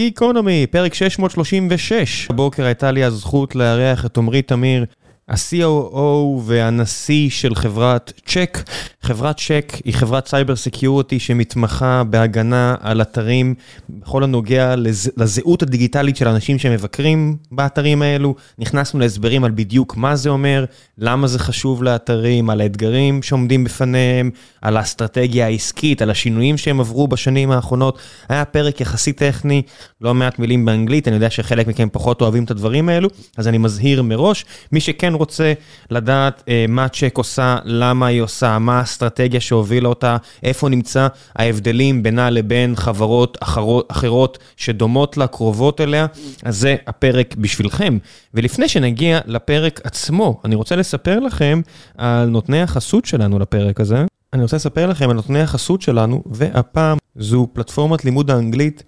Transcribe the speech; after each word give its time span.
גיקונומי, 0.00 0.66
פרק 0.70 0.94
636. 0.94 2.26
הבוקר 2.30 2.64
הייתה 2.64 2.90
לי 2.90 3.04
הזכות 3.04 3.54
לארח 3.54 4.06
את 4.06 4.18
עמרי 4.18 4.42
תמיר, 4.42 4.84
ה-COO 5.30 6.40
והנשיא 6.42 7.30
של 7.30 7.54
חברת 7.54 8.12
צ'ק. 8.26 8.58
חברת 9.02 9.36
צ'ק 9.36 9.72
היא 9.84 9.94
חברת 9.94 10.28
cyber 10.28 10.56
security 10.56 11.18
שמתמחה 11.18 12.02
בהגנה 12.04 12.74
על 12.80 13.02
אתרים 13.02 13.54
בכל 13.90 14.24
הנוגע 14.24 14.76
לז... 14.76 15.10
לזהות 15.16 15.62
הדיגיטלית 15.62 16.16
של 16.16 16.28
אנשים 16.28 16.58
שמבקרים 16.58 17.36
באתרים 17.52 18.02
האלו. 18.02 18.34
נכנסנו 18.58 19.00
להסברים 19.00 19.44
על 19.44 19.50
בדיוק 19.54 19.96
מה 19.96 20.16
זה 20.16 20.30
אומר, 20.30 20.64
למה 20.98 21.26
זה 21.26 21.38
חשוב 21.38 21.82
לאתרים, 21.82 22.50
על 22.50 22.60
האתגרים 22.60 23.22
שעומדים 23.22 23.64
בפניהם, 23.64 24.30
על 24.62 24.76
האסטרטגיה 24.76 25.46
העסקית, 25.46 26.02
על 26.02 26.10
השינויים 26.10 26.56
שהם 26.56 26.80
עברו 26.80 27.08
בשנים 27.08 27.50
האחרונות. 27.50 27.98
היה 28.28 28.44
פרק 28.44 28.80
יחסית 28.80 29.16
טכני, 29.16 29.62
לא 30.00 30.14
מעט 30.14 30.38
מילים 30.38 30.64
באנגלית, 30.64 31.08
אני 31.08 31.16
יודע 31.16 31.30
שחלק 31.30 31.66
מכם 31.66 31.88
פחות 31.92 32.20
אוהבים 32.20 32.44
את 32.44 32.50
הדברים 32.50 32.88
האלו, 32.88 33.08
אז 33.36 33.48
אני 33.48 33.58
מזהיר 33.58 34.02
מראש. 34.02 34.44
מי 34.72 34.80
שכן 34.80 35.12
רוצה 35.20 35.52
לדעת 35.90 36.42
אה, 36.48 36.64
מה 36.68 36.88
צ'ק 36.88 37.18
עושה, 37.18 37.56
למה 37.64 38.06
היא 38.06 38.20
עושה, 38.20 38.58
מה 38.58 38.78
האסטרטגיה 38.78 39.40
שהובילה 39.40 39.88
אותה, 39.88 40.16
איפה 40.42 40.68
נמצא 40.68 41.08
ההבדלים 41.36 42.02
בינה 42.02 42.30
לבין 42.30 42.76
חברות 42.76 43.38
אחרות, 43.40 43.92
אחרות 43.92 44.38
שדומות 44.56 45.16
לה, 45.16 45.26
קרובות 45.26 45.80
אליה, 45.80 46.06
אז 46.42 46.58
זה 46.58 46.76
הפרק 46.86 47.34
בשבילכם. 47.38 47.98
ולפני 48.34 48.68
שנגיע 48.68 49.20
לפרק 49.26 49.80
עצמו, 49.84 50.40
אני 50.44 50.54
רוצה 50.54 50.76
לספר 50.76 51.20
לכם 51.20 51.60
על 51.98 52.28
נותני 52.28 52.62
החסות 52.62 53.04
שלנו 53.04 53.38
לפרק 53.38 53.80
הזה. 53.80 54.09
אני 54.32 54.42
רוצה 54.42 54.56
לספר 54.56 54.86
לכם 54.86 55.10
על 55.10 55.16
נותני 55.16 55.40
החסות 55.40 55.82
שלנו, 55.82 56.22
והפעם 56.26 56.98
זו 57.16 57.48
פלטפורמת 57.52 58.04
לימוד 58.04 58.30
האנגלית 58.30 58.82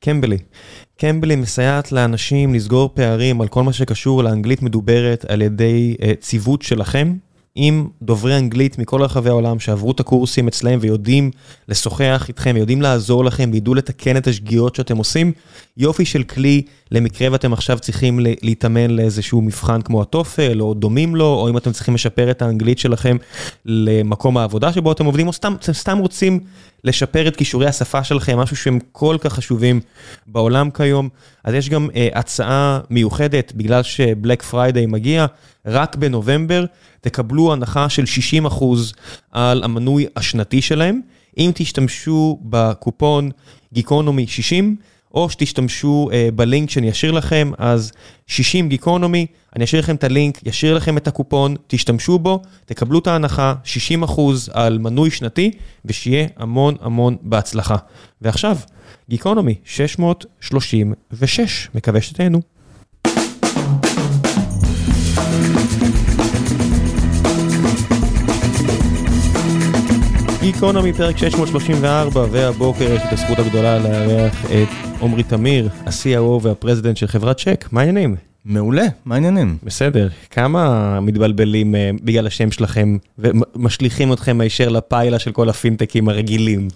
קמבלי. 0.00 0.38
קמבלי 0.96 1.36
מסייעת 1.36 1.92
לאנשים 1.92 2.54
לסגור 2.54 2.90
פערים 2.94 3.40
על 3.40 3.48
כל 3.48 3.62
מה 3.62 3.72
שקשור 3.72 4.22
לאנגלית 4.22 4.62
מדוברת 4.62 5.24
על 5.28 5.42
ידי 5.42 5.96
uh, 6.00 6.04
ציוות 6.20 6.62
שלכם. 6.62 7.16
עם 7.60 7.88
דוברי 8.02 8.38
אנגלית 8.38 8.78
מכל 8.78 9.02
רחבי 9.02 9.28
העולם 9.28 9.60
שעברו 9.60 9.90
את 9.90 10.00
הקורסים 10.00 10.48
אצלהם 10.48 10.78
ויודעים 10.82 11.30
לשוחח 11.68 12.24
איתכם 12.28 12.52
ויודעים 12.54 12.82
לעזור 12.82 13.24
לכם 13.24 13.50
וידעו 13.52 13.74
לתקן 13.74 14.16
את 14.16 14.26
השגיאות 14.26 14.74
שאתם 14.74 14.96
עושים. 14.96 15.32
יופי 15.76 16.04
של 16.04 16.22
כלי 16.22 16.62
למקרה 16.90 17.32
ואתם 17.32 17.52
עכשיו 17.52 17.78
צריכים 17.78 18.20
להתאמן 18.42 18.90
לאיזשהו 18.90 19.42
מבחן 19.42 19.82
כמו 19.82 20.02
הטופל 20.02 20.60
או 20.60 20.74
דומים 20.74 21.16
לו, 21.16 21.24
או 21.24 21.48
אם 21.48 21.56
אתם 21.56 21.72
צריכים 21.72 21.94
לשפר 21.94 22.30
את 22.30 22.42
האנגלית 22.42 22.78
שלכם 22.78 23.16
למקום 23.64 24.36
העבודה 24.36 24.72
שבו 24.72 24.92
אתם 24.92 25.04
עובדים, 25.04 25.26
או 25.26 25.32
סתם, 25.32 25.54
סתם 25.72 25.98
רוצים 25.98 26.40
לשפר 26.84 27.28
את 27.28 27.36
כישורי 27.36 27.66
השפה 27.66 28.04
שלכם, 28.04 28.38
משהו 28.38 28.56
שהם 28.56 28.78
כל 28.92 29.16
כך 29.20 29.32
חשובים 29.32 29.80
בעולם 30.26 30.70
כיום. 30.70 31.08
אז 31.44 31.54
יש 31.54 31.68
גם 31.68 31.88
אה, 31.92 32.18
הצעה 32.18 32.80
מיוחדת, 32.90 33.52
בגלל 33.56 33.82
ש 33.82 33.99
Black 33.99 34.42
Friday 34.42 34.86
מגיע, 34.86 35.26
רק 35.66 35.96
בנובמבר 35.96 36.64
תקבלו 37.00 37.52
הנחה 37.52 37.88
של 37.88 38.04
60% 38.46 38.64
על 39.32 39.64
המנוי 39.64 40.06
השנתי 40.16 40.62
שלהם. 40.62 41.00
אם 41.38 41.50
תשתמשו 41.54 42.38
בקופון 42.42 43.30
גיקונומי 43.72 44.26
60, 44.26 44.76
או 45.14 45.30
שתשתמשו 45.30 46.08
אה, 46.10 46.14
בלינק 46.34 46.70
שאני 46.70 46.90
אשאיר 46.90 47.12
לכם, 47.12 47.52
אז 47.58 47.92
60 48.26 48.68
גיקונומי, 48.68 49.26
אני 49.56 49.64
אשאיר 49.64 49.82
לכם 49.82 49.94
את 49.94 50.04
הלינק, 50.04 50.46
ישאיר 50.46 50.76
לכם 50.76 50.96
את 50.96 51.08
הקופון, 51.08 51.56
תשתמשו 51.66 52.18
בו, 52.18 52.42
תקבלו 52.64 52.98
את 52.98 53.06
ההנחה, 53.06 53.54
60% 54.04 54.20
על 54.52 54.78
מנוי 54.78 55.10
שנתי, 55.10 55.50
ושיהיה 55.84 56.26
המון 56.36 56.74
המון 56.80 57.16
בהצלחה. 57.22 57.76
ועכשיו, 58.22 58.56
גיקונומי 59.10 59.54
636, 59.64 61.68
מקווה 61.74 62.00
שתהנו. 62.00 62.57
גיקונומי 70.52 70.92
פרק 70.92 71.16
634, 71.16 72.26
והבוקר 72.30 72.84
יש 72.84 73.02
לי 73.02 73.08
את 73.08 73.12
הזכות 73.12 73.38
הגדולה 73.38 73.78
לארח 73.78 74.44
את 74.44 74.68
עמרי 75.02 75.22
תמיר, 75.22 75.68
ה-CIO 75.86 76.42
והפרזידנט 76.42 76.96
של 76.96 77.06
חברת 77.06 77.40
צ'ק, 77.40 77.68
מה 77.72 77.80
העניינים? 77.80 78.16
מעולה, 78.44 78.86
מה 79.04 79.14
העניינים? 79.14 79.56
בסדר, 79.62 80.08
כמה 80.30 81.00
מתבלבלים 81.00 81.74
uh, 81.74 81.78
בגלל 82.04 82.26
השם 82.26 82.50
שלכם 82.50 82.96
ומשליכים 83.18 84.12
אתכם 84.12 84.40
הישר 84.40 84.68
ל 84.68 84.78
pile 84.78 85.18
של 85.18 85.32
כל 85.32 85.48
הפינטקים 85.48 86.08
הרגילים? 86.08 86.68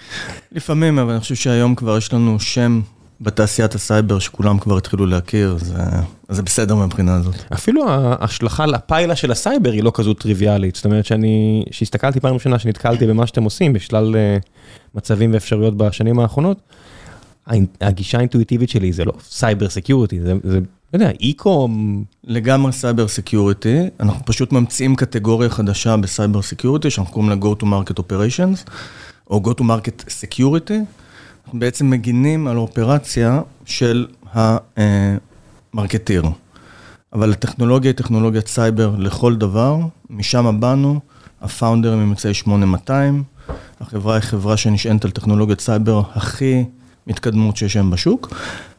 לפעמים, 0.52 0.98
אבל 0.98 1.12
אני 1.12 1.20
חושב 1.20 1.34
שהיום 1.34 1.74
כבר 1.74 1.98
יש 1.98 2.12
לנו 2.12 2.40
שם 2.40 2.80
בתעשיית 3.22 3.74
הסייבר 3.74 4.18
שכולם 4.18 4.58
כבר 4.58 4.76
התחילו 4.76 5.06
להכיר, 5.06 5.56
אז 6.28 6.36
זה 6.36 6.42
בסדר 6.42 6.74
מבחינה 6.74 7.14
הזאת. 7.14 7.34
אפילו 7.52 7.88
ההשלכה 7.90 8.66
ל 8.66 8.76
pile 8.76 9.16
של 9.16 9.32
הסייבר 9.32 9.72
היא 9.72 9.82
לא 9.82 9.92
כזו 9.94 10.14
טריוויאלית, 10.14 10.76
זאת 10.76 10.84
אומרת 10.84 11.06
שאני, 11.06 11.64
שהסתכלתי 11.70 12.20
פעם 12.20 12.34
ראשונה 12.34 12.58
שנתקלתי 12.58 13.06
במה 13.06 13.26
שאתם 13.26 13.44
עושים 13.44 13.72
בשלל 13.72 14.14
אה, 14.14 14.46
מצבים 14.94 15.34
ואפשרויות 15.34 15.76
בשנים 15.76 16.18
האחרונות, 16.18 16.60
הגישה 17.80 18.18
האינטואיטיבית 18.18 18.70
שלי 18.70 18.92
זה 18.92 19.04
לא 19.04 19.12
cyber 19.24 19.68
security, 19.68 20.20
זה, 20.20 20.34
זה, 20.44 20.58
לא 20.58 20.64
יודע, 20.92 21.10
e-com. 21.20 22.04
לגמרי 22.24 22.72
cyber 22.72 23.08
security, 23.08 23.78
אנחנו 24.00 24.24
פשוט 24.24 24.52
ממציאים 24.52 24.96
קטגוריה 24.96 25.50
חדשה 25.50 25.96
ב 25.96 26.04
cyber 26.04 26.42
security, 26.42 26.90
שאנחנו 26.90 27.12
קוראים 27.12 27.30
לה 27.30 27.36
Go 27.42 27.62
to 27.62 27.64
Market 27.64 28.00
Operations, 28.00 28.70
או 29.30 29.42
Go 29.44 29.60
to 29.60 29.62
Market 29.62 30.04
Security. 30.08 31.01
אנחנו 31.44 31.58
בעצם 31.60 31.90
מגינים 31.90 32.46
על 32.46 32.56
אופרציה 32.56 33.40
של 33.64 34.06
ה 35.74 35.79
marketeer. 35.79 36.24
אבל 37.12 37.32
הטכנולוגיה 37.32 37.90
היא 37.90 37.96
טכנולוגיית 37.96 38.48
סייבר 38.48 38.94
לכל 38.98 39.36
דבר, 39.36 39.78
משם 40.10 40.60
באנו, 40.60 41.00
הפאונדרים 41.42 41.96
יוצאי 41.96 42.34
8200, 42.34 43.22
החברה 43.80 44.14
היא 44.14 44.22
חברה 44.22 44.56
שנשענת 44.56 45.04
על 45.04 45.10
טכנולוגיית 45.10 45.60
סייבר 45.60 46.02
הכי 46.14 46.64
מתקדמות 47.06 47.56
שיש 47.56 47.76
היום 47.76 47.90
בשוק. 47.90 48.32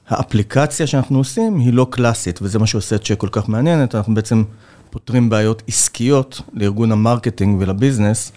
האפליקציה 0.09 0.87
שאנחנו 0.87 1.17
עושים 1.17 1.59
היא 1.59 1.73
לא 1.73 1.87
קלאסית, 1.89 2.39
וזה 2.41 2.59
מה 2.59 2.67
שעושה 2.67 2.95
את 2.95 3.03
CHEQ 3.03 3.17
כל 3.17 3.29
כך 3.31 3.49
מעניינת, 3.49 3.95
אנחנו 3.95 4.13
בעצם 4.13 4.43
פותרים 4.89 5.29
בעיות 5.29 5.63
עסקיות 5.67 6.41
לארגון 6.53 6.91
ה 6.91 6.98
marketing 6.98 7.61
ול 7.61 7.74
business, 7.74 8.31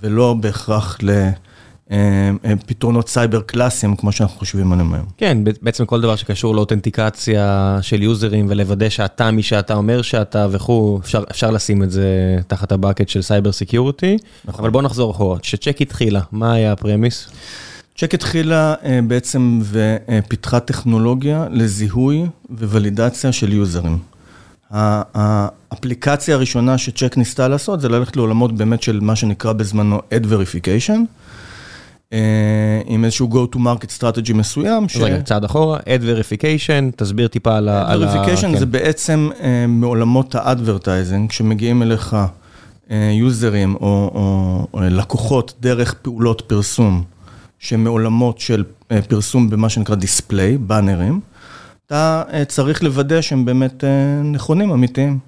ולא 0.00 0.34
בהכרח 0.40 0.98
לפתרונות 2.44 3.08
סייבר 3.08 3.40
קלאסיים, 3.40 3.96
כמו 3.96 4.12
שאנחנו 4.12 4.38
חושבים 4.38 4.72
עליהם 4.72 4.94
היום. 4.94 5.06
כן, 5.16 5.38
בעצם 5.62 5.86
כל 5.86 6.00
דבר 6.00 6.16
שקשור 6.16 6.54
לאותנטיקציה 6.54 7.78
של 7.82 8.02
יוזרים, 8.02 8.46
ולוודא 8.48 8.88
שאתה 8.88 9.30
מי 9.30 9.42
שאתה 9.42 9.74
אומר 9.74 10.02
שאתה 10.02 10.46
וכו', 10.50 10.98
אפשר, 11.02 11.22
אפשר 11.30 11.50
לשים 11.50 11.82
את 11.82 11.90
זה 11.90 12.36
תחת 12.46 12.72
ה 12.72 12.77
bucket 12.77 13.08
של 13.08 13.22
cyber 13.22 13.52
security, 13.52 14.18
נכון. 14.44 14.60
אבל 14.64 14.70
בוא 14.70 14.82
נחזור 14.82 15.10
אחורה, 15.10 15.38
כשצ'ק 15.38 15.80
התחילה, 15.80 16.20
מה 16.32 16.52
היה 16.52 16.72
הפרמיס? 16.72 17.28
צ'ק 17.98 18.14
התחילה 18.14 18.74
uh, 18.74 18.86
בעצם 19.06 19.60
ופיתחה 19.62 20.60
טכנולוגיה 20.60 21.46
לזיהוי 21.50 22.26
וולידציה 22.50 23.32
של 23.32 23.52
יוזרים. 23.52 23.98
האפליקציה 24.70 26.34
הראשונה 26.34 26.78
שצ'ק 26.78 27.16
ניסתה 27.16 27.48
לעשות 27.48 27.80
זה 27.80 27.88
ללכת 27.88 28.16
לעולמות 28.16 28.52
באמת 28.52 28.82
של 28.82 29.00
מה 29.00 29.16
שנקרא 29.16 29.52
בזמנו 29.52 29.98
Ad 29.98 30.24
Verification, 30.24 30.98
עם 32.86 33.04
איזשהו 33.04 33.28
Go 33.32 33.54
to 33.54 33.58
Market 33.58 34.00
Strategy 34.00 34.34
מסוים. 34.34 34.88
ש... 34.88 34.96
רגע, 34.96 35.22
צעד 35.22 35.44
אחורה, 35.44 35.78
Ad 35.78 36.02
Verification, 36.02 36.96
תסביר 36.96 37.28
טיפה 37.28 37.56
על 37.56 37.68
ה... 37.68 37.94
Ad 37.94 37.98
Verification 37.98 38.40
כן. 38.40 38.58
זה 38.58 38.66
בעצם 38.66 39.30
uh, 39.32 39.42
מעולמות 39.68 40.34
ה-Advertising, 40.34 41.28
כשמגיעים 41.28 41.82
אליך 41.82 42.16
יוזרים 42.90 43.74
או, 43.74 44.10
או, 44.14 44.66
או 44.74 44.80
לקוחות 44.80 45.54
דרך 45.60 45.94
פעולות 45.94 46.42
פרסום. 46.46 47.04
שמעולמות 47.60 48.38
של 48.38 48.64
אה, 48.90 49.02
פרסום 49.02 49.50
במה 49.50 49.68
שנקרא 49.68 49.94
דיספליי, 49.94 50.58
באנרים, 50.58 51.20
אתה 51.86 52.22
אה, 52.32 52.44
צריך 52.44 52.82
לוודא 52.82 53.20
שהם 53.20 53.44
באמת 53.44 53.84
אה, 53.84 54.22
נכונים, 54.22 54.70
אמיתיים. 54.70 55.18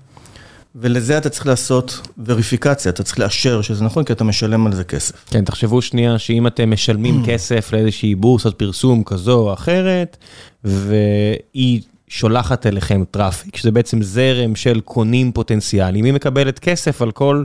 ולזה 0.77 1.19
אתה 1.19 1.29
צריך 1.29 1.47
לעשות 1.47 2.01
וריפיקציה, 2.27 2.91
אתה 2.91 3.03
צריך 3.03 3.19
לאשר 3.19 3.63
שזה 3.63 3.85
נכון, 3.85 4.05
כי 4.05 4.13
אתה 4.13 4.25
משלם 4.25 4.67
על 4.67 4.75
זה 4.75 4.85
כסף. 4.85 5.25
כן, 5.31 5.45
תחשבו 5.45 5.83
שנייה 5.83 6.19
שאם 6.19 6.47
אתם 6.47 6.71
משלמים 6.71 7.23
כסף 7.27 7.73
לאיזושהי 7.73 8.15
בורסת 8.15 8.55
פרסום 8.55 9.05
כזו 9.05 9.39
או 9.39 9.53
אחרת, 9.53 10.17
והיא 10.65 11.81
שולחת 12.09 12.67
אליכם 12.67 13.05
traffic, 13.11 13.57
שזה 13.57 13.71
בעצם 13.71 14.03
זרם 14.03 14.57
של 14.57 14.81
קונים 14.81 15.33
פוטנציאליים, 15.33 16.05
היא 16.05 16.13
מקבלת 16.13 16.59
כסף 16.59 17.03
על 17.03 17.11
כל... 17.11 17.45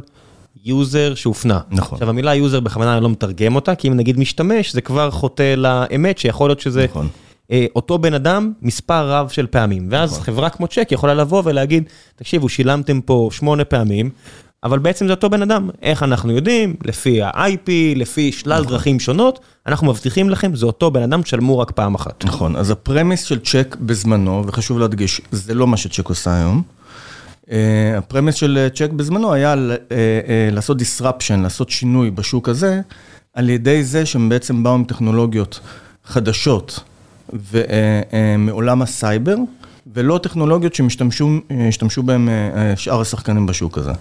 user 0.66 1.16
שהופנה. 1.16 1.60
נכון. 1.72 1.96
עכשיו 1.96 2.10
המילה 2.10 2.36
user 2.36 2.60
בכוונה 2.60 2.94
אני 2.94 3.04
לא 3.04 3.10
מתרגם 3.10 3.56
אותה, 3.56 3.76
כי 3.76 3.88
אם 3.88 3.94
נגיד 3.94 4.20
משתמש, 4.20 4.74
זה 4.74 4.82
כבר 4.82 5.12
חוטא 5.12 5.56
לאמת 5.58 6.18
שיכול 6.18 6.50
להיות 6.50 6.60
שזה 6.60 6.86
נכון. 6.90 7.08
אה, 7.52 7.66
אותו 7.76 7.98
בן 7.98 8.14
אדם 8.14 8.52
מספר 8.62 9.12
רב 9.12 9.30
של 9.30 9.48
פעמים. 9.48 9.88
ואז 9.92 10.12
נכון. 10.12 10.24
חברה 10.24 10.50
כמו 10.50 10.68
CHEQ 10.68 10.88
יכולה 10.92 11.14
לבוא 11.14 11.42
ולהגיד, 11.46 11.84
תקשיבו, 12.16 12.50
שילמתם 12.50 13.02
פה 13.02 13.30
שמונה 13.32 13.66
פעמים, 13.66 14.10
אבל 14.64 14.80
בעצם 14.80 15.08
זה 15.08 15.14
אותו 15.14 15.30
בן 15.30 15.42
אדם. 15.42 15.70
איך 15.82 16.04
אנחנו 16.04 16.32
יודעים? 16.32 16.76
לפי 16.86 17.22
ה-IP, 17.22 17.70
לפי 17.96 18.32
שלל 18.32 18.66
דרכים 18.66 19.00
שונות, 19.00 19.40
אנחנו 19.68 19.88
מבטיחים 19.88 20.30
לכם, 20.30 20.56
זה 20.56 20.66
אותו 20.66 20.92
בן 20.92 21.04
אדם, 21.04 21.22
תשלמו 21.22 21.60
רק 21.60 21.72
פעם 21.72 21.96
אחת. 21.96 22.26
נכון, 22.26 22.56
אז 22.56 22.72
ה 22.72 22.78
premise 22.78 23.24
של 23.24 23.40
CHEQ 23.40 23.76
בזמנו, 23.80 24.44
וחשוב 24.48 24.80
להדגיש, 24.80 25.22
זה 25.32 25.54
לא 25.54 25.68
מה 25.68 25.78
ש 25.78 25.88
CHEQ 25.88 26.10
עושה 26.10 26.38
היום. 26.38 26.62
אה, 27.52 27.98
ה 27.98 28.03
premise 28.03 28.36
של 28.36 28.68
CHEQ 28.76 28.90
בזמנו 28.90 29.34
היה 29.34 29.56
לעשות 30.52 30.78
disruption, 30.82 31.38
לעשות 31.42 31.70
שינוי 31.70 32.12
בשוק 32.12 32.50
הזה, 32.50 32.82
על 33.34 33.50
ידי 33.50 33.84
זה 33.84 34.06
שהם 34.06 34.30
בעצם 34.30 34.64
באו 34.64 34.74
עם 34.74 34.84
טכנולוגיות 34.84 35.60
חדשות 36.06 36.80
ומעולם 37.34 38.82
הסייבר, 38.82 39.36
ולא 39.94 40.20
טכנולוגיות 40.24 40.74
שהשתמשו 40.74 42.04
בהן 42.04 42.30
שאר 42.76 43.02
השחקנים 43.02 43.46
בשוק 43.46 43.78
הזה. 43.78 43.92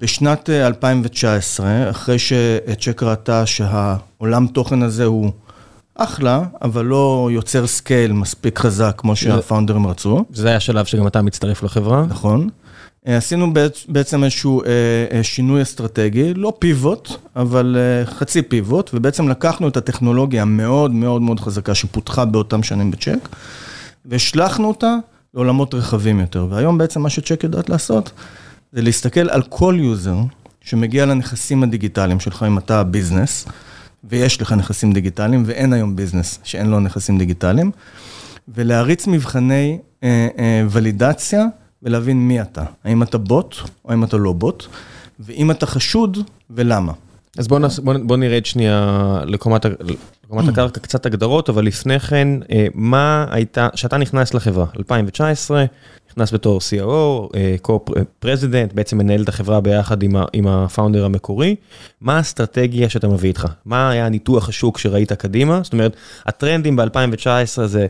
בשנת 0.00 0.50
2019, 0.50 1.90
אחרי 1.90 2.18
ש 2.18 2.46
CHEQ 2.46 3.02
ראתה 3.02 3.46
שהעולם 3.46 4.46
תוכן 4.46 4.82
הזה 4.82 5.04
הוא 5.04 5.30
אחלה, 5.94 6.42
אבל 6.62 6.84
לא 6.84 7.28
יוצר 7.32 7.66
scale 7.66 8.12
מספיק 8.12 8.58
חזק 8.58 8.94
כמו 8.96 9.16
שהפאונדרים 9.16 9.86
רצו. 9.86 10.24
זה 10.32 10.48
היה 10.48 10.56
השלב 10.56 10.84
שגם 10.84 11.06
אתה 11.06 11.22
מצטרף 11.22 11.62
לחברה. 11.62 12.04
נכון. 12.08 12.48
עשינו 13.06 13.52
בעצם 13.88 14.24
איזשהו 14.24 14.62
שינוי 15.22 15.62
אסטרטגי, 15.62 16.34
לא 16.34 16.52
פיבוט, 16.58 17.08
אבל 17.36 17.76
חצי 18.04 18.42
פיבוט, 18.42 18.90
ובעצם 18.94 19.28
לקחנו 19.28 19.68
את 19.68 19.76
הטכנולוגיה 19.76 20.42
המאוד 20.42 20.90
מאוד 20.92 21.22
מאוד 21.22 21.40
חזקה 21.40 21.74
שפותחה 21.74 22.24
באותם 22.24 22.62
שנים 22.62 22.90
ב 22.90 22.96
CHEQ, 22.96 23.28
והשלכנו 24.04 24.68
אותה 24.68 24.96
לעולמות 25.34 25.74
רחבים 25.74 26.20
יותר. 26.20 26.46
והיום 26.50 26.78
בעצם 26.78 27.00
מה 27.00 27.10
ש 27.10 27.21
CHEQ 27.21 27.44
יודעת 27.44 27.68
לעשות, 27.68 28.12
זה 28.72 28.82
להסתכל 28.82 29.30
על 29.30 29.42
כל 29.42 29.76
user 29.78 30.16
שמגיע 30.60 31.06
לנכסים 31.06 31.62
הדיגיטליים 31.62 32.20
שלך, 32.20 32.44
אם 32.48 32.58
אתה 32.58 32.82
business, 32.82 33.46
ויש 34.04 34.42
לך 34.42 34.52
נכסים 34.52 34.92
דיגיטליים, 34.92 35.42
ואין 35.46 35.72
היום 35.72 35.96
business 35.96 36.38
שאין 36.44 36.66
לו 36.66 36.80
נכסים 36.80 37.18
דיגיטליים, 37.18 37.70
ולהריץ 38.48 39.06
מבחני 39.06 39.78
ולידציה. 40.70 41.46
ולהבין 41.84 42.28
מי 42.28 42.40
אתה, 42.40 42.64
האם 42.84 43.02
אתה 43.02 43.18
בוט 43.18 43.56
או 43.84 43.90
האם 43.90 44.04
אתה 44.04 44.16
לא 44.16 44.32
בוט, 44.32 44.66
ואם 45.20 45.50
אתה 45.50 45.66
חשוד 45.66 46.18
ולמה. 46.50 46.92
אז 47.38 47.48
בוא, 47.48 47.58
נס, 47.58 47.78
בוא, 47.78 47.94
בוא 48.02 48.16
נרד 48.16 48.46
שנייה 48.46 49.20
לקומת, 49.26 49.66
לקומת 50.24 50.48
הקרקע, 50.48 50.80
קצת 50.80 51.06
הגדרות, 51.06 51.48
אבל 51.48 51.64
לפני 51.64 52.00
כן, 52.00 52.28
מה 52.74 53.26
הייתה, 53.30 53.68
כשאתה 53.74 53.96
נכנס 53.96 54.34
לחברה, 54.34 54.66
2019, 54.78 55.64
נכנס 56.10 56.32
בתור 56.32 56.58
COO, 56.58 57.36
co-president, 57.66 58.74
בעצם 58.74 58.98
מנהל 58.98 59.22
את 59.22 59.28
החברה 59.28 59.60
ביחד 59.60 60.02
עם, 60.02 60.16
ה, 60.16 60.24
עם 60.32 60.46
הפאונדר 60.46 61.04
המקורי, 61.04 61.56
מה 62.00 62.16
האסטרטגיה 62.16 62.88
שאתה 62.88 63.08
מביא 63.08 63.28
איתך? 63.28 63.46
מה 63.64 63.90
היה 63.90 64.08
ניתוח 64.08 64.48
השוק 64.48 64.78
שראית 64.78 65.12
קדימה? 65.12 65.60
זאת 65.62 65.72
אומרת, 65.72 65.96
הטרנדים 66.26 66.76
ב-2019 66.76 67.64
זה 67.64 67.86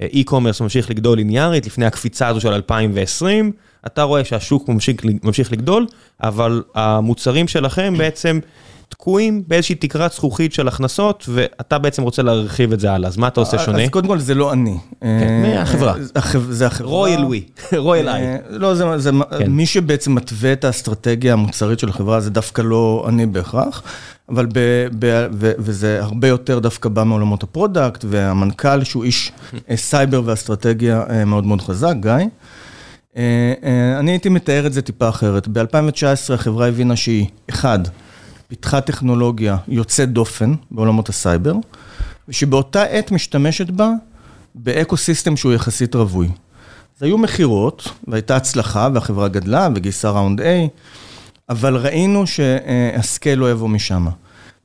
e-commerce 0.00 0.62
ממשיך 0.62 0.90
לגדול 0.90 1.18
ליניארית, 1.18 1.66
לפני 1.66 1.86
הקפיצה 1.86 2.28
הזו 2.28 2.40
של 2.40 2.52
2020, 2.52 3.52
אתה 3.86 4.02
רואה 4.02 4.24
שהשוק 4.24 4.68
ממשיך, 4.68 4.96
ממשיך 5.22 5.52
לגדול, 5.52 5.86
אבל 6.22 6.62
המוצרים 6.74 7.48
שלכם 7.48 7.94
בעצם 7.98 8.40
תקועים 8.98 9.42
באיזושהי 9.48 9.74
תקרת 9.74 10.12
זכוכית 10.12 10.52
של 10.52 10.68
הכנסות, 10.68 11.24
ואתה 11.28 11.78
בעצם 11.78 12.02
רוצה 12.02 12.22
להרחיב 12.22 12.72
את 12.72 12.80
זה 12.80 12.92
הלאה, 12.92 13.08
אז 13.08 13.16
מה 13.16 13.28
אתה 13.28 13.40
עושה 13.40 13.58
שונה? 13.58 13.82
אז 13.82 13.90
קודם 13.90 14.08
כל 14.08 14.18
זה 14.18 14.34
לא 14.34 14.52
אני. 14.52 14.76
מי 15.42 15.56
החברה? 15.56 15.94
זה 16.50 16.66
החברה. 16.66 16.90
רויאל 16.90 17.24
ווי, 17.24 17.44
רויאל 17.76 18.08
איי. 18.08 18.38
לא, 18.50 18.74
זה 18.74 19.10
מי 19.48 19.66
שבעצם 19.66 20.14
מתווה 20.14 20.52
את 20.52 20.64
האסטרטגיה 20.64 21.32
המוצרית 21.32 21.78
של 21.78 21.88
החברה, 21.88 22.20
זה 22.20 22.30
דווקא 22.30 22.62
לא 22.62 23.06
אני 23.08 23.26
בהכרח. 23.26 23.82
אבל 24.28 24.46
ב... 24.52 24.86
ב... 24.98 25.22
וזה 25.58 26.02
הרבה 26.02 26.28
יותר 26.28 26.58
דווקא 26.58 26.88
בא 26.88 27.04
מעולמות 27.04 27.42
הפרודקט, 27.42 28.04
והמנכ"ל 28.08 28.84
שהוא 28.84 29.04
איש 29.04 29.32
סייבר 29.74 30.22
ואסטרטגיה 30.24 31.04
מאוד 31.26 31.46
מאוד 31.46 31.62
חזק, 31.62 31.94
גיא. 32.00 32.12
אני 33.98 34.10
הייתי 34.10 34.28
מתאר 34.28 34.66
את 34.66 34.72
זה 34.72 34.82
טיפה 34.82 35.08
אחרת. 35.08 35.48
ב-2019 35.48 36.34
החברה 36.34 36.68
הבינה 36.68 36.96
שהיא, 36.96 37.26
אחד, 37.50 37.78
פיתחה 38.48 38.80
טכנולוגיה 38.80 39.56
יוצאת 39.68 40.12
דופן 40.12 40.54
בעולמות 40.70 41.08
הסייבר, 41.08 41.54
ושבאותה 42.28 42.82
עת 42.82 43.12
משתמשת 43.12 43.70
בה 43.70 43.90
ב 44.54 44.96
ecosystem 44.96 45.36
שהוא 45.36 45.52
יחסית 45.52 45.94
רווי. 45.94 46.28
אז 46.96 47.02
היו 47.02 47.18
מכירות, 47.18 47.88
והייתה 48.08 48.36
הצלחה, 48.36 48.88
והחברה 48.94 49.28
גדלה, 49.28 49.68
וגייסה 49.74 50.10
round 50.10 50.40
A, 50.40 50.44
אבל 51.48 51.76
ראינו 51.76 52.26
שה 52.26 52.68
scale 52.68 53.38
לא 53.38 53.50
יבוא 53.50 53.68
משם. 53.68 54.06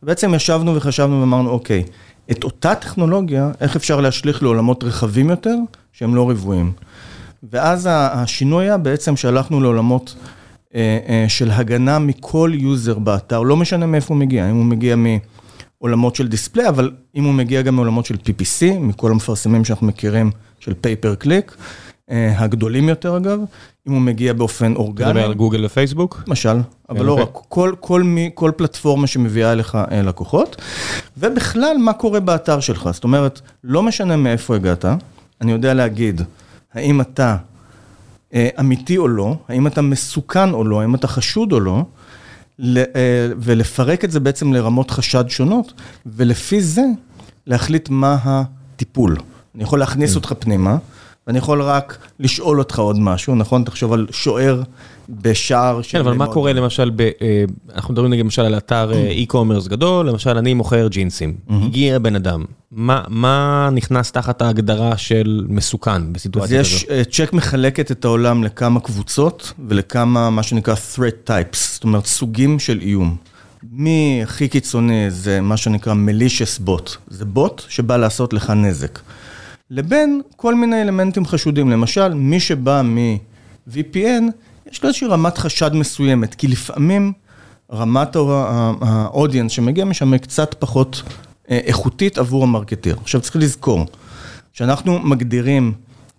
בעצם 0.03 0.33
ישבנו 0.33 0.75
וחשבנו 0.75 1.19
ואמרנו, 1.19 1.49
אוקיי, 1.49 1.83
את 2.31 2.43
אותה 2.43 2.75
טכנולוגיה, 2.75 3.51
איך 3.61 3.75
אפשר 3.75 4.01
להשליך 4.01 4.43
לעולמות 4.43 4.83
רחבים 4.83 5.29
יותר, 5.29 5.55
שהם 5.93 6.15
לא 6.15 6.29
רוויים. 6.29 6.71
ואז 7.51 7.89
השינוי 7.91 8.65
היה 8.65 8.77
בעצם 8.77 9.15
שהלכנו 9.17 9.61
לעולמות 9.61 10.15
של 11.27 11.51
הגנה 11.51 11.99
מכל 11.99 12.51
user 12.53 12.99
באתר, 12.99 13.41
לא 13.41 13.57
משנה 13.57 13.85
מאיפה 13.85 14.13
הוא 14.13 14.19
מגיע, 14.19 14.49
אם 14.49 14.55
הוא 14.55 14.65
מגיע 14.65 14.95
מעולמות 15.81 16.15
של 16.15 16.27
display, 16.27 16.69
אבל 16.69 16.91
אם 17.15 17.23
הוא 17.23 17.33
מגיע 17.33 17.61
גם 17.61 17.75
מעולמות 17.75 18.05
של 18.05 18.15
PPC, 18.15 18.79
מכל 18.79 19.11
המפרסמים 19.11 19.65
שאנחנו 19.65 19.87
מכירים, 19.87 20.31
של 20.59 20.73
pay 20.81 20.98
per 20.98 21.15
click, 21.15 21.55
הגדולים 22.09 22.89
יותר 22.89 23.17
אגב, 23.17 23.39
אם 23.87 23.91
הוא 23.91 24.01
מגיע 24.01 24.33
באופן 24.33 24.75
אורגני. 24.75 25.05
אתה 25.05 25.13
מדבר 25.13 25.25
על 25.25 25.33
Google 25.33 25.65
ו 25.65 25.71
Facebook? 25.71 26.23
למשל, 26.27 26.57
אבל 26.89 27.05
לא 27.05 27.13
רק, 27.13 27.29
כל, 27.31 27.73
כל, 27.79 28.03
כל 28.33 28.51
פלטפורמה 28.57 29.07
שמביאה 29.07 29.51
אליך 29.51 29.77
לקוחות, 29.91 30.61
ובכלל 31.17 31.77
מה 31.79 31.93
קורה 31.93 32.19
באתר 32.19 32.59
שלך, 32.59 32.89
זאת 32.91 33.03
אומרת, 33.03 33.41
לא 33.63 33.83
משנה 33.83 34.17
מאיפה 34.17 34.55
הגעת, 34.55 34.85
אני 35.41 35.51
יודע 35.51 35.73
להגיד, 35.73 36.21
האם 36.73 37.01
אתה 37.01 37.37
אמיתי 38.59 38.97
או 38.97 39.07
לא, 39.07 39.35
האם 39.47 39.67
אתה 39.67 39.81
מסוכן 39.81 40.53
או 40.53 40.63
לא, 40.63 40.81
האם 40.81 40.95
אתה 40.95 41.07
חשוד 41.07 41.51
או 41.51 41.59
לא, 41.59 41.83
ולפרק 43.39 44.05
את 44.05 44.11
זה 44.11 44.19
בעצם 44.19 44.53
לרמות 44.53 44.91
חשד 44.91 45.25
שונות, 45.27 45.73
ולפי 46.05 46.61
זה 46.61 46.83
להחליט 47.47 47.89
מה 47.89 48.17
הטיפול. 48.23 49.17
אני 49.55 49.63
יכול 49.63 49.79
להכניס 49.79 50.15
אותך 50.15 50.33
פנימה, 50.39 50.77
ואני 51.31 51.39
יכול 51.39 51.61
רק 51.61 51.97
לשאול 52.19 52.59
אותך 52.59 52.79
עוד 52.79 52.99
משהו, 52.99 53.35
נכון? 53.35 53.63
תחשוב 53.63 53.93
על 53.93 54.07
שוער 54.11 54.61
בשער. 55.09 55.81
כן, 55.83 55.99
אבל 55.99 56.13
מה 56.13 56.27
קורה 56.27 56.53
למשל, 56.53 56.91
אנחנו 57.75 57.93
מדברים 57.93 58.13
למשל 58.13 58.41
על 58.41 58.57
אתר 58.57 58.91
e-commerce 59.27 59.69
גדול, 59.69 60.07
למשל 60.07 60.37
אני 60.37 60.53
מוכר 60.53 60.87
ג'ינסים, 60.87 61.33
הגיע 61.49 61.99
בן 61.99 62.15
אדם, 62.15 62.45
מה 62.71 63.69
נכנס 63.71 64.11
תחת 64.11 64.41
ההגדרה 64.41 64.97
של 64.97 65.45
מסוכן 65.49 66.13
בסיטואציה 66.13 66.59
כזו? 66.59 66.75
אז 66.75 66.91
יש, 66.91 67.07
צ'ק 67.11 67.33
מחלקת 67.33 67.91
את 67.91 68.05
העולם 68.05 68.43
לכמה 68.43 68.79
קבוצות 68.79 69.53
ולכמה 69.67 70.29
מה 70.29 70.43
שנקרא 70.43 70.75
threat 70.75 71.29
types, 71.29 71.57
זאת 71.73 71.83
אומרת 71.83 72.05
סוגים 72.05 72.59
של 72.59 72.79
איום. 72.81 73.15
מי 73.71 74.19
הכי 74.23 74.47
קיצוני 74.47 75.11
זה 75.11 75.41
מה 75.41 75.57
שנקרא 75.57 75.93
malicious 75.93 76.67
bot, 76.67 76.89
זה 77.07 77.25
בוט 77.25 77.61
שבא 77.69 77.97
לעשות 77.97 78.33
לך 78.33 78.49
נזק. 78.49 78.99
לבין 79.73 80.21
כל 80.35 80.55
מיני 80.55 80.81
אלמנטים 80.81 81.25
חשודים, 81.25 81.69
למשל, 81.69 82.13
מי 82.13 82.39
שבא 82.39 82.81
מ-VPN, 82.81 84.23
יש 84.71 84.83
לו 84.83 84.87
איזושהי 84.87 85.07
רמת 85.07 85.37
חשד 85.37 85.73
מסוימת, 85.73 86.35
כי 86.35 86.47
לפעמים 86.47 87.13
רמת 87.71 88.15
האודיאנס 88.81 89.51
שמגיע 89.51 89.85
משם 89.85 90.13
היא 90.13 90.21
קצת 90.21 90.55
פחות 90.59 91.03
איכותית 91.49 92.17
עבור 92.17 92.43
המרקטיר. 92.43 92.97
עכשיו 93.01 93.21
צריך 93.21 93.35
לזכור, 93.35 93.85
כשאנחנו 94.53 94.99
מגדירים 94.99 95.73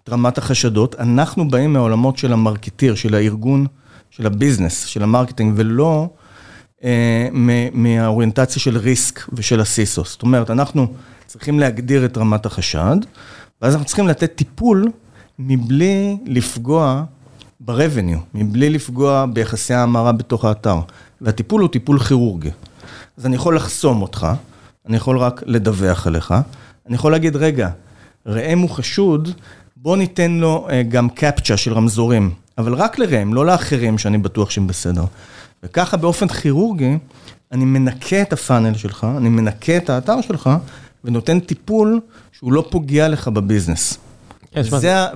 את 0.05 0.09
רמת 0.09 0.39
החשדות, 0.39 0.95
אנחנו 0.99 1.49
באים 1.49 1.73
מהעולמות 1.73 2.19
של 2.19 2.33
המרקטיר, 2.33 2.95
של 2.95 3.15
הארגון, 3.15 3.67
של 4.11 4.27
ה 4.27 4.33
business, 4.33 4.85
של 4.85 5.03
ה 5.03 5.07
marketing, 5.07 5.55
ולא 5.57 6.09
אה, 6.85 7.29
מהאוריינטציה 7.73 8.63
של 8.63 8.77
risk 8.77 9.29
ושל 9.33 9.61
ה 9.61 9.68
CISO. 9.68 10.05
זאת 10.05 10.23
אומרת, 10.23 10.51
אנחנו 10.51 10.87
צריכים 11.27 11.61
להגדיר 11.61 12.05
את 12.05 12.19
רמת 12.19 12.47
החשד, 12.47 12.97
ואז 13.63 13.75
אנחנו 13.75 13.87
צריכים 13.87 14.09
לתת 14.09 14.37
טיפול 14.37 14.91
מבלי 15.39 16.17
לפגוע 16.27 17.05
ב-revenue, 17.61 18.19
מבלי 18.35 18.71
לפגוע 18.71 19.27
ביחסי 19.33 19.75
ההמרה 19.75 20.13
בתוך 20.13 20.45
האתר. 20.45 20.81
והטיפול 21.21 21.61
הוא 21.61 21.69
טיפול 21.69 21.99
כירורגי. 21.99 22.51
אז 23.17 23.27
אני 23.27 23.35
יכול 23.35 23.57
לחסום 23.57 24.03
אותך, 24.03 24.27
אני 24.87 24.97
יכול 24.97 25.19
רק 25.19 25.43
לדווח 25.47 26.07
עליך, 26.07 26.35
אני 26.87 26.95
יכול 26.95 27.13
להגיד, 27.13 27.37
רגע, 27.37 27.71
ראם 28.27 28.59
הוא 28.59 28.71
חשוד, 28.71 29.29
בוא 29.77 29.97
ניתן 29.97 30.31
לו 30.31 30.69
גם 30.89 31.09
קפצ'ה 31.09 31.57
של 31.57 31.73
רמזורים, 31.73 32.31
אבל 32.59 32.75
רק 32.75 32.99
לראם, 32.99 33.35
לא 33.35 33.47
לאחרים 33.47 33.99
שאני 33.99 34.19
בטוח 34.19 34.51
שהם 34.51 34.67
בסדר. 34.67 35.05
וככה 35.63 35.97
באופן 35.97 36.29
כירורגי, 36.29 36.99
אני 37.53 37.65
מנקה 37.65 38.23
את 38.23 38.33
הפאנל 38.33 38.75
שלך, 38.75 39.07
אני 39.17 39.29
מנקה 39.29 39.77
את 39.77 39.91
האתר 39.91 40.21
שלך, 40.21 40.51
ונותן 41.05 41.41
טיפול 41.41 42.01
שהוא 42.33 42.53
לא 42.53 42.65
פוגע 42.71 43.09
לך 43.09 43.29
בביזנס. 43.29 43.99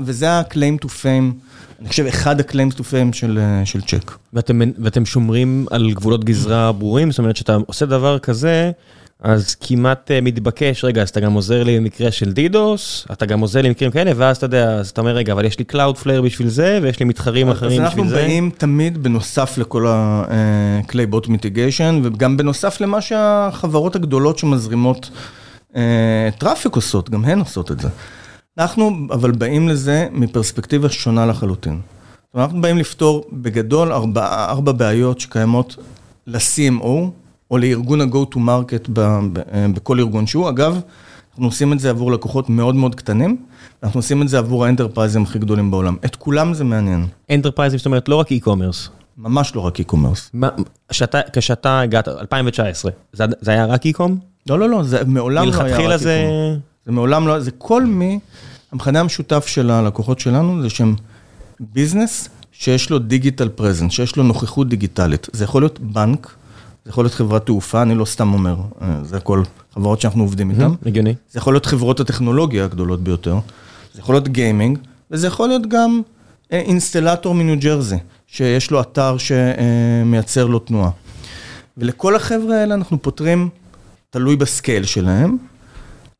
וזה 0.05 0.31
ה-claim 0.31 0.85
to 0.85 0.89
fame 0.89 1.35
אני 1.81 1.89
חושב, 1.89 2.07
אחד 2.07 2.41
ה-claims 2.41 2.75
to 2.75 2.81
fame 2.81 3.13
של, 3.13 3.39
של 3.65 3.81
צ'ק. 3.81 4.13
ואתם, 4.33 4.61
ואתם 4.79 5.07
שומרים 5.07 5.67
על 5.71 5.93
גבולות 5.95 6.25
גזרה 6.25 6.73
ברורים? 6.73 7.11
זאת 7.11 7.19
אומרת, 7.19 7.37
שאתה 7.37 7.57
עושה 7.67 7.87
דבר 7.87 8.19
כזה, 8.19 8.71
אז 9.21 9.55
כמעט 9.55 10.11
מתבקש, 10.23 10.85
רגע, 10.85 11.03
אז 11.03 11.09
אתה 11.09 11.21
גם 11.21 11.33
עוזר 11.33 11.63
לי 11.63 11.77
במקרה 11.77 12.11
של 12.11 12.33
דידוס, 12.33 13.07
אתה 13.13 13.27
גם 13.27 13.41
עוזר 13.41 13.63
לי 13.63 13.69
במקרים 13.69 13.91
כאלה, 13.91 14.13
ואז 14.17 14.37
אתה 14.37 14.47
יודע, 14.47 14.73
אז 14.73 14.89
אתה 14.89 15.01
אומר, 15.01 15.11
רגע, 15.11 15.33
אבל 15.33 15.45
יש 15.45 15.59
לי 15.59 15.65
Cloudflare 15.73 16.23
בשביל 16.25 16.49
זה, 16.49 16.79
ויש 16.83 17.01
לי 17.01 17.07
מתחרים 17.07 17.49
אחרים 17.49 17.85
בשביל 17.85 18.09
זה. 18.09 18.15
אז 18.15 18.15
אנחנו 18.15 18.29
באים 18.29 18.51
תמיד 18.59 19.03
בנוסף 19.03 19.59
לכל 19.59 19.87
הכלי 19.87 21.15
bot 21.15 21.27
mitigation, 21.27 21.95
וגם 22.03 22.37
בנוסף 22.37 22.81
למה 22.81 23.01
שהחברות 23.01 23.97
הגדולות 23.97 24.39
שמזרימות 24.39 25.11
traffic 26.39 26.75
עושות, 26.75 27.11
גם 27.11 27.25
הן 27.25 27.39
עושות 27.39 27.73
את 27.73 27.81
זה. 27.81 27.89
אנחנו 28.59 28.91
אבל 29.11 29.31
באים 29.31 29.69
לזה 29.69 30.09
מפרספקטיבה 30.13 30.89
שונה 30.89 31.27
לחלוטין. 31.27 31.81
אנחנו 32.35 32.61
באים 32.61 32.79
לפתור 32.79 33.25
בגדול 33.33 33.93
ארבע, 33.93 34.45
ארבע 34.51 34.73
בעיות 34.73 35.21
שקיימות 35.21 35.77
ל-CMO, 36.27 37.11
או 37.51 37.59
לארגון 37.59 38.01
ה-go 38.01 38.35
to 38.35 38.37
market 38.37 38.89
בכל 39.75 39.99
ארגון 39.99 40.27
שהוא. 40.27 40.49
אגב, 40.49 40.81
אנחנו 41.33 41.49
עושים 41.49 41.73
את 41.73 41.79
זה 41.79 41.91
עבור 41.91 42.13
לקוחות 42.13 42.51
מאוד 42.51 42.75
מאוד 42.75 42.95
קטנים, 42.95 43.37
אנחנו 43.83 43.99
עושים 43.99 44.23
את 44.23 44.29
זה 44.29 44.39
עבור 44.39 44.65
האנטרפרייזים 44.65 45.23
הכי 45.23 45.39
גדולים 45.39 45.71
בעולם. 45.71 45.97
את 46.05 46.17
כולם 46.17 46.55
זה 46.55 46.65
מעניין. 46.65 47.07
אנטרפרייזים 47.31 47.79
זאת 47.79 47.87
אומרת 47.87 48.09
לא 48.09 48.17
רק 48.17 48.33
e-commerce. 48.33 48.91
ממש 49.19 49.55
לא 49.55 49.61
רק 49.61 49.81
e-commerce. 49.81 50.37
כשאתה 51.33 51.81
הגעת, 51.81 52.09
2019, 52.09 52.91
זה 53.13 53.51
היה 53.51 53.67
רק 53.67 53.87
e-com? 53.87 54.13
לא, 54.49 54.59
לא, 54.59 54.69
לא, 54.69 54.83
זה 54.83 55.05
מעולם 55.05 55.49
לא 55.49 55.63
היה 55.63 55.89
רק 55.89 56.01
זה... 56.01 56.27
זה 56.87 56.93
מעולם 56.93 57.27
לא, 57.27 57.41
זה 57.41 57.51
כל 57.51 57.85
מי, 57.85 58.19
המכנה 58.73 59.01
המשותף 59.01 59.47
של 59.47 59.71
הלקוחות 59.71 60.21
שלנו 60.21 60.63
זה 60.63 60.71
שהם 60.71 60.95
business 61.61 62.29
שיש 62.53 62.91
לו 62.91 62.99
digital 62.99 63.49
presence, 63.49 63.91
שיש 63.91 64.17
לו 64.17 64.23
נוכחות 64.23 64.69
דיגיטלית. 64.69 65.27
זה 65.33 65.45
יכול 65.45 65.63
להיות 65.63 65.81
בנק, 65.81 66.35
זה 66.85 66.91
יכול 66.91 67.05
להיות 67.05 67.15
חברת 67.15 67.47
תעופה, 67.47 67.83
אני 67.83 67.95
לא 67.95 68.05
סתם 68.05 68.33
אומר, 68.33 68.57
זה 69.03 69.17
הכל 69.17 69.43
חברות 69.75 70.01
שאנחנו 70.01 70.23
עובדים 70.23 70.51
איתן. 70.51 70.71
הגיוני. 70.87 71.15
זה 71.31 71.39
יכול 71.39 71.55
להיות 71.55 71.67
חברות 71.67 72.01
הטכנולוגיה 72.01 72.65
הגדולות 72.65 73.01
ביותר, 73.01 73.39
זה 73.95 74.01
יכול 74.01 74.15
להיות 74.15 74.29
גיימינג, 74.29 74.79
וזה 75.11 75.27
יכול 75.27 75.49
להיות 75.49 75.67
גם 75.69 76.01
אינסטלטור 76.51 77.35
מניו 77.35 77.61
ג'רזי, 77.61 77.97
שיש 78.27 78.71
לו 78.71 78.81
אתר 78.81 79.17
שמייצר 79.19 80.47
לו 80.47 80.59
תנועה. 80.59 80.91
ולכל 81.79 82.17
החבר'ה 82.17 82.57
האלה 82.57 82.75
אנחנו 82.75 83.03
פותרים, 83.03 83.49
תלוי 84.17 84.37
בסקייל 84.37 84.85
שלהם, 84.85 85.37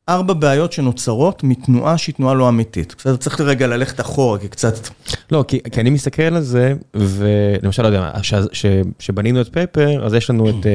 ארבע 0.09 0.33
בעיות 0.33 0.71
שנוצרות 0.71 1.43
מתנועה 1.43 1.97
שהיא 1.97 2.15
תנועה 2.15 2.33
לא 2.33 2.49
אמיתית. 2.49 2.95
בסדר, 2.97 3.15
צריך 3.15 3.39
לרגע 3.39 3.67
ללכת 3.67 3.99
אחורה, 3.99 4.39
כי 4.39 4.47
קצת... 4.47 4.87
לא, 5.31 5.45
כי, 5.47 5.59
כי 5.71 5.81
אני 5.81 5.89
מסתכל 5.89 6.21
על 6.21 6.41
זה, 6.41 6.73
ולמשל, 6.93 7.83
לא 7.83 7.87
יודע, 7.87 8.11
שבנינו 8.99 9.41
את 9.41 9.53
Pepper, 9.53 10.05
אז 10.05 10.13
יש 10.13 10.29
לנו 10.29 10.49
את 10.49 10.65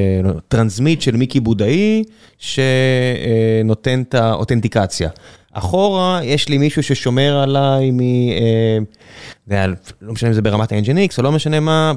Transmit 0.49 1.01
של 1.01 1.17
מיקי 1.17 1.41
בודאי, 1.41 2.05
שנותן 2.39 4.03
את 4.03 4.15
האותנטיקציה. 4.15 5.09
אחורה, 5.53 6.21
יש 6.25 6.49
לי 6.49 6.59
מישהו 6.59 6.83
ששומר 6.83 7.39
עליי 7.39 7.91
מ... 7.91 8.01
לא 10.03 10.13
משנה 10.13 10.29
אם 10.29 10.35
זה 10.35 10.43
ברמת 10.43 10.73
ה- 10.73 10.83
NGINX, 10.83 11.15
או 11.19 11.23
לא 11.23 11.33
משנה 11.33 11.61
מה, 11.61 11.93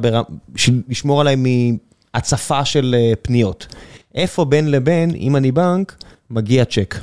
לשמור 0.90 1.22
עליי 1.22 1.36
מהצפה 1.36 2.66
של 2.66 2.96
פניות. 3.22 3.68
איפה 4.16 4.46
בין 4.46 4.72
לבין, 4.72 5.12
אם 5.16 5.36
אני 5.36 5.52
בנק, 5.52 5.96
מגיע 6.30 6.66
CHEQ. 6.66 6.96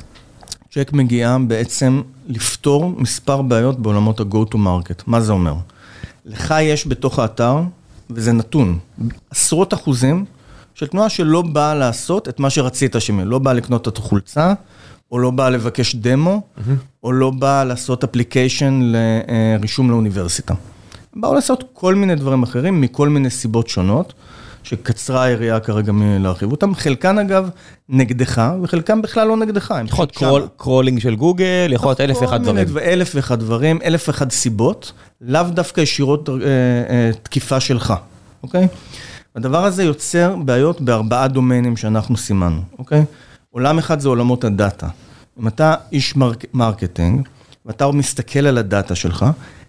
CHEQ 0.71 0.91
מגיעה 0.93 1.39
בעצם 1.39 2.03
לפתור 2.29 2.95
מספר 2.97 3.43
בעיות 3.43 3.81
בעולמות 3.81 4.21
ה-go 4.21 4.55
to 4.55 4.55
market. 4.55 5.03
מה 5.07 5.21
זה 5.21 5.33
אומר? 5.33 5.55
לך 6.27 6.55
יש 6.61 6.87
בתוך 6.87 7.19
האתר, 7.19 7.61
וזה 8.11 8.33
נתון, 8.33 8.79
עשרות 9.31 9.75
אחוזים 9.75 10.25
של 10.75 10.87
תנועה 10.87 11.09
שלא 11.09 11.43
באה 11.43 11.75
לעשות 11.75 12.29
את 12.29 12.41
מה 12.41 12.51
שרצית 12.51 12.97
שמי, 12.99 13.25
לא 13.25 13.39
באה 13.39 13.55
לקנות 13.55 13.89
את 13.89 13.99
החולצה, 13.99 14.55
או 15.13 15.19
לא 15.19 15.31
באה 15.31 15.51
לבקש 15.51 15.95
דמו, 15.95 16.41
mm-hmm. 16.41 16.71
או 17.03 17.13
לא 17.13 17.31
באה 17.31 17.65
לעשות 17.65 18.05
application 18.05 18.93
לרישום 18.93 19.91
לאוניברסיטה. 19.91 20.55
באו 21.17 21.35
לעשות 21.35 21.65
כל 21.73 21.95
מיני 21.95 22.15
דברים 22.15 22.43
אחרים, 22.43 22.81
מכל 22.81 23.09
מיני 23.09 23.31
סיבות 23.31 23.69
שונות. 23.69 24.13
שקצרה 24.63 25.23
היריעה 25.23 25.61
כרגע 25.61 25.93
מלהרחיב 25.93 26.51
אותם, 26.51 26.75
חלקן 26.75 27.19
אגב 27.19 27.51
נגדך, 27.89 28.53
וחלקן 28.63 29.03
בכלל 29.03 29.29
לא 29.29 29.37
נגדך. 29.37 29.75
יכול 29.85 30.07
להיות 30.21 30.53
crawling 30.57 30.99
של 30.99 31.15
גוגל, 31.15 31.71
יכול 31.73 31.89
להיות 31.89 32.01
אלף 32.01 32.23
ואחד 32.23 32.43
דברים. 32.43 32.79
אלף 32.79 33.13
ואחד 33.15 33.41
דברים, 33.41 33.79
אלף 33.85 34.09
ואחד 34.09 34.33
סיבות, 34.33 34.93
לאו 35.21 35.43
דווקא 35.43 35.81
ישירות 35.81 36.29
תקיפה 37.23 37.61
שלך, 37.61 37.95
אוקיי? 38.43 38.69
הדבר 39.37 39.65
הזה 39.65 39.85
יוצר 39.85 40.37
בעיות 40.45 40.81
בארבעה 40.81 41.29
דומיינים 41.29 41.77
שאנחנו 41.77 42.17
סימנו, 42.17 42.61
אוקיי? 42.79 43.05
עולם 43.51 43.79
אחד 43.79 44.01
זה 44.01 44.09
עולמות 44.09 44.45
הדאטה. 44.45 44.89
אם 45.41 45.49
אתה 45.49 45.75
איש 45.93 46.15
marketing, 46.55 47.29
ואתה 47.67 47.91
מסתכל 47.91 48.47
על 48.47 48.59
הדאטה 48.59 48.95
שלך, 48.95 49.27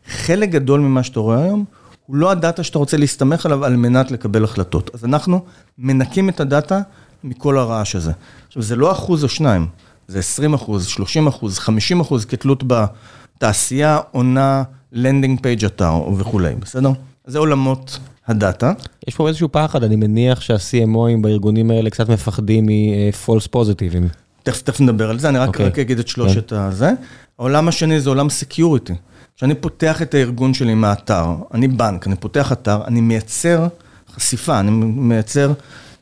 חלק 0.07 0.49
גדול 0.49 0.79
ממה 0.79 1.03
שאתה 1.03 1.19
רואה 1.19 1.43
היום, 1.43 1.65
הוא 2.05 2.15
לא 2.15 2.31
הדאטה 2.31 2.63
שאתה 2.63 2.77
רוצה 2.79 2.97
להסתמך 2.97 3.45
עליו 3.45 3.65
על 3.65 3.75
מנת 3.75 4.11
לקבל 4.11 4.43
החלטות. 4.43 4.89
אז 4.93 5.05
אנחנו 5.05 5.45
מנקים 5.77 6.29
את 6.29 6.39
הדאטה 6.39 6.81
מכל 7.23 7.57
הרעש 7.57 7.95
הזה. 7.95 8.11
עכשיו, 8.47 8.61
זה 8.61 8.75
לא 8.75 8.91
אחוז 8.91 9.23
או 9.23 9.29
שניים, 9.29 9.67
זה 10.07 10.19
20 10.19 10.53
אחוז, 10.53 10.85
30 10.85 11.27
אחוז, 11.27 11.59
50 11.59 11.99
אחוז, 11.99 12.25
כתלות 12.25 12.63
בתעשייה, 12.67 13.99
עונה, 14.11 14.63
landing 14.91 15.39
page 15.41 15.65
אתר 15.65 15.93
וכולי, 16.17 16.55
בסדר? 16.55 16.91
זה 17.25 17.39
עולמות 17.39 17.99
הדאטה. 18.27 18.73
יש 19.07 19.15
פה 19.15 19.27
איזשהו 19.27 19.49
פחד, 19.51 19.83
אני 19.83 19.95
מניח 19.95 20.41
שה- 20.41 20.77
CMO 20.77 21.03
ים 21.03 21.21
בארגונים 21.21 21.71
האלה 21.71 21.89
קצת 21.89 22.09
מפחדים 22.09 22.65
מ- 22.65 22.89
false 22.89 23.47
positive 23.55 23.93
ים. 23.93 24.07
תכף 24.43 24.81
נדבר 24.81 25.09
על 25.09 25.19
זה, 25.19 25.29
אני 25.29 25.37
רק, 25.37 25.57
okay. 25.57 25.63
רק 25.63 25.79
אגיד 25.79 25.99
את 25.99 26.07
שלושת 26.07 26.51
okay. 26.51 26.55
הזה. 26.55 26.91
העולם 27.39 27.67
השני 27.67 28.01
זה 28.01 28.09
עולם 28.09 28.29
security. 28.29 28.93
כשאני 29.37 29.55
פותח 29.55 30.01
את 30.01 30.13
הארגון 30.13 30.53
שלי 30.53 30.73
מהאתר, 30.73 31.25
אני 31.53 31.67
בנק, 31.67 32.07
אני 32.07 32.15
פותח 32.15 32.51
אתר, 32.51 32.81
אני 32.87 33.01
מייצר 33.01 33.67
חשיפה, 34.15 34.59
אני 34.59 34.71
מייצר 34.85 35.53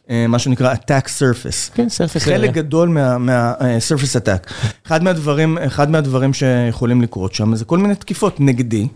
מה 0.09 0.39
שנקרא 0.39 0.73
attack 0.73 1.05
surface. 1.05 1.73
כן, 1.73 1.88
surface. 1.88 2.19
חלק 2.19 2.53
גדול 2.53 2.89
מה-surface 2.89 4.21
attack. 4.21 4.51
אחד 4.88 5.03
מהדברים, 5.03 5.57
אחד 5.57 5.91
מהדברים 5.91 6.33
שיכולים 6.33 7.01
לקרות 7.01 7.33
שם 7.33 7.55
זה 7.55 7.65
כל 7.65 7.77
מיני 7.77 7.95
תקיפות 7.95 8.39
נגדי, 8.39 8.88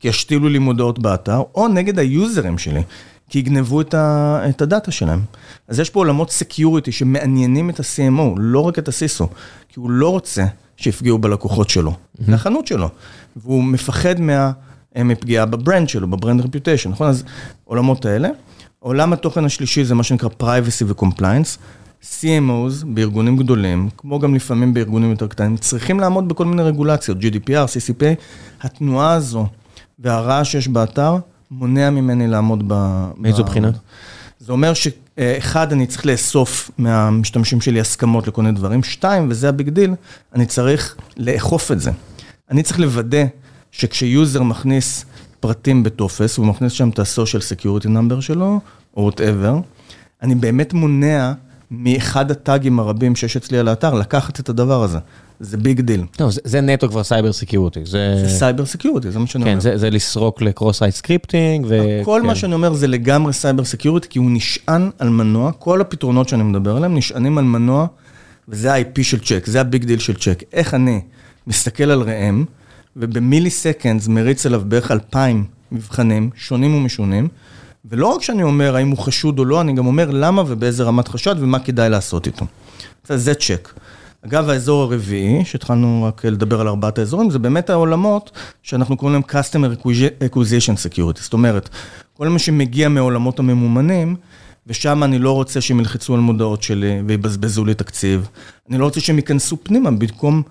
כי 0.00 0.08
ישתילו 0.08 0.48
לי 0.48 0.58
מודעות 0.58 0.98
באתר, 0.98 1.42
או 1.54 1.68
נגד 1.68 1.98
היוזרים 1.98 2.58
שלי, 2.58 2.82
כי 3.30 3.38
יגנבו 3.38 3.80
את, 3.80 3.94
ה, 3.94 4.40
את 4.48 4.62
הדאטה 4.62 4.90
שלהם. 4.90 5.20
אז 5.68 5.80
יש 5.80 5.90
פה 5.90 6.00
עולמות 6.00 6.30
security 6.30 6.92
שמעניינים 6.92 7.70
את 7.70 7.80
ה-CMO, 7.80 8.34
לא 8.36 8.60
רק 8.60 8.78
את 8.78 8.88
ה-CISO, 8.88 9.24
כי 9.68 9.80
הוא 9.80 9.90
לא 9.90 10.08
רוצה 10.08 10.44
שיפגעו 10.76 11.18
בלקוחות 11.18 11.70
שלו, 11.70 11.92
זה 12.18 12.34
החנות 12.34 12.66
שלו. 12.66 12.88
והוא 13.36 13.64
מפחד 13.64 14.20
מה, 14.20 14.52
מפגיעה 14.96 15.46
ב 15.46 15.53
brand 15.53 15.88
שלו, 15.88 16.08
ב 16.08 16.13
brand 16.13 16.40
reputation, 16.40 16.90
נכון? 16.90 17.08
אז 17.08 17.24
עולמות 17.64 18.04
האלה. 18.04 18.28
עולם 18.78 19.12
התוכן 19.12 19.44
השלישי 19.44 19.84
זה 19.84 19.94
מה 19.94 20.02
שנקרא 20.02 20.28
privacy 20.40 20.84
ו-compliance. 20.86 21.58
CMOs 22.02 22.84
בארגונים 22.86 23.36
גדולים, 23.36 23.88
כמו 23.96 24.18
גם 24.18 24.34
לפעמים 24.34 24.74
בארגונים 24.74 25.10
יותר 25.10 25.26
קטנים, 25.26 25.56
צריכים 25.56 26.00
לעמוד 26.00 26.28
בכל 26.28 26.44
מיני 26.44 26.62
רגולציות, 26.62 27.18
GDPR, 27.18 27.48
CCPA. 27.48 28.20
התנועה 28.60 29.12
הזו 29.12 29.46
והרעש 29.98 30.52
שיש 30.52 30.68
באתר, 30.68 31.16
מונע 31.50 31.90
ממני 31.90 32.26
לעמוד 32.26 32.64
ב... 32.66 33.04
מאיזו 33.16 33.44
בחינה? 33.44 33.70
זה 34.38 34.52
אומר 34.52 34.72
שאחד, 35.20 35.72
אני 35.72 35.86
צריך 35.86 36.06
לאסוף 36.06 36.70
מהמשתמשים 36.78 37.60
שלי 37.60 37.80
הסכמות 37.80 38.28
לכל 38.28 38.42
מיני 38.42 38.54
דברים. 38.54 38.82
שתיים, 38.82 39.26
וזה 39.30 39.48
ה 39.48 39.53
big 39.53 39.68
deal, 39.68 39.94
אני 40.34 40.46
צריך 40.46 40.96
לאכוף 41.16 41.72
את 41.72 41.80
זה. 41.80 41.90
אני 42.50 42.62
צריך 42.62 42.80
לוודא 42.80 43.24
שכשיוזר 43.72 44.42
מכניס 44.42 45.04
פרטים 45.40 45.82
בטופס, 45.82 46.36
הוא 46.36 46.46
מכניס 46.46 46.72
שם 46.72 46.88
את 46.88 46.98
ה-social 46.98 47.60
security 47.60 47.86
number 47.86 48.20
שלו, 48.20 48.60
או 48.96 49.10
whatever, 49.10 49.62
אני 50.22 50.34
באמת 50.34 50.72
מונע 50.72 51.32
מאחד 51.70 52.30
הטאגים 52.30 52.78
הרבים 52.78 53.16
שיש 53.16 53.36
אצלי 53.36 53.58
על 53.58 53.68
האתר, 53.68 53.94
לקחת 53.94 54.40
את 54.40 54.48
הדבר 54.48 54.82
הזה. 54.82 54.98
זה 55.40 55.56
big 55.56 55.80
deal. 55.80 56.04
טוב, 56.16 56.30
זה, 56.30 56.40
זה 56.44 56.60
נטו 56.60 56.88
כבר 56.88 57.04
cyber 57.04 57.32
security. 57.32 57.80
זה, 57.84 58.22
זה 58.22 58.28
cyber 58.28 58.66
security, 58.66 59.10
זה 59.10 59.18
מה 59.18 59.26
שאני 59.26 59.44
כן, 59.44 59.50
אומר. 59.50 59.62
כן, 59.62 59.70
זה, 59.70 59.78
זה 59.78 59.90
לסרוק 59.90 60.42
ל 60.42 60.48
cross 60.48 60.78
site 60.78 60.94
scripting. 60.94 61.66
ו... 61.68 62.00
כל 62.04 62.18
כן. 62.22 62.26
מה 62.26 62.34
שאני 62.34 62.54
אומר 62.54 62.72
זה 62.72 62.86
לגמרי 62.86 63.32
cyber 63.32 63.64
security, 63.64 64.08
כי 64.08 64.18
הוא 64.18 64.30
נשען 64.30 64.90
על 64.98 65.08
מנוע, 65.08 65.52
כל 65.52 65.80
הפתרונות 65.80 66.28
שאני 66.28 66.42
מדבר 66.42 66.76
עליהם 66.76 66.96
נשענים 66.96 67.38
על 67.38 67.44
מנוע, 67.44 67.86
וזה 68.48 68.74
ה-IP 68.74 69.02
של 69.02 69.18
CHEQ, 69.18 69.46
זה 69.46 69.60
ה 69.60 69.66
big 69.66 69.84
deal 69.84 69.98
של 69.98 70.14
CHEQ. 70.14 70.42
איך 70.52 70.74
אני 70.74 71.00
מסתכל 71.46 71.90
על 71.90 72.00
ראם, 72.02 72.44
וב 72.96 73.50
milliseconds 73.50 74.08
מריץ 74.08 74.46
עליו 74.46 74.62
בערך 74.64 74.90
אלפיים 74.90 75.44
מבחנים, 75.72 76.30
שונים 76.34 76.74
ומשונים, 76.74 77.28
ולא 77.90 78.06
רק 78.06 78.22
שאני 78.22 78.42
אומר 78.42 78.76
האם 78.76 78.90
הוא 78.90 78.98
חשוד 78.98 79.38
או 79.38 79.44
לא, 79.44 79.60
אני 79.60 79.72
גם 79.72 79.86
אומר 79.86 80.10
למה 80.10 80.42
ובאיזה 80.46 80.84
רמת 80.84 81.08
חשד 81.08 81.36
ומה 81.38 81.58
כדאי 81.58 81.90
לעשות 81.90 82.26
איתו. 82.26 82.46
זה 83.08 83.34
צ'ק. 83.34 83.68
אגב, 84.26 84.48
האזור 84.48 84.82
הרביעי, 84.82 85.44
שהתחלנו 85.44 86.04
רק 86.08 86.24
לדבר 86.24 86.60
על 86.60 86.68
ארבעת 86.68 86.98
האזורים, 86.98 87.30
זה 87.30 87.38
באמת 87.38 87.70
העולמות 87.70 88.30
שאנחנו 88.62 88.96
קוראים 88.96 89.12
להם 89.12 89.22
Customer 89.42 89.86
Acquisition 90.22 90.74
Security. 90.74 91.22
זאת 91.22 91.32
אומרת, 91.32 91.68
כל 92.12 92.28
מה 92.28 92.38
שמגיע 92.38 92.88
מעולמות 92.88 93.38
הממומנים, 93.38 94.16
ושם 94.66 95.02
אני 95.02 95.18
לא 95.18 95.32
רוצה 95.32 95.60
שהם 95.60 95.80
ילחצו 95.80 96.14
על 96.14 96.20
מודעות 96.20 96.62
שלי 96.62 97.02
ויבזבזו 97.06 97.64
לי 97.64 97.74
תקציב. 97.74 98.28
אני 98.70 98.78
לא 98.78 98.84
רוצה 98.84 99.00
שהם 99.00 99.16
ייכנסו 99.16 99.56
פנימה 99.62 99.90
במקום 99.90 100.42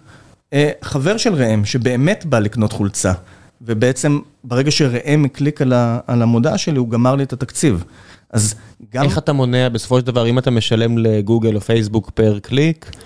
אה, 0.53 0.69
חבר 0.81 1.17
של 1.17 1.33
ראם, 1.33 1.65
שבאמת 1.65 2.25
בא 2.25 2.39
לקנות 2.39 2.71
חולצה. 2.71 3.13
ובעצם, 3.61 4.19
ברגע 4.43 4.71
שראם 4.71 5.25
הקליק 5.25 5.61
על, 5.61 5.73
ה, 5.73 5.99
על 6.07 6.21
המודעה 6.21 6.57
שלי, 6.57 6.77
הוא 6.77 6.89
גמר 6.89 7.15
לי 7.15 7.23
את 7.23 7.33
התקציב. 7.33 7.83
אז 8.29 8.55
גם... 8.93 9.03
איך 9.03 9.17
אתה 9.17 9.33
מונע, 9.33 9.69
בסופו 9.69 9.99
של 9.99 10.05
דבר, 10.05 10.27
אם 10.27 10.39
אתה 10.39 10.51
משלם 10.51 10.97
לגוגל 10.97 11.55
או 11.55 11.61
פייסבוק 11.61 12.09
per 12.09 12.39
click, 12.39 12.85
אה, 12.85 12.99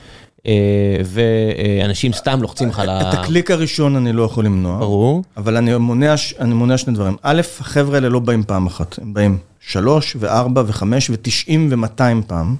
ואנשים 1.05 2.13
סתם 2.13 2.41
לוחצים 2.41 2.69
לך 2.69 2.79
על 2.79 2.89
ה... 2.89 3.01
את 3.01 3.13
הקליק 3.13 3.51
הראשון 3.51 3.95
אני 3.95 4.13
לא 4.13 4.23
יכול 4.23 4.45
למנוע. 4.45 4.79
ברור. 4.79 5.23
אבל 5.37 5.57
אני 5.57 5.77
מונע, 5.77 6.15
אני 6.39 6.53
מונע 6.53 6.77
שני 6.77 6.93
דברים. 6.93 7.15
א', 7.21 7.41
החבר'ה 7.59 7.95
האלה 7.95 8.09
לא 8.09 8.19
באים 8.19 8.43
פעם 8.43 8.67
אחת, 8.67 8.99
הם 9.01 9.13
באים 9.13 9.37
שלוש 9.59 10.15
וארבע 10.19 10.63
וחמש 10.67 11.09
ותשעים 11.09 11.67
ומאתיים 11.71 12.21
פעם. 12.27 12.55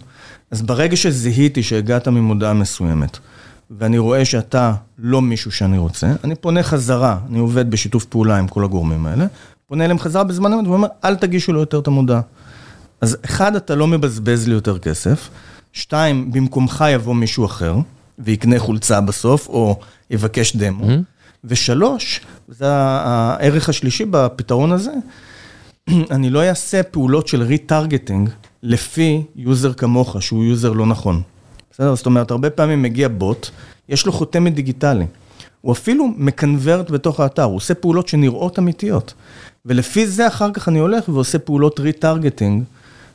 אז 0.52 0.62
ברגע 0.62 0.96
שזיהיתי 0.96 1.64
שהגעת 1.64 2.08
ממודעה 2.08 2.54
מסוימת, 2.54 3.18
ואני 3.72 3.98
רואה 3.98 4.26
שאתה 4.26 4.74
לא 5.00 5.22
מישהו 5.22 5.52
שאני 5.52 5.78
רוצה, 5.78 6.08
אני 6.24 6.36
פונה 6.36 6.64
חזרה, 6.64 7.18
אני 7.30 7.40
עובד 7.40 7.72
בשיתוף 7.72 8.06
פעולה 8.06 8.38
עם 8.38 8.48
כל 8.48 8.64
הגורמים 8.64 9.06
האלה, 9.06 9.26
פונה 9.68 9.86
אליהם 9.86 10.00
חזרה 10.00 10.24
בזמן 10.24 10.54
אמת 10.54 10.68
ואומר, 10.68 10.88
אל 11.04 11.16
תגישו 11.16 11.54
לו 11.54 11.60
יותר 11.60 11.80
את 11.80 11.88
המודעה. 11.88 12.22
אז 13.02 13.18
אחד, 13.26 13.56
אתה 13.56 13.76
לא 13.76 13.88
מבזבז 13.88 14.48
לי 14.48 14.54
יותר 14.54 14.80
כסף, 14.80 15.30
שתיים, 15.74 16.32
במקומך 16.32 16.86
יבוא 16.90 17.16
מישהו 17.16 17.46
אחר, 17.46 17.76
ויקנה 18.20 18.60
חולצה 18.60 19.02
בסוף, 19.02 19.48
או 19.50 19.80
יבקש 20.10 20.56
דמו, 20.56 20.86
mm-hmm. 20.86 21.04
ושלוש, 21.44 22.22
זה 22.48 22.66
הערך 22.72 23.70
השלישי 23.70 24.06
בפתרון 24.06 24.72
הזה, 24.72 24.92
אני 26.12 26.30
לא 26.30 26.44
אעשה 26.44 26.84
פעולות 26.84 27.28
של 27.28 27.42
retargeting 27.42 28.30
לפי 28.64 29.24
יוזר 29.36 29.74
כמוך, 29.74 30.22
שהוא 30.22 30.44
יוזר 30.44 30.72
לא 30.72 30.86
נכון. 30.86 31.22
בסדר? 31.72 31.96
זאת 31.96 32.06
אומרת, 32.06 32.32
הרבה 32.32 32.50
פעמים 32.50 32.82
מגיע 32.82 33.08
בוט, 33.08 33.50
יש 33.90 34.06
לו 34.06 34.12
חותמת 34.12 34.56
דיגיטלי. 34.56 35.06
הוא 35.62 35.72
אפילו 35.74 36.08
מקנברט 36.18 36.90
בתוך 36.90 37.20
האתר, 37.20 37.44
הוא 37.44 37.56
עושה 37.56 37.74
פעולות 37.74 38.08
שנראות 38.08 38.60
אמיתיות. 38.60 39.14
ולפי 39.66 40.08
זה 40.08 40.28
אחר 40.28 40.52
כך 40.54 40.68
אני 40.68 40.80
הולך 40.80 41.10
ועושה 41.10 41.40
פעולות 41.40 41.80
retargeting 41.80 42.64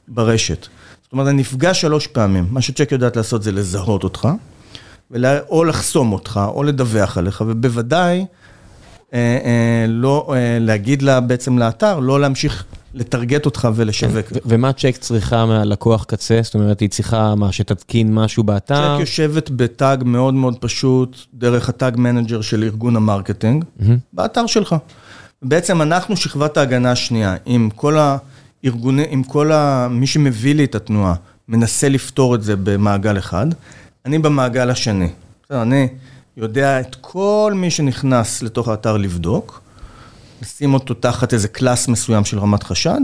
ברשת. 0.08 0.66
אומרת, 1.14 1.28
אני 1.28 1.40
נפגש 1.40 1.80
שלוש 1.80 2.06
פעמים. 2.06 2.46
מה 2.50 2.60
ש 2.60 2.71
CHEQ 2.71 2.92
יודעת 2.92 3.16
לעשות 3.16 3.42
זה 3.42 3.52
לזהות 3.52 4.04
אותך, 4.04 4.28
או 5.48 5.64
לחסום 5.64 6.12
אותך, 6.12 6.40
או 6.54 6.62
לדווח 6.62 7.18
עליך, 7.18 7.44
ובוודאי 7.46 8.24
אה, 9.14 9.18
אה, 9.44 9.86
לא 9.88 10.26
אה, 10.34 10.58
להגיד 10.60 11.02
לה, 11.02 11.20
בעצם 11.20 11.58
לאתר, 11.58 11.98
לא 11.98 12.20
להמשיך 12.20 12.64
לטרגט 12.94 13.46
אותך 13.46 13.68
ולשווק. 13.74 14.26
כן, 14.26 14.36
ומה 14.46 14.72
CHEQ 14.72 14.96
צריכה 15.00 15.46
מהלקוח 15.46 16.04
קצה? 16.04 16.40
זאת 16.42 16.54
אומרת, 16.54 16.80
היא 16.80 16.88
צריכה 16.88 17.34
מה, 17.34 17.52
שתתקין 17.52 18.14
משהו 18.14 18.42
באתר? 18.42 18.96
CHEQ 18.96 19.00
יושבת 19.00 19.50
ב 19.50 19.63
tag 19.63 20.02
מאוד 20.04 20.34
מאוד 20.34 20.56
פשוט, 20.60 21.16
דרך 21.34 21.68
ה 21.68 21.75
tag 21.75 21.96
manager 21.96 22.40
של 22.40 22.62
ארגון 22.62 22.96
ה 22.96 23.03
marketing, 23.03 23.64
באתר 24.12 24.46
שלך. 24.46 24.76
בעצם 25.42 25.82
אנחנו 25.82 26.16
שכבת 26.16 26.56
ההגנה 26.56 26.92
השנייה, 26.92 27.36
עם 27.46 27.68
כל 27.74 27.98
הארגונים, 28.64 29.06
עם 29.10 29.22
כל 29.22 29.52
ה... 29.52 29.88
מי 29.90 30.06
שמביא 30.06 30.54
לי 30.54 30.64
את 30.64 30.74
התנועה, 30.74 31.14
מנסה 31.48 31.88
לפתור 31.88 32.34
את 32.34 32.42
זה 32.42 32.56
במעגל 32.56 33.18
אחד, 33.18 33.46
אני 34.04 34.18
במעגל 34.18 34.70
השני. 34.70 35.08
בסדר, 35.44 35.62
אני 35.62 35.88
יודע 36.36 36.80
את 36.80 36.96
כל 37.00 37.52
מי 37.56 37.70
שנכנס 37.70 38.42
לתוך 38.42 38.68
האתר 38.68 38.96
לבדוק, 38.96 39.60
לשים 40.42 40.74
אותו 40.74 40.94
תחת 40.94 41.32
איזה 41.34 41.48
קלאס 41.48 41.88
מסוים 41.88 42.24
של 42.24 42.38
רמת 42.38 42.62
חשד, 42.62 43.00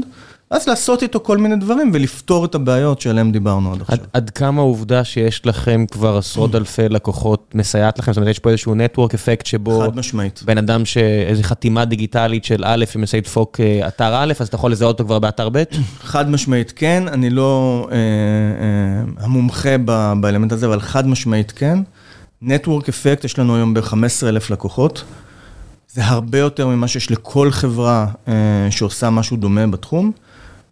ואז 0.50 0.68
לעשות 0.68 1.02
איתו 1.02 1.20
כל 1.20 1.38
מיני 1.38 1.56
דברים 1.56 1.90
ולפתור 1.94 2.44
את 2.44 2.54
הבעיות 2.54 3.00
שעליהן 3.00 3.32
דיברנו 3.32 3.72
עד 3.72 3.80
עכשיו. 3.80 3.98
עד, 4.12 4.30
כמה 4.30 4.60
העובדה 4.60 5.04
שיש 5.04 5.46
לכם 5.46 5.84
כבר 5.90 6.16
עשרות 6.16 6.54
אלפי 6.54 6.88
לקוחות 6.88 7.52
מסייעת 7.54 7.98
לכם? 7.98 8.12
זאת 8.12 8.16
אומרת, 8.16 8.30
יש 8.30 8.38
פה 8.38 8.50
איזשהו 8.50 8.74
נטוורק 8.74 9.14
אפקט 9.14 9.46
שבו... 9.46 9.80
חד 9.80 9.96
משמעית. 9.96 10.42
בן 10.44 10.58
אדם 10.58 10.84
שאיזו 10.84 11.42
חתימה 11.42 11.84
דיגיטלית 11.84 12.44
של 12.44 12.62
א', 12.66 12.84
שמנסה 12.92 13.16
לדפוק 13.16 13.60
אה, 13.60 13.88
אתר 13.88 14.14
א', 14.14 14.32
אז 14.40 14.48
אתה 14.48 14.56
יכול 14.56 14.72
לזהות 14.72 15.00
אותו 15.00 15.04
כבר 15.04 15.18
באתר 15.18 15.48
ב'? 15.52 15.62
חד 16.02 16.30
משמעית 16.30 16.72
כן, 16.76 17.04
אני 17.08 17.30
לא 17.30 17.86
אה, 17.92 17.96
אה, 17.96 19.24
המומחה 19.24 19.76
ב, 19.84 20.12
באלמנט 20.20 20.52
הזה, 20.52 20.66
אבל 20.66 20.80
חד 20.80 21.06
משמעית 21.08 21.52
כן. 21.52 21.78
נטוורק 22.42 22.88
אפקט, 22.88 23.24
יש 23.24 23.38
לנו 23.38 23.56
היום 23.56 23.74
ב-15,000 23.74 24.52
לקוחות. 24.52 25.04
זה 25.88 26.04
הרבה 26.04 26.38
יותר 26.38 26.66
ממה 26.66 26.88
שיש 26.88 27.10
לכל 27.10 27.50
חברה 27.50 28.06
אה, 28.28 28.34
שעושה 28.70 29.10
משהו 29.10 29.36
דומה 29.36 29.66
בתחום. 29.66 30.12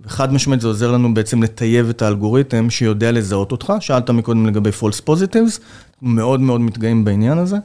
וחד 0.00 0.32
משמעית 0.32 0.60
זה 0.60 0.68
עוזר 0.68 0.90
לנו 0.90 1.14
בעצם 1.14 1.42
לטייב 1.42 1.88
את 1.88 2.02
האלגוריתם 2.02 2.70
שיודע 2.70 3.12
לזהות 3.12 3.52
אותך. 3.52 3.72
שאלת 3.80 4.10
מקודם 4.10 4.46
לגבי 4.46 4.70
false 4.80 5.08
positives, 5.08 5.60
מאוד 6.02 6.40
מאוד 6.40 6.60
מתגאים 6.60 7.04
בעניין 7.04 7.38
הזה, 7.38 7.56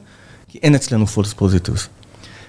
כי 0.48 0.58
אין 0.62 0.74
אצלנו 0.74 1.04
false 1.04 1.40
positives. 1.40 1.88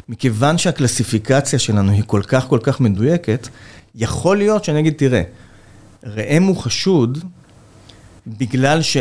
מכיוון 0.09 0.57
שהקלסיפיקציה 0.57 1.59
שלנו 1.59 1.91
היא 1.91 2.03
כל 2.07 2.21
כך 2.27 2.47
כל 2.47 2.59
כך 2.63 2.79
מדויקת, 2.79 3.47
יכול 3.95 4.37
להיות 4.37 4.63
שאני 4.63 4.79
אגיד, 4.79 4.93
תראה, 4.97 5.21
ראם 6.03 6.43
הוא 6.43 6.57
חשוד 6.57 7.23
בגלל 8.27 8.81
ש... 8.81 8.97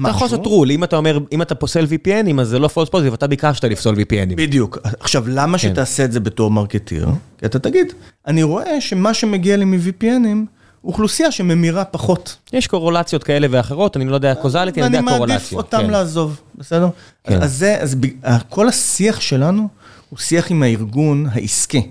אתה 0.00 0.08
יכול 0.08 0.24
לעשות 0.24 0.46
רול, 0.46 0.70
אם 0.70 0.84
אתה 0.84 0.96
אומר, 0.96 1.18
אם 1.32 1.42
אתה 1.42 1.54
פוסל 1.54 1.84
VPNים, 1.84 2.40
אז 2.40 2.48
זה 2.48 2.58
לא 2.58 2.68
false 2.74 2.88
positive, 2.88 3.14
אתה 3.14 3.26
ביקשת 3.26 3.64
לפסול 3.64 3.94
VPNים. 3.94 4.34
בדיוק. 4.36 4.78
עכשיו, 5.00 5.24
למה 5.28 5.58
כן. 5.58 5.68
שתעשה 5.68 6.04
את 6.04 6.12
זה 6.12 6.20
בתור 6.20 6.50
מרקטיר? 6.50 7.08
כי 7.38 7.46
אתה 7.46 7.58
תגיד, 7.58 7.92
אני 8.26 8.42
רואה 8.42 8.80
שמה 8.80 9.14
שמגיע 9.14 9.56
לי 9.56 9.64
מ-VPNים, 9.64 10.46
אוכלוסייה 10.84 11.30
שממירה 11.30 11.84
פחות. 11.84 12.36
יש 12.52 12.66
קורולציות 12.66 13.24
כאלה 13.24 13.46
ואחרות, 13.50 13.96
אני 13.96 14.04
לא 14.04 14.14
יודע 14.14 14.34
קוזליטי, 14.34 14.82
אני 14.82 14.96
יודע 14.96 15.10
קורולציות. 15.12 15.20
ואני 15.20 15.32
מעדיף 15.32 15.52
אותם 15.52 15.78
כן. 15.78 15.90
לעזוב, 15.90 16.40
בסדר? 16.54 16.88
כן. 17.24 17.42
אז 17.42 17.58
זה, 17.58 17.78
אז 17.80 17.96
כל 18.48 18.68
השיח 18.68 19.20
שלנו 19.20 19.68
הוא 20.10 20.18
שיח 20.18 20.50
עם 20.50 20.62
הארגון 20.62 21.26
העסקי, 21.32 21.90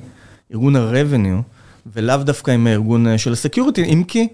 ארגון 0.51 0.75
ה-revenue, 0.75 1.41
ולאו 1.93 2.17
דווקא 2.17 2.51
עם 2.51 2.67
הארגון 2.67 3.07
אה, 3.07 3.17
של 3.17 3.33
ה 3.33 3.38
security, 3.38 3.83
אם 3.83 4.03
כי... 4.07 4.27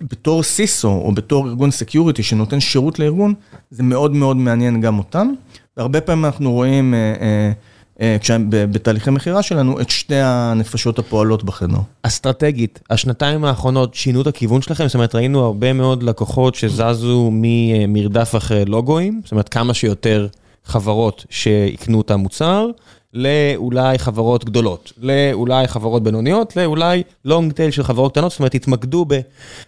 בתור 0.00 0.42
CISO 0.42 0.88
או 0.88 1.12
בתור 1.12 1.46
ארגון 1.46 1.70
security 1.70 2.22
שנותן 2.22 2.60
שירות 2.60 2.98
לארגון, 2.98 3.34
זה 3.70 3.82
מאוד 3.82 4.14
מאוד 4.14 4.36
מעניין 4.36 4.80
גם 4.80 4.98
אותם. 4.98 5.28
והרבה 5.76 6.00
פעמים 6.00 6.24
אנחנו 6.24 6.52
רואים 6.52 6.94
אה, 6.94 7.52
אה, 8.00 8.16
אה, 8.32 8.38
בתהליכי 8.50 9.10
מכירה 9.10 9.42
שלנו 9.42 9.80
את 9.80 9.90
שתי 9.90 10.20
הנפשות 10.20 10.98
הפועלות 10.98 11.44
בחדר. 11.44 11.78
אסטרטגית, 12.02 12.80
השנתיים 12.90 13.44
האחרונות 13.44 13.94
שינו 13.94 14.22
את 14.22 14.26
הכיוון 14.26 14.62
שלכם? 14.62 14.86
זאת 14.86 14.94
אומרת, 14.94 15.14
ראינו 15.14 15.44
הרבה 15.44 15.72
מאוד 15.72 16.02
לקוחות 16.02 16.54
שזזו 16.54 17.30
ממרדף 17.32 18.34
אחרי 18.36 18.64
לוגויים, 18.64 19.20
זאת 19.24 19.32
אומרת, 19.32 19.48
כמה 19.48 19.74
שיותר 19.74 20.26
חברות 20.64 21.24
שיקנו 21.30 22.00
את 22.00 22.10
המוצר. 22.10 22.66
לאולי 23.14 23.98
חברות 23.98 24.44
גדולות, 24.44 24.92
לאולי 24.98 25.68
חברות 25.68 26.02
בינוניות, 26.02 26.56
לאולי 26.56 27.02
long 27.24 27.52
tail 27.52 27.70
של 27.70 27.82
חברות 27.82 28.12
קטנות, 28.12 28.30
זאת 28.30 28.40
אומרת, 28.40 28.54
התמקדו 28.54 29.06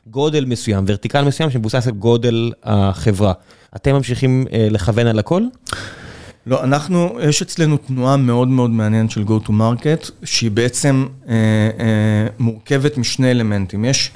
בגודל 0.06 0.44
מסוים, 0.44 0.84
vertical 0.86 1.24
מסוים 1.24 1.50
שמבוסס 1.50 1.86
על 1.86 1.92
גודל 1.92 2.52
החברה. 2.64 3.32
אתם 3.76 3.94
ממשיכים 3.94 4.46
אה, 4.52 4.68
לכוון 4.70 5.06
על 5.06 5.18
הכל? 5.18 5.42
לא, 6.46 6.64
אנחנו, 6.64 7.18
יש 7.22 7.42
אצלנו 7.42 7.76
תנועה 7.76 8.16
מאוד 8.16 8.48
מאוד 8.48 8.70
מעניינת 8.70 9.10
של 9.10 9.22
go 9.22 9.46
to 9.46 9.50
market, 9.50 10.10
שהיא 10.24 10.50
בעצם 10.50 11.06
אה, 11.28 11.34
אה, 11.78 12.26
מורכבת 12.38 12.96
משני 12.96 13.30
אלמנטים. 13.30 13.84
יש 13.84 14.10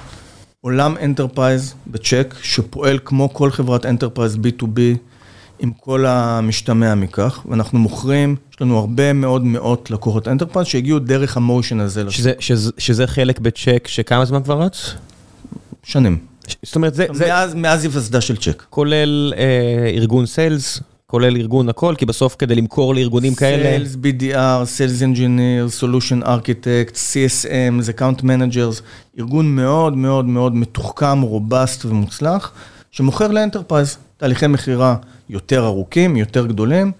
עולם 0.61 0.95
enterprise 1.03 1.73
ב 1.87 1.95
CHEQ, 1.95 2.35
שפועל 2.41 2.99
כמו 3.05 3.33
כל 3.33 3.51
חברת 3.51 3.85
enterprise 3.85 4.35
B2B, 4.35 4.79
עם 5.59 5.71
כל 5.71 6.05
המשתמע 6.05 6.95
מכך, 6.95 7.45
ואנחנו 7.49 7.79
מוכרים, 7.79 8.35
יש 8.53 8.61
לנו 8.61 8.77
הרבה 8.77 9.13
מאוד 9.13 9.45
מאות 9.45 9.91
לקוחות 9.91 10.27
enterprise 10.27 10.67
שהגיעו 10.67 10.99
דרך 10.99 11.37
ה 11.37 11.43
motion 11.43 11.79
הזה. 11.79 12.11
שזה, 12.11 12.33
שזה, 12.39 12.71
שזה 12.77 13.07
חלק 13.07 13.39
בצ'ק 13.39 13.87
שכמה 13.87 14.25
זמן 14.25 14.43
כבר 14.43 14.61
רץ? 14.61 14.93
שנים. 15.83 16.17
זאת 16.63 16.75
אומרת, 16.75 16.93
זה... 16.93 17.05
מאז, 17.27 17.51
זה... 17.51 17.57
מאז 17.57 17.83
היווסדה 17.83 18.21
של 18.21 18.37
צ'ק. 18.37 18.63
כולל 18.69 19.33
אה, 19.37 19.89
ארגון 19.89 20.25
סיילס, 20.25 20.79
כולל 21.07 21.37
ארגון 21.37 21.69
הכל, 21.69 21.95
כי 21.97 22.05
בסוף 22.05 22.35
כדי 22.39 22.55
למכור 22.55 22.95
לארגונים 22.95 23.35
כאלה... 23.35 23.63
סיילס, 23.63 23.95
BDR, 23.95 24.65
סיילס 24.65 25.01
אנג'יניר, 25.01 25.69
סולושן 25.69 26.23
ארכיטקט, 26.23 26.95
CSM, 26.95 27.81
זה 27.81 27.91
account 27.91 28.23
managers, 28.23 28.81
ארגון 29.19 29.55
מאוד 29.55 29.97
מאוד 29.97 30.25
מאוד 30.25 30.55
מתוחכם, 30.55 31.21
robust 31.21 31.85
ומוצלח, 31.85 32.51
שמוכר 32.91 33.27
ל 33.27 33.33
enterprise, 33.33 33.97
תהליכי 34.17 34.47
מכירה. 34.47 34.95
יותר 35.29 35.65
ארוכים, 35.65 36.15
יותר 36.15 36.47
גדולים. 36.47 36.91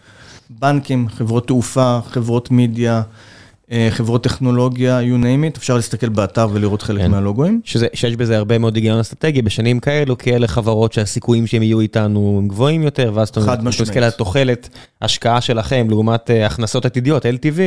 בנקים, 0.50 1.10
חברות 1.10 1.48
תעופה, 1.48 2.00
חברות 2.10 2.52
מידיה, 2.52 3.02
אה, 3.72 3.88
חברות 3.92 4.24
טכנולוגיה, 4.24 5.00
you 5.00 5.24
name 5.24 5.54
it, 5.54 5.58
אפשר 5.58 5.76
להסתכל 5.76 6.10
באתר 6.10 6.48
ולראות 6.54 6.82
חלק 6.82 7.02
כן. 7.02 7.12
מהלוגוים. 7.12 7.62
שזה, 7.64 7.88
שיש 7.94 8.16
בזה 8.16 8.38
הרבה 8.38 8.58
מאוד 8.58 8.76
היגיון 8.76 9.00
אסטרטגי 9.00 9.42
בשנים 9.42 9.80
כאלו, 9.80 10.18
כי 10.18 10.36
אלה 10.36 10.48
חברות 10.48 10.94
שהסיכויים 10.94 11.48
שהם 11.48 11.64
יהיו 11.64 11.80
איתנו 11.80 12.40
הם 12.42 12.48
גבוהים 12.48 12.84
יותר, 12.84 13.12
ואז 13.16 13.30
אתה. 13.30 13.56
מסתכל 13.62 14.00
על 14.00 14.12
תוחלת 14.12 14.70
השקעה 15.02 15.42
שלכם 15.42 15.88
לעומת 15.90 16.32
אה, 16.32 16.46
הכנסות 16.46 16.86
עתידיות, 16.86 17.26
LTV, 17.26 17.60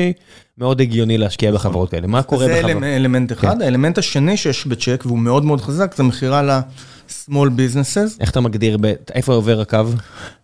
מאוד 0.58 0.80
הגיוני 0.80 1.18
להשקיע 1.18 1.52
בחברות 1.52 1.90
כאלה. 1.90 2.06
מה 2.06 2.22
קורה 2.22 2.46
זה 2.46 2.52
בחברות? 2.52 2.70
אלמנט, 2.70 2.84
אלמנט 2.84 3.32
אחד. 3.32 3.54
כן. 3.54 3.62
האלמנט 3.62 3.98
השני 3.98 4.36
שיש 4.36 4.66
בצ'ק, 4.66 5.02
והוא 5.06 5.18
מאוד 5.18 5.44
מאוד 5.44 5.60
חזק, 5.60 5.94
זה 5.96 6.02
מכירה 6.02 6.60
ל-small 7.08 7.48
businesses. 7.48 8.20
איך 8.20 8.30
אתה 8.30 8.40
מגדיר, 8.40 8.76
ב- 8.80 8.92
איפה 9.14 9.32
עובר 9.32 9.60
הקו? 9.60 9.78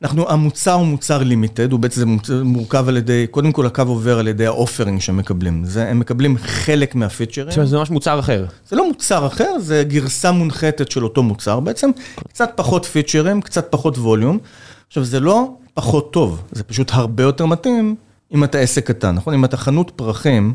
אנחנו, 0.03 0.31
המוצר 0.31 0.72
הוא 0.72 0.87
מוצר 0.87 1.22
לימיטד, 1.22 1.72
הוא 1.72 1.81
בעצם 1.81 2.16
מורכב 2.42 2.88
על 2.88 2.96
ידי, 2.96 3.27
קודם 3.31 3.53
כל 3.53 3.66
הקו 3.66 3.83
עובר 3.83 4.18
על 4.18 4.29
ידי 4.29 4.46
האופרינג 4.46 5.00
שהם 5.00 5.16
מקבלים. 5.16 5.64
זה, 5.64 5.88
הם 5.88 5.98
מקבלים 5.98 6.37
חלק 6.38 6.94
מהפיצ'רים. 6.94 7.50
זאת 7.50 7.57
אומרת, 7.57 7.68
זה 7.68 7.77
ממש 7.79 7.90
מוצר 7.90 8.18
אחר. 8.20 8.46
זה 8.68 8.77
לא 8.77 8.88
מוצר 8.88 9.27
אחר, 9.27 9.59
זה 9.59 9.85
גרסה 9.88 10.33
מונחתת 10.33 10.90
של 10.90 11.05
אותו 11.05 11.22
מוצר 11.22 11.61
בעצם, 11.61 11.90
קצת 12.29 12.50
פחות 12.57 12.85
פיצ'רים, 12.85 13.40
קצת 13.40 13.66
פחות 13.70 13.98
ווליום. 13.98 14.38
עכשיו, 14.87 15.05
זה 15.05 15.20
לא 15.20 15.55
פחות 15.74 16.12
טוב, 16.12 16.42
זה 16.53 16.62
פשוט 16.62 16.90
הרבה 16.94 17.22
יותר 17.22 17.46
מתאים 17.46 17.96
אם 18.35 18.44
אתה 18.44 18.59
עסק 18.59 18.87
קטן, 18.87 19.14
נכון? 19.14 19.35
אם 19.35 19.44
אתה 19.44 19.57
חנות 19.57 19.92
פרחים, 19.96 20.55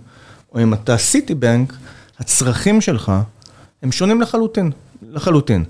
או 0.53 0.63
אם 0.63 0.73
אתה 0.73 0.97
סיטי 0.97 1.35
בנק, 1.35 1.73
הצרכים 2.19 2.81
שלך 2.81 3.11
הם 3.83 3.91
שונים 3.91 4.21
לחלוטין, 4.21 4.71
לחלוטין. 5.11 5.63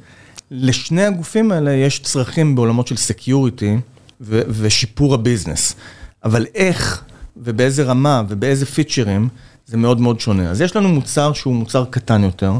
לשני 0.51 1.03
הגופים 1.05 1.51
האלה 1.51 1.71
יש 1.73 1.99
צרכים 1.99 2.55
בעולמות 2.55 2.87
של 2.87 2.95
security 2.97 3.77
ו- 4.21 4.41
ושיפור 4.49 5.13
ה 5.13 5.19
business, 5.19 5.75
אבל 6.23 6.45
איך 6.55 7.03
ובאיזה 7.37 7.83
רמה 7.83 8.23
ובאיזה 8.29 8.65
פיצ'רים 8.65 9.27
זה 9.65 9.77
מאוד 9.77 10.01
מאוד 10.01 10.19
שונה. 10.19 10.49
אז 10.49 10.61
יש 10.61 10.75
לנו 10.75 10.89
מוצר 10.89 11.33
שהוא 11.33 11.55
מוצר 11.55 11.85
קטן 11.89 12.23
יותר, 12.23 12.53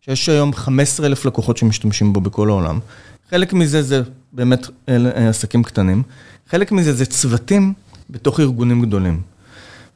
שיש 0.00 0.28
היום 0.28 0.52
15,000 0.54 1.24
לקוחות 1.26 1.56
שמשתמשים 1.56 2.12
בו 2.12 2.20
בכל 2.20 2.48
העולם. 2.48 2.78
חלק 3.30 3.52
מזה 3.52 3.82
זה 3.82 4.02
באמת 4.32 4.66
אה, 4.88 5.28
עסקים 5.28 5.62
קטנים, 5.62 6.02
חלק 6.50 6.72
מזה 6.72 6.92
זה 6.92 7.06
צוותים 7.06 7.72
בתוך 8.10 8.40
ארגונים 8.40 8.82
גדולים. 8.82 9.20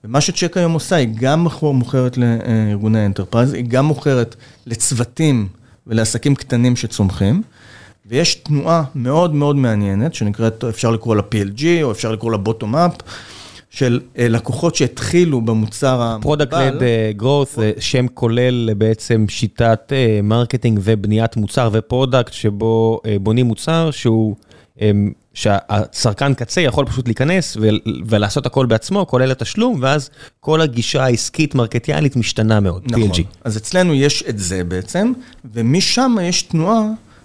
ומה 0.05 0.21
שצ'ק 0.21 0.57
היום 0.57 0.73
עושה, 0.73 0.97
היא 0.97 1.09
גם 1.15 1.41
מוכר- 1.41 1.71
מוכרת 1.73 2.17
לארגוני 2.19 3.01
ה 3.01 3.05
enterprise, 3.05 3.53
היא 3.53 3.65
גם 3.69 3.85
מוכרת 3.87 4.37
לצוותים 4.67 5.49
ולעסקים 5.89 6.35
קטנים 6.35 6.77
שצומחים, 6.77 7.43
ויש 8.07 8.35
תנועה 8.35 8.85
מאוד 8.95 9.35
מאוד 9.35 9.57
מעניינת, 9.57 10.15
שנקראת, 10.15 10.65
אפשר 10.65 10.91
לקרוא 10.91 11.17
לה 11.17 11.23
PLG, 11.23 11.63
או 11.83 11.93
אפשר 11.93 12.13
לקרוא 12.13 12.33
לה 12.33 12.39
bottom 12.39 12.77
up, 12.77 12.93
של 13.71 14.01
אה, 14.19 14.29
לקוחות 14.29 14.75
שהתחילו 14.75 15.41
במוצר 15.41 16.03
המוגבל. 16.03 16.23
product 16.23 16.53
led 16.53 16.83
זה 17.55 17.73
שם 17.79 18.07
כולל 18.15 18.75
בעצם 18.75 19.25
שיטת 19.29 19.93
אה, 19.93 20.21
marketing 20.23 20.81
ובניית 20.83 21.37
מוצר 21.37 21.69
ו 21.73 21.80
product 21.80 22.33
שבו 22.33 23.01
אה, 23.07 23.17
בונים 23.21 23.47
מוצר 23.47 23.91
שהוא, 23.91 24.37
אה, 24.81 24.91
שהצרכן 25.35 26.35
קצה 26.35 26.61
יכול 26.61 26.87
פשוט 26.87 27.09
להיכנס 27.09 27.57
ולעשות 28.07 28.47
הכל 28.47 28.67
בעצמו, 28.67 29.07
כולל 29.07 29.31
התשלום, 29.31 29.79
ואז 29.83 30.11
כל 30.41 30.61
הגישה 30.61 31.05
העסקית 31.05 31.55
מרקטיאלית 31.55 32.17
משתנה 32.17 32.61
מאוד, 32.61 32.83
נכון. 32.87 33.11
PLG. 33.11 33.23
אז 33.45 33.57
אצלנו 33.57 33.95
יש 33.95 34.25
את 34.29 34.39
זה 34.39 34.65
בעצם, 34.65 35.13
ומשם 35.55 36.17
יש 36.23 36.43
תנועה 36.43 36.83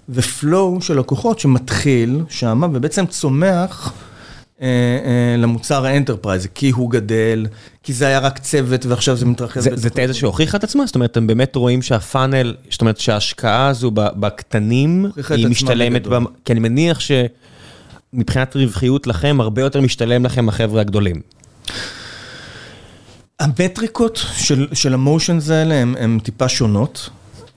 ו 0.08 0.22
flow 0.22 0.80
של 0.80 0.98
לקוחות 0.98 1.38
שמתחיל 1.40 2.20
שם, 2.28 2.62
ובעצם 2.74 3.06
צומח 3.06 3.92
אה, 4.62 4.66
אה, 4.66 5.36
למוצר 5.38 5.86
ה 5.86 5.91
enterprise, 5.91 6.46
כי 6.54 6.70
הוא 6.70 6.90
גדל, 6.90 7.46
כי 7.82 7.92
זה 7.92 8.06
היה 8.06 8.18
רק 8.18 8.38
צוות 8.38 8.86
ועכשיו 8.86 9.16
זה 9.16 9.26
מתרחב. 9.26 9.60
זה, 9.60 9.70
זה 9.74 9.90
תזה. 9.90 10.14
שהוכיחה 10.14 10.56
את 10.58 10.64
עצמה? 10.64 10.86
זאת 10.86 10.94
אומרת, 10.94 11.10
אתם 11.10 11.26
באמת 11.26 11.56
רואים 11.56 11.82
שה 11.82 12.04
funnel, 12.04 12.54
זאת 12.70 12.80
אומרת 12.80 12.98
שההשקעה 12.98 13.66
הזו 13.68 13.90
בקטנים, 13.94 15.06
היא 15.30 15.46
משתלמת. 15.48 16.06
במ- 16.06 16.24
כי 16.44 16.52
אני 16.52 16.60
מניח 16.60 17.00
שמבחינת 18.14 18.56
רווחיות 18.56 19.06
לכם, 19.06 19.40
הרבה 19.40 19.62
יותר 19.62 19.80
משתלם 19.80 20.24
לכם 20.24 20.48
החבר'ה 20.48 20.80
הגדולים. 20.80 21.20
המטריקות 23.40 24.24
של, 24.36 24.68
של 24.72 24.94
ה 24.94 25.01
motions 25.01 25.50
האלה 25.50 25.74
הן 25.74 26.18
טיפה 26.22 26.48
שונות, 26.48 27.10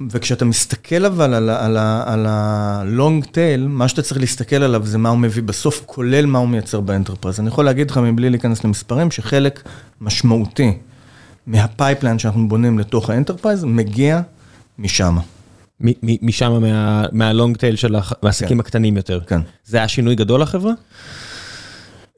וכשאתה 0.09 0.45
מסתכל 0.45 1.05
אבל 1.05 1.33
על, 1.33 1.49
על, 1.49 1.77
על 2.05 2.25
ה-long 2.29 3.25
tail, 3.25 3.59
מה 3.67 3.87
שאתה 3.87 4.01
צריך 4.01 4.19
להסתכל 4.19 4.55
עליו 4.55 4.85
זה 4.85 4.97
מה 4.97 5.09
הוא 5.09 5.17
מביא 5.17 5.43
בסוף, 5.43 5.83
כולל 5.85 6.25
מה 6.25 6.39
הוא 6.39 6.49
מייצר 6.49 6.79
ב 6.79 6.84
enterprise. 6.84 7.39
אני 7.39 7.47
יכול 7.47 7.65
להגיד 7.65 7.91
לך 7.91 7.97
מבלי 7.97 8.29
להיכנס 8.29 8.63
למספרים, 8.63 9.11
שחלק 9.11 9.63
משמעותי 10.01 10.77
מה 11.47 11.62
pipeline 11.62 12.19
שאנחנו 12.19 12.47
בונים 12.47 12.79
לתוך 12.79 13.09
ה 13.09 13.14
enterprise 13.14 13.63
מגיע 13.63 14.21
משם. 14.79 15.17
משם 16.21 16.61
מה- 16.61 17.05
מהלונג 17.11 17.57
טייל 17.57 17.75
של 17.75 17.95
העסקים 18.23 18.47
כן. 18.49 18.59
הקטנים 18.59 18.97
יותר. 18.97 19.19
כן. 19.27 19.39
זה 19.65 19.77
היה 19.77 19.87
שינוי 19.87 20.15
גדול 20.15 20.41
לחברה? 20.41 20.71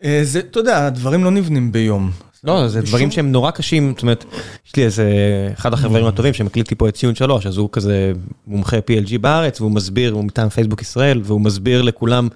אה, 0.03 0.19
זה, 0.23 0.39
אתה 0.39 0.59
יודע, 0.59 0.85
הדברים 0.87 1.23
לא 1.23 1.31
נבנים 1.31 1.71
ביום. 1.71 2.11
לא, 2.43 2.67
זה 2.67 2.81
דברים 2.81 3.11
שהם 3.11 3.31
נורא 3.31 3.51
קשים, 3.51 3.93
זאת 3.95 4.01
אומרת, 4.01 4.25
יש 4.67 4.75
לי 4.75 4.83
איזה, 4.83 5.05
אחד 5.59 5.73
החברים 5.73 6.05
הטובים 6.05 6.33
שמקליט 6.33 6.69
לי 6.69 6.75
פה 6.75 6.89
את 6.89 6.93
ציון 6.93 7.15
שלוש, 7.15 7.45
אז 7.45 7.57
הוא 7.57 7.69
כזה 7.71 8.11
מומחה 8.47 8.77
PLG 8.77 9.17
בארץ, 9.21 9.61
והוא 9.61 9.71
מסביר, 9.71 10.13
הוא 10.13 10.23
מטעם 10.23 10.49
פייסבוק 10.49 10.81
ישראל, 10.81 11.21
והוא 11.23 11.41
מסביר 11.41 11.81
לכולם 11.81 12.27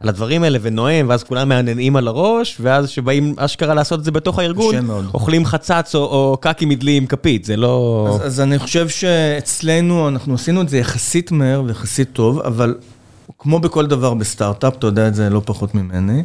על 0.00 0.08
הדברים 0.08 0.42
האלה 0.42 0.58
ונואם, 0.62 1.06
ואז 1.08 1.24
כולם 1.24 1.48
מהנהנים 1.48 1.96
על 1.96 2.08
הראש, 2.08 2.56
ואז 2.60 2.88
שבאים 2.88 3.34
אשכרה 3.36 3.74
לעשות 3.74 3.98
את 4.00 4.04
זה 4.04 4.10
בתוך 4.10 4.38
הארגון. 4.38 4.74
אוכלים 5.14 5.44
חצץ 5.44 5.94
או, 5.94 6.00
או 6.00 6.36
קקי 6.40 6.64
מדלי 6.64 6.96
עם 6.96 7.06
כפית, 7.06 7.44
זה 7.44 7.56
לא... 7.56 8.06
אז, 8.14 8.26
אז 8.26 8.40
אני 8.40 8.58
חושב 8.58 8.88
שאצלנו, 8.88 10.08
אנחנו 10.08 10.34
עשינו 10.34 10.62
את 10.62 10.68
זה 10.68 10.78
יחסית 10.78 11.32
מהר 11.32 11.62
ויחסית 11.66 12.08
טוב, 12.12 12.40
אבל 12.40 12.74
כמו 13.38 13.60
בכל 13.60 13.86
דבר 13.86 14.14
בסטארט-אפ, 14.14 14.76
אתה 14.78 14.86
יודע 14.86 15.08
את 15.08 15.14
זה 15.14 15.30
לא 15.30 15.42
פחות 15.44 15.74
ממני. 15.74 16.22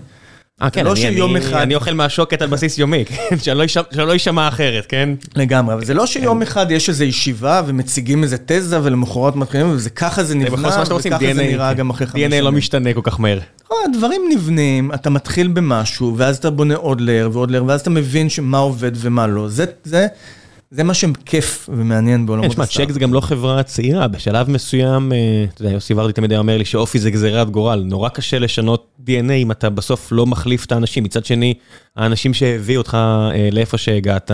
אה, 0.62 0.70
כן, 0.70 0.86
לא 0.86 0.92
אני, 0.92 1.00
שיום 1.00 1.36
אני, 1.36 1.46
אחד- 1.46 1.54
אני 1.62 1.76
אוכל 1.76 1.94
מהשוקת 1.94 2.42
על 2.42 2.48
בסיס 2.50 2.78
יומי, 2.78 3.06
כן? 3.30 3.38
שלא 3.42 3.64
יישמע- 3.64 3.94
שלא 3.96 4.12
יישמע 4.14 4.48
אחרת, 4.48 4.86
כן? 4.90 5.10
לגמרי, 5.36 5.74
אבל 5.76 5.86
זה 5.86 5.94
לא 5.94 6.06
שיום 6.06 6.42
אחד 6.42 6.72
יש 6.72 6.90
איזו 6.90 7.04
ישיבה 7.04 7.62
ומציגים 7.66 8.24
איזה 8.24 8.38
תזה 8.46 8.80
ולמחרת 8.84 9.36
מתחילים, 9.36 9.70
וזה 9.70 9.90
ככה 9.90 10.24
זה 10.24 10.28
זה 10.30 10.36
נבנה, 10.36 10.68
וככה 10.68 11.00
זה 11.00 11.10
DNA, 11.10 11.34
נראה 11.34 11.74
גם 11.74 11.90
אחרי 11.90 12.08
חמש 12.08 12.22
DNA 12.22 12.30
לא 12.30 12.38
שנים. 12.40 12.56
משתנה 12.56 12.94
כל 12.94 13.02
כך 13.04 13.20
מהר. 13.20 13.40
נכון, 13.66 13.78
הדברים 13.94 14.22
נבנים, 14.32 14.94
אתה 14.94 15.10
מתחיל 15.10 15.48
במשהו, 15.48 16.14
ואז 16.18 16.38
אתה 16.38 16.50
בונה 16.50 16.76
עוד 16.76 17.02
layer 17.02 17.30
ועוד 17.34 17.52
layer, 17.52 17.66
ואז 17.68 17.82
אתה 17.82 17.90
מבין 17.90 18.28
מה 18.42 18.58
עובד 18.58 18.92
ומה 18.96 19.28
לא. 19.28 19.48
זה, 19.84 20.08
זה, 20.76 20.84
מה 20.84 20.94
שכיף 20.94 21.70
ומעניין 21.74 22.26
בעולמות 22.26 22.60
הסטארט. 22.60 22.88
צ'ק 22.88 22.92
זה 22.94 23.00
גם 23.00 23.14
לא 23.14 23.20
חברה 23.20 23.64
צעירה, 23.64 24.08
בשלב 24.08 24.50
מסוים, 24.50 25.12
אה, 25.12 25.46
אתה 25.54 25.62
יודע, 25.62 25.74
יוסי 25.74 25.94
ורדי 25.94 26.14
תמיד 26.14 26.32
היה 26.32 26.40
אומר 26.40 26.58
לי 26.58 26.66
שאופי 26.66 27.00
זה 27.00 27.12
גזירת 27.12 27.50
גורל, 27.50 27.84
נורא 27.86 28.10
קשה 28.10 28.40
לשנות 28.40 28.88
DNA 29.08 29.32
אם 29.32 29.52
אתה 29.52 29.70
בסוף 29.70 30.12
לא 30.12 30.26
מחליף 30.26 30.66
את 30.66 30.72
האנשים. 30.72 31.04
מצד 31.04 31.26
שני, 31.26 31.54
האנשים 31.96 32.34
שהביאו 32.34 32.82
אותך 32.82 32.98
אה, 33.34 33.50
לאיפה 33.52 33.78
שהגעת, 33.78 34.32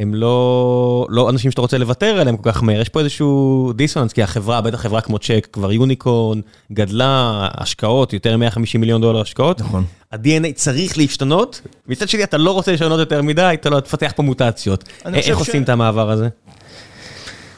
הם 0.00 0.14
לא, 0.14 1.06
לא 1.08 1.30
אנשים 1.30 1.50
שאתה 1.50 1.60
רוצה 1.60 1.78
לוותר 1.78 2.06
עליהם 2.06 2.36
כל 2.36 2.52
כך 2.52 2.62
מהר, 2.62 2.80
יש 2.80 2.88
פה 2.88 3.00
איזשהו 3.00 3.72
דיסוננס, 3.76 4.12
כי 4.12 4.22
החברה, 4.22 4.60
בטח 4.60 4.80
חברה 4.80 5.00
כמו 5.00 5.18
צ'ק, 5.18 5.48
כבר 5.52 5.72
יוניקורן, 5.72 6.40
גדלה, 6.72 7.48
השקעות, 7.54 8.12
יותר 8.12 8.36
מ-150 8.36 8.78
מיליון 8.78 9.00
דולר 9.00 9.20
השקעות. 9.20 9.60
נכון. 9.60 9.84
ה-DNA 10.12 10.52
צריך 10.54 10.98
להשתנות, 10.98 11.60
מצד 11.88 12.08
שני 12.08 12.24
אתה 12.24 12.38
לא 12.38 12.50
רוצה 12.50 12.72
לשנות 12.72 12.98
יותר 12.98 13.22
מדי, 13.22 13.50
אתה 13.54 13.70
לא 13.70 13.80
תפתח 13.80 14.12
פה 14.16 14.22
מוטציות. 14.22 14.84
איך 15.04 15.38
עושים 15.38 15.62
את 15.62 15.68
המעבר 15.68 16.10
הזה? 16.10 16.28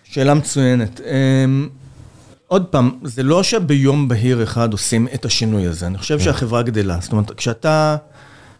שאלה 0.04 0.34
מצוינת. 0.34 1.00
אמ, 1.00 1.68
עוד 2.48 2.64
פעם, 2.64 2.90
זה 3.02 3.22
לא 3.22 3.42
שביום 3.42 4.08
בהיר 4.08 4.42
אחד 4.42 4.72
עושים 4.72 5.08
את 5.14 5.24
השינוי 5.24 5.66
הזה, 5.66 5.86
אני 5.86 5.98
חושב 5.98 6.20
שהחברה 6.20 6.62
גדלה. 6.62 6.98
זאת 7.00 7.12
אומרת, 7.12 7.30
כשאתה 7.30 7.96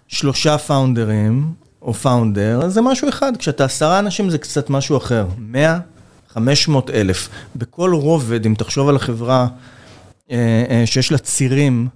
שלושה 0.09 0.59
פאונדרים, 0.59 1.62
או 1.83 1.95
פאונדר, 1.95 2.61
אז 2.65 2.73
זה 2.73 2.81
משהו 2.81 3.09
אחד, 3.09 3.33
כשאתה 3.39 3.65
עשרה 3.65 3.99
אנשים 3.99 4.31
זה 4.31 4.39
קצת 4.39 4.71
משהו 4.71 4.97
אחר. 4.97 5.27
מאה, 5.39 5.79
חמש 6.33 6.69
מאות 6.69 6.91
אלף. 6.91 7.29
בכל 7.57 7.93
רובד, 7.95 8.47
אם 8.47 8.55
תחשוב 8.59 8.89
על 8.89 8.97
החברה 8.97 9.47
אה, 10.31 10.65
אה, 10.71 10.83
שיש 10.87 11.13
לה 11.13 11.19
צירים 11.19 11.89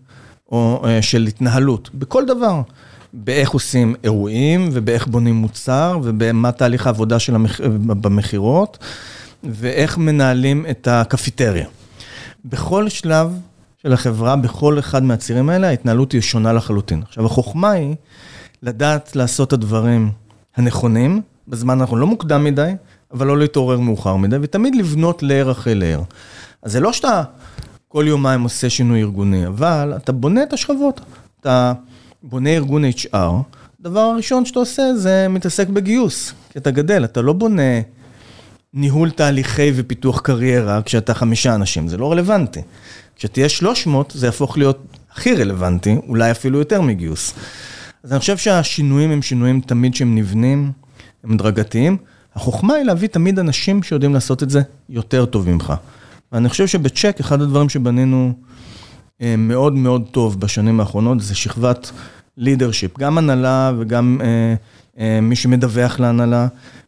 או 0.52 0.82
אה, 0.86 1.02
של 1.02 1.26
התנהלות, 1.26 1.90
בכל 1.94 2.26
דבר. 2.26 2.60
באיך 3.12 3.50
עושים 3.50 3.94
אירועים, 4.04 4.68
ובאיך 4.72 5.06
בונים 5.06 5.34
מוצר, 5.34 5.98
ובמה 6.02 6.52
תהליך 6.52 6.86
העבודה 6.86 7.18
של 7.18 7.34
המח... 7.34 7.60
במכירות, 7.86 8.78
ואיך 9.44 9.98
מנהלים 9.98 10.66
את 10.70 10.88
הקפיטריה. 10.88 11.66
בכל 12.44 12.88
שלב 12.88 13.38
של 13.82 13.92
החברה, 13.92 14.36
בכל 14.36 14.78
אחד 14.78 15.02
מהצירים 15.02 15.48
האלה, 15.48 15.68
ההתנהלות 15.68 16.12
היא 16.12 16.20
שונה 16.20 16.52
לחלוטין. 16.52 17.02
עכשיו, 17.02 17.26
החוכמה 17.26 17.70
היא 17.70 17.94
לדעת 18.62 19.16
לעשות 19.16 19.48
את 19.48 19.52
הדברים 19.52 20.10
הנכונים, 20.56 21.22
בזמן 21.48 21.80
הנכון, 21.80 21.98
לא 21.98 22.06
מוקדם 22.06 22.44
מדי, 22.44 22.72
אבל 23.12 23.26
לא 23.26 23.38
להתעורר 23.38 23.80
מאוחר 23.80 24.16
מדי, 24.16 24.36
ותמיד 24.42 24.74
לבנות 24.74 25.22
לייר 25.22 25.50
אחרי 25.50 25.74
לייר. 25.74 26.00
אז 26.62 26.72
זה 26.72 26.80
לא 26.80 26.92
שאתה 26.92 27.22
כל 27.88 28.04
יומיים 28.08 28.42
עושה 28.42 28.70
שינוי 28.70 29.02
ארגוני, 29.02 29.46
אבל 29.46 29.92
אתה 29.96 30.12
בונה 30.12 30.42
את 30.42 30.52
השכבות. 30.52 31.00
אתה 31.40 31.72
בונה 32.22 32.50
ארגון 32.50 32.84
HR, 32.84 33.16
הדבר 33.80 34.00
הראשון 34.00 34.44
שאתה 34.44 34.58
עושה 34.58 34.82
זה 34.96 35.26
מתעסק 35.30 35.68
בגיוס. 35.68 36.32
כי 36.50 36.58
אתה 36.58 36.70
גדל, 36.70 37.04
אתה 37.04 37.22
לא 37.22 37.32
בונה 37.32 37.80
ניהול 38.74 39.10
תהליכי 39.10 39.72
ופיתוח 39.74 40.20
קריירה 40.20 40.82
כשאתה 40.82 41.14
חמישה 41.14 41.54
אנשים, 41.54 41.88
זה 41.88 41.96
לא 41.96 42.12
רלוונטי. 42.12 42.60
כשתהיה 43.16 43.48
300, 43.48 44.12
זה 44.14 44.26
יהפוך 44.26 44.58
להיות 44.58 44.78
הכי 45.12 45.34
רלוונטי, 45.34 45.96
אולי 46.08 46.30
אפילו 46.30 46.58
יותר 46.58 46.80
מגיוס. 46.80 47.34
אז 48.06 48.12
אני 48.12 48.20
חושב 48.20 48.36
שהשינויים 48.36 49.10
הם 49.10 49.22
שינויים 49.22 49.60
תמיד 49.60 49.94
שהם 49.94 50.14
נבנים, 50.14 50.72
הם 51.24 51.32
הדרגתיים. 51.32 51.96
החוכמה 52.34 52.74
היא 52.74 52.84
להביא 52.84 53.08
תמיד 53.08 53.38
אנשים 53.38 53.82
שיודעים 53.82 54.14
לעשות 54.14 54.42
את 54.42 54.50
זה 54.50 54.62
יותר 54.88 55.24
טוב 55.24 55.48
ממך. 55.48 55.74
ואני 56.32 56.48
חושב 56.48 56.66
שבצ'ק, 56.66 57.16
אחד 57.20 57.42
הדברים 57.42 57.68
שבנינו 57.68 58.32
אה, 59.22 59.34
מאוד 59.38 59.72
מאוד 59.72 60.02
טוב 60.10 60.40
בשנים 60.40 60.80
האחרונות, 60.80 61.20
זה 61.20 61.34
שכבת 61.34 61.90
leadership, 62.36 62.98
גם 62.98 63.18
הנהלה 63.18 63.72
וגם 63.78 64.20
אה, 64.22 64.54
אה, 64.98 65.20
מי 65.20 65.36
שמדווח 65.36 66.00
להנהלה, 66.00 66.46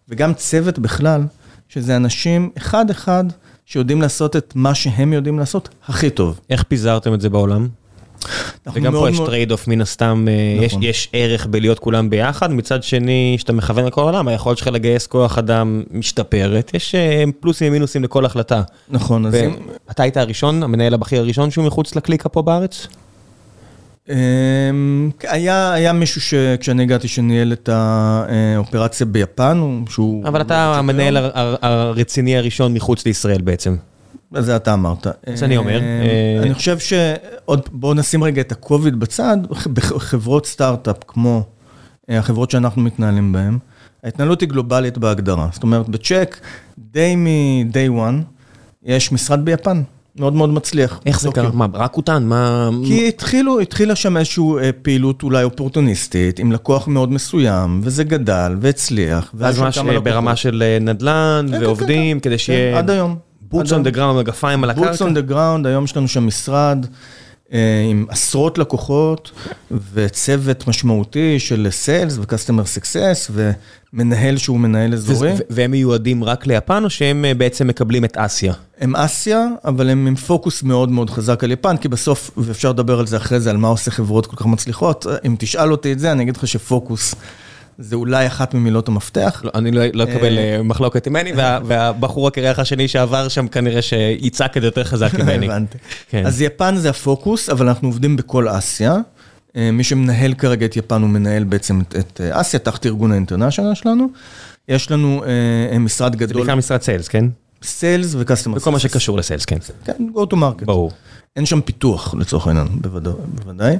וגם 0.08 0.34
צוות 0.34 0.78
בכלל, 0.78 1.22
שזה 1.68 1.96
אנשים 1.96 2.50
אחד-אחד 2.58 3.24
שיודעים 3.64 4.02
לעשות 4.02 4.36
את 4.36 4.52
מה 4.56 4.74
שהם 4.74 5.12
יודעים 5.12 5.38
לעשות 5.38 5.68
הכי 5.88 6.10
טוב. 6.10 6.40
איך 6.50 6.62
פיזרתם 6.62 7.14
את 7.14 7.20
זה 7.20 7.30
בעולם? 7.30 7.68
וגם 8.74 8.92
פה 8.92 9.10
יש 9.10 9.18
trade 9.18 9.52
off 9.52 9.68
מן 9.68 9.80
הסתם, 9.80 10.26
נכון. 10.66 10.82
יש, 10.82 11.08
ערך 11.12 11.46
בלהיות 11.46 11.78
כולם 11.78 12.10
ביחד, 12.10 12.52
מצד 12.52 12.82
שני, 12.82 13.34
כשאתה 13.38 13.52
מכוון 13.52 13.84
לכל 13.84 14.00
העולם, 14.00 14.28
היכולת 14.28 14.58
שלך 14.58 14.68
לגייס 14.68 15.06
כוח 15.06 15.38
אדם 15.38 15.82
משתפרת, 15.90 16.70
יש 16.74 16.94
פלוסים 17.40 17.68
ומינוסים 17.68 18.04
לכל 18.04 18.24
החלטה. 18.24 18.62
נכון, 18.90 19.26
אז. 19.26 19.36
אתה 19.90 20.02
היית 20.02 20.16
הראשון, 20.16 20.62
המנהל 20.62 20.94
הבכיר 20.94 21.20
הראשון 21.20 21.50
שהוא 21.50 21.64
מחוץ 21.64 21.96
לקליקה 21.96 22.28
פה 22.28 22.42
בארץ? 22.42 22.86
היה, 25.22 25.72
היה 25.72 25.92
מישהו 25.92 26.20
שכשאני 26.20 26.82
הגעתי 26.82 27.08
שניהל 27.08 27.52
את 27.52 27.68
האופרציה 27.72 29.06
ביפן, 29.06 29.82
שהוא... 29.88 30.28
אבל 30.28 30.40
אתה 30.40 30.78
המנהל 30.78 31.16
הרציני 31.62 32.36
הראשון 32.36 32.74
מחוץ 32.74 33.06
לישראל 33.06 33.40
בעצם. 33.40 33.76
זה 34.38 34.56
אתה 34.56 34.74
אמרת. 34.74 35.06
זה 35.34 35.44
אני 35.44 35.56
אומר. 35.56 35.80
אני 36.42 36.54
חושב 36.54 36.78
שעוד, 36.78 37.68
בואו 37.72 37.94
נשים 37.94 38.24
רגע 38.24 38.40
את 38.40 38.52
הקוביד 38.52 39.00
בצד, 39.00 39.36
בחברות 39.72 40.46
סטארט-אפ 40.46 40.96
כמו 41.06 41.42
החברות 42.08 42.50
שאנחנו 42.50 42.82
מתנהלים 42.82 43.32
בהן, 43.32 43.58
ההתנהלות 44.04 44.40
היא 44.40 44.48
גלובלית 44.48 44.98
בהגדרה. 44.98 45.48
זאת 45.52 45.62
אומרת, 45.62 45.88
בצ'ק, 45.88 46.40
די 46.78 47.16
מ-day 47.16 47.98
one, 47.98 48.22
יש 48.82 49.12
משרד 49.12 49.44
ביפן. 49.44 49.82
מאוד 50.20 50.34
מאוד 50.34 50.50
מצליח. 50.50 51.00
איך 51.06 51.20
זה 51.20 51.28
קרה? 51.32 51.50
מה, 51.52 51.66
רק 51.74 51.96
אותן? 51.96 52.24
מה... 52.24 52.70
כי 52.86 53.08
התחילו, 53.08 53.60
התחילה 53.60 53.96
שם 53.96 54.16
איזושהי 54.16 54.44
פעילות 54.82 55.22
אולי 55.22 55.44
אופורטוניסטית, 55.44 56.38
עם 56.38 56.52
לקוח 56.52 56.88
מאוד 56.88 57.12
מסוים, 57.12 57.80
וזה 57.82 58.04
גדל 58.04 58.56
והצליח. 58.60 59.34
אז 59.40 59.60
ממש 59.60 59.78
ברמה 59.78 60.36
של 60.36 60.78
נדל"ן 60.80 61.46
ועובדים, 61.60 62.20
כדי 62.20 62.38
שיהיה... 62.38 62.78
עד 62.78 62.90
היום. 62.90 63.16
boots 63.50 63.72
on 63.72 63.82
the 63.82 63.90
ground, 63.90 64.20
מגפיים 64.20 64.64
על 64.64 64.70
הקרקע? 64.70 64.86
בוטס 64.86 65.02
און 65.02 65.14
דה 65.14 65.20
גראונד, 65.20 65.66
היום 65.66 65.84
יש 65.84 65.96
לנו 65.96 66.08
שם 66.08 66.26
משרד 66.26 66.86
עם 67.90 68.06
עשרות 68.08 68.58
לקוחות 68.58 69.30
וצוות 69.92 70.66
משמעותי 70.68 71.38
של 71.38 71.68
sales 71.70 72.18
ו 72.20 72.25
customer 72.25 72.64
success 72.64 73.30
ומנהל 73.92 74.36
שהוא 74.36 74.60
מנהל 74.60 74.94
אזורי. 74.94 75.32
והם 75.50 75.70
מיועדים 75.70 76.24
רק 76.24 76.46
ליפן 76.46 76.84
או 76.84 76.90
שהם 76.90 77.24
בעצם 77.38 77.66
מקבלים 77.66 78.04
את 78.04 78.16
אסיה? 78.16 78.52
הם 78.80 78.96
אסיה, 78.96 79.46
אבל 79.64 79.90
הם 79.90 80.06
עם 80.06 80.14
פוקוס 80.14 80.62
מאוד 80.62 80.90
מאוד 80.90 81.10
חזק 81.10 81.44
על 81.44 81.50
יפן, 81.50 81.76
כי 81.76 81.88
בסוף, 81.88 82.30
ואפשר 82.36 82.70
לדבר 82.70 82.98
על 82.98 83.06
זה 83.06 83.16
אחרי 83.16 83.40
זה, 83.40 83.50
על 83.50 83.56
מה 83.56 83.68
עושה 83.68 83.90
חברות 83.90 84.26
כל 84.26 84.36
כך 84.36 84.46
מצליחות, 84.46 85.06
אם 85.26 85.36
תשאל 85.38 85.72
אותי 85.72 85.92
את 85.92 85.98
זה, 85.98 86.12
אני 86.12 86.22
אגיד 86.22 86.36
לך 86.36 86.46
שפוקוס. 86.48 87.14
זה 87.78 87.96
אולי 87.96 88.26
אחת 88.26 88.54
ממילות 88.54 88.88
המפתח. 88.88 89.42
אני 89.54 89.70
לא 89.70 90.04
אקבל 90.04 90.62
מחלוקת 90.64 91.08
ממני, 91.08 91.32
והבחור 91.66 92.28
הקרח 92.28 92.58
השני 92.58 92.88
שעבר 92.88 93.28
שם 93.28 93.48
כנראה 93.48 93.82
שיצעק 93.82 94.56
את 94.56 94.62
יותר 94.62 94.84
חזק 94.84 95.14
ממני. 95.14 95.46
הבנתי. 95.46 95.78
אז 96.24 96.42
יפן 96.42 96.76
זה 96.76 96.90
הפוקוס, 96.90 97.50
אבל 97.50 97.68
אנחנו 97.68 97.88
עובדים 97.88 98.16
בכל 98.16 98.48
אסיה. 98.48 98.96
מי 99.54 99.84
שמנהל 99.84 100.34
כרגע 100.34 100.66
את 100.66 100.76
יפן 100.76 101.02
הוא 101.02 101.10
מנהל 101.10 101.44
בעצם 101.44 101.80
את 101.98 102.20
אסיה, 102.30 102.60
תחת 102.60 102.86
ארגון 102.86 103.12
האינטרנשיונל 103.12 103.74
שלנו. 103.74 104.08
יש 104.68 104.90
לנו 104.90 105.24
משרד 105.80 106.16
גדול. 106.16 106.28
זה 106.28 106.34
בעיקר 106.34 106.54
משרד 106.54 106.82
סיילס, 106.82 107.08
כן? 107.08 107.24
סיילס 107.62 108.14
וקסטומר 108.18 108.56
וכל 108.56 108.70
מה 108.70 108.78
שקשור 108.78 109.18
לסיילס, 109.18 109.44
כן. 109.44 109.58
כן, 109.84 110.06
go 110.14 110.18
to 110.32 110.34
market. 110.34 110.64
ברור. 110.64 110.90
אין 111.36 111.46
שם 111.46 111.60
פיתוח 111.60 112.14
לצורך 112.14 112.46
העניין, 112.46 112.66
בוודאי. 112.70 113.76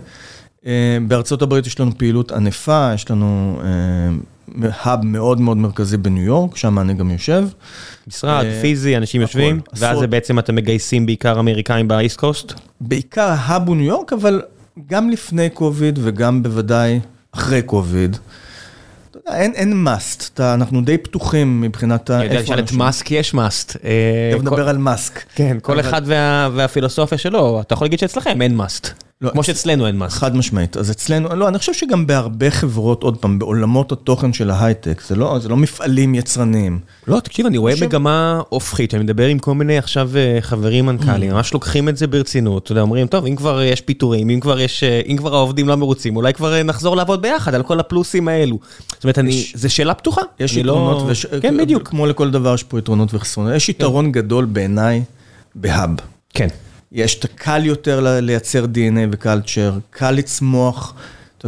בארצות 1.09 1.43
הברית 1.43 1.67
יש 1.67 1.81
לנו 1.81 1.99
פעילות 1.99 2.33
ענפה, 2.33 2.91
יש 2.95 3.11
לנו 3.11 3.61
האב 4.63 5.05
מאוד 5.05 5.41
מאוד 5.41 5.57
מרכזי 5.57 5.97
בניו 5.97 6.23
יורק, 6.23 6.57
שם 6.57 6.79
אני 6.79 6.95
גם 6.95 7.11
יושב. 7.11 7.49
משרד, 8.09 8.45
פיזי, 8.61 8.97
אנשים 8.97 9.21
יושבים, 9.21 9.61
ואז 9.73 10.03
בעצם 10.03 10.39
אתם 10.39 10.55
מגייסים 10.55 11.07
בעיקר 11.07 11.41
אמריקאים 11.41 11.89
באיסט 11.89 12.17
קוסט? 12.17 12.53
בעיקר 12.81 13.29
ההאב 13.29 13.69
הוא 13.69 13.77
ניו 13.77 13.87
יורק, 13.87 14.13
אבל 14.13 14.43
גם 14.87 15.11
לפני 15.11 15.51
קוביד 15.51 15.99
וגם 16.03 16.43
בוודאי 16.43 17.01
אחרי 17.33 17.63
קוביד. 17.63 18.17
אין, 19.27 19.53
אין 19.55 19.87
must, 19.87 20.41
אנחנו 20.41 20.81
די 20.81 20.99
פתוחים 20.99 21.61
מבחינת 21.61 22.11
איפה 22.11 22.15
אנשים. 22.15 22.31
אני 22.31 22.39
יודע 22.39 22.43
לשאול 22.43 22.59
את 22.59 22.73
מאסק 22.73 23.11
יש 23.11 23.35
must. 23.35 23.67
תכף 23.73 24.41
נדבר 24.41 24.69
על 24.69 24.79
מאסק. 24.79 25.23
כן, 25.35 25.57
כל 25.63 25.81
אחד 25.81 26.03
והפילוסופיה 26.55 27.19
שלו, 27.19 27.61
אתה 27.61 27.75
יכול 27.75 27.85
להגיד 27.85 27.99
שאצלכם 27.99 28.43
אין 28.43 28.61
must. 28.61 29.08
כמו 29.27 29.45
שאצלנו 29.45 29.87
אין 29.87 30.03
must. 30.03 30.09
חד 30.09 30.37
משמעית, 30.37 30.77
אז 30.77 30.91
אצלנו, 30.91 31.37
לא, 31.37 31.49
אני 31.49 31.59
חושב 31.59 31.73
שגם 31.73 32.07
בהרבה 32.07 32.51
חברות, 32.51 33.03
עוד 33.03 33.17
פעם, 33.17 33.39
בעולמות 33.39 33.93
התוכן 33.93 34.33
של 34.33 34.51
ההייטק, 34.51 35.03
זה 35.07 35.17
לא, 35.17 35.39
זה 35.39 35.49
לא 35.49 35.57
מפעלים 35.57 36.15
יצרניים. 36.15 36.79
לא, 37.07 37.21
תקשיב, 37.21 37.47
אני 37.47 37.59
רואה 37.59 37.75
מגמה 37.81 38.41
הופכית, 38.49 38.95
אני 38.95 39.03
מדבר 39.03 39.27
עם 39.27 39.39
כל 39.39 39.55
מיני 39.55 39.79
עכשיו 39.79 40.11
חברים 40.41 40.87
מנכ"לים, 40.87 41.33
ממש 41.33 41.55
לוקחים 41.55 41.89
את 41.89 41.97
זה 41.97 42.07
ברצינות, 42.07 42.63
אתה 42.63 42.73
יודע, 42.73 42.81
אומרים, 42.81 43.07
טוב, 43.07 43.27
אם 43.27 43.37
כבר 43.37 43.63
יש 43.63 43.81
פיטורים, 43.81 44.31
אם 44.31 44.41
כבר 44.41 44.61
יש, 44.61 44.85
אם 44.85 45.17
כבר 45.17 45.35
העובדים 45.35 45.69
לא 45.69 45.77
מרוצים, 45.77 46.17
אולי 46.17 46.33
כבר 46.33 46.63
נחזור 46.63 46.97
לעבוד 46.97 47.23
ביחד 47.23 47.55
על 47.55 47.63
כל 47.63 47.81
הפלוסים 47.81 48.29
האלו. 48.29 48.59
זאת 48.89 49.05
אומרת, 49.05 49.19
אני, 49.19 49.45
זו 49.55 49.75
שאלה 49.75 49.95
פתוחה. 49.95 50.23
יש 50.41 50.57
יתרונות, 50.57 51.05
וש... 51.07 51.27
כן, 51.27 51.57
בדיוק. 51.57 51.89
כמו 51.89 52.07
לכל 52.07 52.31
דבר, 52.31 52.55
יש 52.55 52.63
פה 52.63 52.79
יתרונות 52.79 53.15
וחסרונות. 53.15 53.55
יש 53.55 53.69
יתרון 53.69 54.13
גדול 54.13 54.45
בעיניי 54.45 55.03
בהאב. 55.55 55.91
כן. 56.35 56.49
יש 56.93 57.19
את 57.19 57.25
הקל 57.25 57.65
יותר 57.65 58.19
לייצר 58.21 58.65
DNA 58.65 59.09
וקלצ'ר, 59.11 59.79
קל 59.91 60.11
לצמוח. 60.11 60.95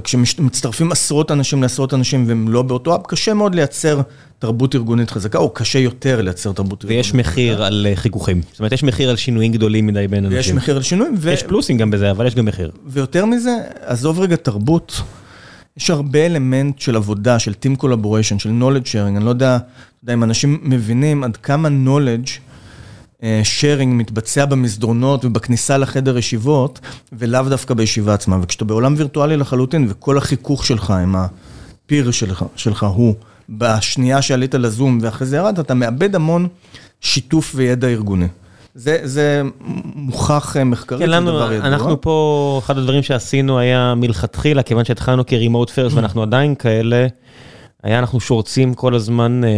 כשמצטרפים 0.05 0.93
עשרות 0.93 1.31
אנשים 1.31 1.63
לעשרות 1.63 1.95
אנשים 1.95 2.25
והם 2.29 2.49
לא 2.49 2.63
באותו 2.63 2.95
אב, 2.95 3.01
קשה 3.09 3.35
מאוד 3.35 3.55
לייצר 3.55 4.01
תרבות 4.39 4.75
ארגונית 4.75 5.11
חזקה, 5.11 5.39
או 5.39 5.51
קשה 5.51 5.79
יותר 5.79 6.21
לייצר 6.21 6.53
תרבות 6.53 6.85
ארגונית 6.85 7.05
חזקה. 7.05 7.17
ויש 7.19 7.27
מחיר 7.27 7.65
על 7.65 7.87
חיכוכים. 7.95 8.41
זאת 8.51 8.59
אומרת, 8.59 8.73
יש 8.73 8.83
מחיר 8.83 9.11
על 9.11 9.17
שינויים 9.17 9.53
גדולים 9.53 9.87
מדי 9.87 10.09
בין 10.09 10.25
אנשים. 10.25 10.37
ויש 10.37 10.53
מחיר 10.53 10.77
על 10.77 10.83
שינויים. 10.83 11.15
ו... 11.19 11.31
יש 11.31 11.43
פלוסים 11.43 11.79
גם 11.79 11.91
בזה, 11.91 12.11
אבל 12.11 12.27
יש 12.27 12.35
גם 12.35 12.45
מחיר. 12.45 12.71
ויותר 12.87 13.25
מזה, 13.25 13.57
עזוב 13.81 14.21
רגע 14.21 14.37
תרבות, 14.37 15.01
יש 15.77 15.91
הרבה 15.91 16.27
אלמנט 16.27 16.79
של 16.79 16.97
עבודה, 16.97 17.39
של 17.39 17.53
Team 17.53 17.83
Collaboration, 17.83 18.39
של 18.39 18.51
knowledge 18.61 18.87
sharing, 18.87 19.17
אני 19.17 19.25
לא 19.25 19.31
יודע, 19.31 19.59
יודע 20.03 20.13
אם 20.13 20.25
אנשים 20.25 20.61
מבינים 20.63 21.25
עד 21.25 21.37
כמה 21.37 21.69
knowledge 21.69 22.50
שיירינג 23.43 23.95
מתבצע 24.01 24.45
במסדרונות 24.45 25.25
ובכניסה 25.25 25.79
לחדר 25.79 26.19
ישיבות, 26.19 26.81
ולאו 27.13 27.43
דווקא 27.49 27.75
בישיבה 27.75 28.15
עצמה. 28.15 28.39
וכשאתה 28.43 28.65
בעולם 28.65 28.95
וירטואלי 28.97 29.37
לחלוטין, 29.37 29.87
וכל 29.89 30.19
החיכוך 30.19 30.67
שלך 30.67 30.91
עם 30.91 31.17
הפיר 31.17 32.11
שלך, 32.11 32.45
שלך 32.57 32.83
הוא 32.83 33.15
בשנייה 33.49 34.23
שעלית 34.23 34.55
לזום 34.55 34.99
ואחרי 35.03 35.27
זה 35.27 35.37
ירדת, 35.37 35.61
אתה 35.61 35.75
מאבד 35.75 36.15
המון 36.15 36.49
שיתוף 37.01 37.53
וידע 37.55 37.89
ארגוני. 37.89 38.27
זה, 38.75 38.99
זה 39.03 39.43
מוכח 39.95 40.57
מחקרית, 40.65 41.03
כן, 41.03 41.11
לנו, 41.11 41.27
זה 41.27 41.33
דבר 41.33 41.53
ידוע. 41.53 41.67
אנחנו 41.67 42.01
פה, 42.01 42.61
אחד 42.65 42.79
הדברים 42.79 43.03
שעשינו 43.03 43.59
היה 43.59 43.95
מלכתחילה, 43.95 44.63
כיוון 44.63 44.85
שהתחלנו 44.85 45.27
כ-remote 45.27 45.69
first 45.69 45.95
ואנחנו 45.95 46.23
עדיין 46.23 46.55
כאלה, 46.55 47.07
היה 47.83 47.99
אנחנו 47.99 48.21
שורצים 48.21 48.75
כל 48.75 48.95
הזמן 48.95 49.45
אה, 49.45 49.49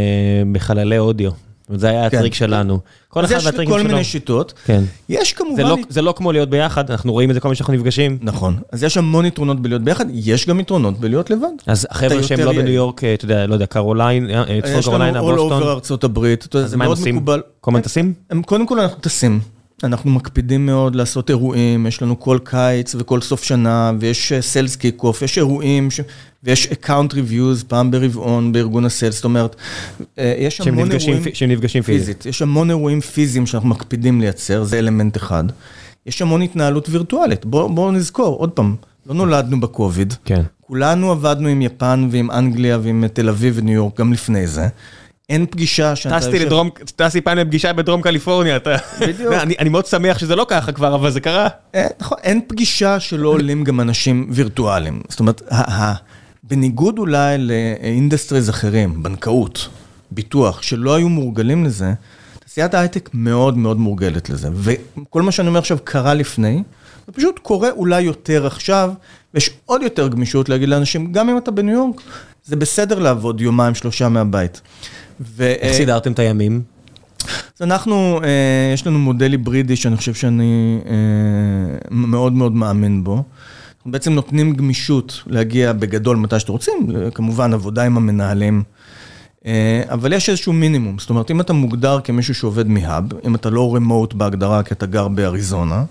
בחללי 0.53 0.99
אודיו. 0.99 1.31
זה 1.69 1.89
היה 1.89 2.07
הטריק 2.07 2.35
שלנו. 2.35 2.79
כל 3.09 3.25
אחד 3.25 3.35
והטריקים 3.35 3.67
שלו. 3.67 3.75
אז 3.75 3.81
יש 3.81 3.87
כל 3.87 3.93
מיני 3.93 4.05
שיטות. 4.05 4.53
כן. 4.65 4.83
יש 5.09 5.33
כמובן... 5.33 5.63
זה 5.89 6.03
לא 6.03 6.15
כמו 6.17 6.33
להיות 6.33 6.51
ביחד, 6.51 6.91
אנחנו 6.91 7.13
רואים 7.13 7.31
את 7.31 7.35
זה 7.35 7.41
כל 7.41 7.49
פעם 7.49 7.55
שאנחנו 7.55 7.75
נפגשים. 7.75 8.19
נכון. 8.23 8.57
אז 8.73 8.83
יש 8.83 8.97
המון 8.97 9.25
יתרונות 9.25 9.61
בלהיות 9.61 9.83
ביחד, 9.83 10.05
יש 10.13 10.49
גם 10.49 10.61
יתרונות 10.61 10.99
בלהיות 11.01 11.31
לבד. 11.31 11.49
אז 11.67 11.87
החבר'ה 11.91 12.23
שהם 12.23 12.41
לא 12.41 12.53
בניו 12.53 12.73
יורק, 12.73 13.05
אתה 13.05 13.25
יודע, 13.25 13.47
לא 13.47 13.55
יודע, 13.55 13.67
קרוליין, 13.67 14.31
צפון 14.65 14.83
קרוליינה, 14.83 15.21
בוסטון. 15.21 15.47
יש 15.47 15.53
לנו 15.53 15.61
all 15.61 15.63
over 15.63 15.67
ארצות 15.67 16.05
הברית. 16.05 16.57
אז 16.57 16.75
מה 16.75 16.85
הם 16.85 16.91
עושים? 16.91 17.25
כל 17.61 17.71
הזמן 17.71 17.81
טסים? 17.81 18.15
קודם 18.47 18.67
כל 18.67 18.81
אנחנו 18.81 19.01
טסים. 19.01 19.41
אנחנו 19.85 20.11
מקפידים 20.11 20.67
מאוד 20.67 20.95
לעשות 20.95 21.31
אירועים, 21.31 21.87
יש 21.87 22.03
לנו 22.03 22.21
כל 22.21 22.39
קיץ 22.45 22.95
וכל 22.99 23.21
סוף 23.21 23.43
שנה, 23.43 23.93
ויש 24.01 24.33
sales 24.41 24.77
kick-off, 24.77 25.23
יש 25.23 25.39
אירועים, 25.39 25.91
ש... 25.91 26.01
ויש 26.45 26.67
account 26.67 27.15
reviews 27.15 27.63
פעם 27.63 27.91
ברבעון 27.91 28.53
בארגון 28.53 28.85
ה 28.85 28.89
sales, 28.89 29.15
זאת 29.15 29.25
אומרת, 29.25 29.57
יש 30.19 30.61
המון 30.61 30.93
אירועים 30.93 31.23
שהם 31.35 31.51
נפגשים 31.51 31.83
פיזית. 31.83 32.27
יש 32.27 32.43
המון 32.43 32.71
אירועים 32.71 33.01
פיזיים 33.01 33.47
שאנחנו 33.47 33.69
מקפידים 33.69 34.21
לייצר, 34.21 34.65
זה 34.65 34.79
אלמנט 34.79 35.17
אחד. 35.17 35.45
יש 36.07 36.23
המון 36.23 36.43
התנהלות 36.43 36.89
וירטואלית, 36.89 37.45
בואו 37.45 37.75
בוא 37.75 37.93
נזכור, 37.93 38.37
עוד 38.37 38.51
פעם, 38.51 38.77
לא 39.07 39.15
נולדנו 39.15 39.61
בקוביד. 39.61 40.15
כן. 40.25 40.43
כולנו 40.61 41.11
עבדנו 41.11 41.49
עם 41.49 41.63
יפן 41.63 42.09
ועם 42.11 42.31
אנגליה 42.31 42.79
ועם 42.83 43.05
תל 43.13 43.29
אביב 43.29 43.55
וניו 43.57 43.75
יורק 43.75 44.01
גם 44.01 44.13
לפני 44.13 44.47
זה. 44.47 44.69
אין 45.33 45.47
פגישה 45.47 45.97
שאתה 45.97 46.21
טסתי 46.21 46.39
לדרום, 46.39 46.71
טסתי 46.97 47.21
פעם 47.21 47.39
לפגישה 47.39 47.73
בדרום 47.73 48.03
קליפורניה, 48.03 48.57
אתה... 48.57 48.77
בדיוק. 49.01 49.33
אני, 49.33 49.55
אני 49.59 49.69
מאוד 49.69 49.87
שמח 49.87 50.19
שזה 50.19 50.37
לא 50.37 50.47
ככה 50.49 50.73
כבר, 50.73 50.95
אבל 50.95 51.11
זה 51.11 51.21
קרה. 51.21 51.49
אה, 51.75 51.87
נכון, 52.01 52.19
אין 52.23 52.41
פגישה 52.47 53.01
שלא 53.01 53.29
עולים 53.29 53.65
גם 53.65 53.81
אנשים 53.81 54.27
וירטואליים. 54.31 55.01
זאת 55.09 55.21
אומרת, 55.21 55.43
בניגוד 56.43 56.99
אולי 56.99 57.39
ל 57.39 57.49
industries 57.49 58.51
אחרים, 58.51 59.03
בנקאות, 59.03 59.69
ביטוח, 60.11 60.63
שלא 60.63 60.95
היו 60.95 61.09
מורגלים 61.09 61.65
לזה, 61.65 61.93
תעשיית 62.39 62.75
ההייטק 62.75 63.11
מאוד 63.15 63.59
מאוד 63.59 63.79
מורגלת 63.79 64.31
לזה. 64.31 64.49
וכל 64.55 65.23
מה 65.23 65.33
שאני 65.33 65.49
אומר 65.49 65.59
עכשיו 65.59 65.79
קרה 65.85 66.15
לפני, 66.15 66.63
זה 67.07 67.13
פשוט 67.13 67.39
קורה 67.39 67.71
אולי 67.71 68.03
יותר 68.03 68.47
עכשיו, 68.47 68.93
ויש 69.35 69.51
עוד 69.67 69.83
יותר 69.83 70.09
גמישות 70.09 70.49
להגיד 70.49 70.69
לאנשים, 70.69 71.13
גם 71.13 71.29
אם 71.29 71.39
אתה 71.39 71.51
בניו 71.51 71.75
יורק, 71.75 72.01
זה 72.45 72.57
בסדר 72.57 72.99
לעבוד 72.99 73.41
יומיים, 73.41 73.75
שלושה 73.75 74.09
מהבית. 74.09 74.61
ו- 75.21 75.43
איך 75.61 75.77
סידרתם 75.77 76.13
את 76.13 76.19
הימים? 76.19 76.63
אז 77.57 77.63
אנחנו, 77.63 78.21
אה, 78.25 78.73
יש 78.75 78.87
לנו 78.87 78.99
מודל 78.99 79.31
היברידי 79.31 79.77
שאני 79.77 79.97
חושב 79.97 80.15
שאני 80.15 80.81
אה, 80.87 80.93
מאוד 81.91 82.33
מאוד 82.33 82.53
מאמין 82.53 83.05
בו. 83.05 83.23
אנחנו 83.77 83.93
בעצם 83.93 84.13
נותנים 84.13 84.53
גמישות 84.53 85.23
להגיע 85.27 85.73
בגדול 85.73 86.17
מתי 86.17 86.41
שאתם 86.41 86.53
רוצים, 86.53 86.89
כמובן 87.15 87.53
עבודה 87.55 87.83
עם 87.83 87.97
המנהלים, 87.97 88.63
אה, 89.47 89.83
אבל 89.89 90.13
יש 90.13 90.29
איזשהו 90.29 90.53
מינימום. 90.53 90.99
זאת 90.99 91.11
אומרת, 91.11 91.31
אם 91.31 91.41
אתה 91.41 91.53
מוגדר 91.53 92.01
כמישהו 92.05 92.35
שעובד 92.35 92.69
מהאב, 92.69 93.05
אם 93.27 93.35
אתה 93.35 93.51
לא 93.51 93.75
רמוט 93.75 94.15
בהגדרה 94.15 94.63
כי 94.63 94.75
אתה 94.75 94.87
גר 94.87 95.09
באריזונה, 95.09 95.85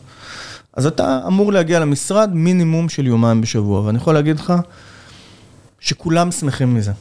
אז 0.74 0.86
אתה 0.86 1.20
אמור 1.28 1.54
להגיע 1.54 1.80
למשרד 1.80 2.30
מינימום 2.34 2.90
של 2.90 3.08
יומיים 3.08 3.42
בשבוע, 3.42 3.82
ואני 3.82 3.98
יכול 3.98 4.14
להגיד 4.14 4.40
לך 4.40 4.54
שכולם 5.80 6.32
שמחים 6.32 6.76
מזה. 6.76 6.92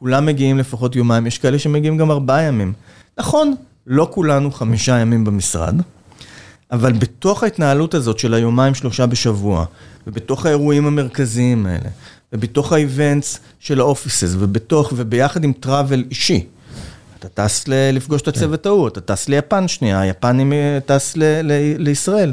כולם 0.00 0.26
מגיעים 0.26 0.58
לפחות 0.58 0.96
יומיים, 0.96 1.26
יש 1.26 1.38
כאלה 1.38 1.58
שמגיעים 1.58 1.96
גם 1.96 2.10
ארבעה 2.10 2.42
ימים. 2.42 2.72
נכון, 3.18 3.54
לא 3.86 4.08
כולנו 4.10 4.52
חמישה 4.52 4.98
ימים 4.98 5.24
במשרד, 5.24 5.74
אבל 6.72 6.92
בתוך 6.92 7.42
ההתנהלות 7.42 7.94
הזאת 7.94 8.18
של 8.18 8.34
היומיים 8.34 8.74
שלושה 8.74 9.06
בשבוע, 9.06 9.64
ובתוך 10.06 10.46
האירועים 10.46 10.86
המרכזיים 10.86 11.66
האלה, 11.66 11.88
ובתוך 12.32 12.72
ה 12.72 12.81
events 12.81 13.38
של 13.60 13.80
ה 13.80 13.86
offices, 13.86 14.34
ובתוך, 14.38 14.92
וביחד 14.96 15.44
עם 15.44 15.52
travel 15.52 16.04
אישי. 16.10 16.46
אתה 17.18 17.28
טס 17.28 17.64
לפגוש 17.68 18.22
את 18.22 18.28
הצוות 18.28 18.66
ההוא, 18.66 18.88
אתה 18.88 19.00
טס 19.00 19.28
ליפן 19.28 19.68
שנייה, 19.68 20.00
היפנים 20.00 20.52
אה, 20.52 20.78
טס 20.86 21.16
ל- 21.16 21.22
ל- 21.42 21.74
לישראל. 21.78 22.32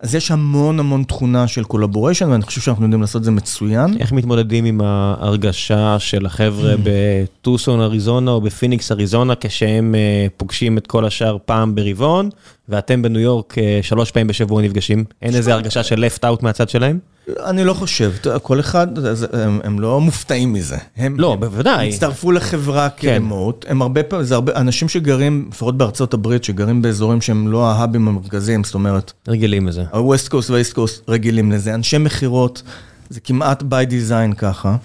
אז 0.00 0.14
יש 0.14 0.30
המון 0.30 0.80
המון 0.80 1.04
תכונה 1.04 1.48
של 1.48 1.64
collaboration, 1.64 2.30
ואני 2.30 2.42
חושב 2.42 2.60
שאנחנו 2.60 2.84
יודעים 2.84 3.00
לעשות 3.00 3.20
את 3.20 3.24
זה 3.24 3.30
מצוין. 3.30 3.96
איך 4.00 4.12
מתמודדים 4.12 4.64
עם 4.64 4.80
ההרגשה 4.80 5.98
של 5.98 6.26
החבר'ה 6.26 6.74
בטוסון 6.82 7.80
אריזונה 7.80 8.30
או 8.30 8.40
בפיניקס 8.40 8.92
אריזונה 8.92 9.34
כשהם 9.40 9.94
אה, 9.94 10.26
פוגשים 10.36 10.78
את 10.78 10.86
כל 10.86 11.04
השאר 11.04 11.36
פעם 11.44 11.74
ברבעון, 11.74 12.30
ואתם 12.68 13.02
בניו 13.02 13.20
יורק 13.20 13.58
אה, 13.58 13.78
שלוש 13.82 14.10
פעמים 14.10 14.26
בשבוע 14.26 14.62
נפגשים? 14.62 15.04
אין 15.22 15.34
איזה 15.34 15.54
הרגשה 15.54 15.82
של 15.82 16.04
left 16.04 16.24
out 16.24 16.42
מהצד 16.42 16.68
שלהם? 16.68 16.98
אני 17.44 17.64
לא 17.64 17.74
חושב, 17.74 18.12
כל 18.42 18.60
אחד, 18.60 18.86
הם, 19.32 19.60
הם 19.64 19.80
לא 19.80 20.00
מופתעים 20.00 20.52
מזה. 20.52 20.76
הם, 20.96 21.20
לא, 21.20 21.32
הם 21.32 21.40
בוודאי. 21.40 21.88
הצטרפו 21.88 22.32
לחברה 22.32 22.88
כרמוט, 22.90 23.64
הם 23.68 23.82
הרבה 23.82 24.02
פעמים, 24.02 24.26
זה 24.26 24.34
הרבה, 24.34 24.56
אנשים 24.56 24.88
שגרים, 24.88 25.48
לפחות 25.50 25.78
בארצות 25.78 26.14
הברית, 26.14 26.44
שגרים 26.44 26.82
באזורים 26.82 27.20
שהם 27.20 27.48
לא 27.48 27.66
ההאבים 27.66 28.08
המרכזיים, 28.08 28.64
זאת 28.64 28.74
אומרת, 28.74 29.12
רגילים 29.28 29.66
לזה. 29.66 29.82
ה-West 29.92 30.28
Coast 30.28 30.50
וה-East 30.50 30.76
Coast 30.76 31.02
רגילים 31.08 31.52
לזה, 31.52 31.74
אנשי 31.74 31.98
מכירות, 31.98 32.62
זה 33.10 33.20
כמעט 33.20 33.62
by 33.62 33.90
design 33.90 34.34
ככה. 34.34 34.76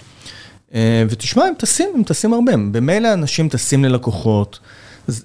אה, 0.73 1.03
ותשמע, 1.09 1.43
הם 1.43 1.53
טסים, 1.57 1.89
הם 1.95 2.03
טסים 2.03 2.33
הרבה, 2.33 2.51
במילא 2.71 3.13
אנשים 3.13 3.49
טסים 3.49 3.85
ללקוחות, 3.85 4.59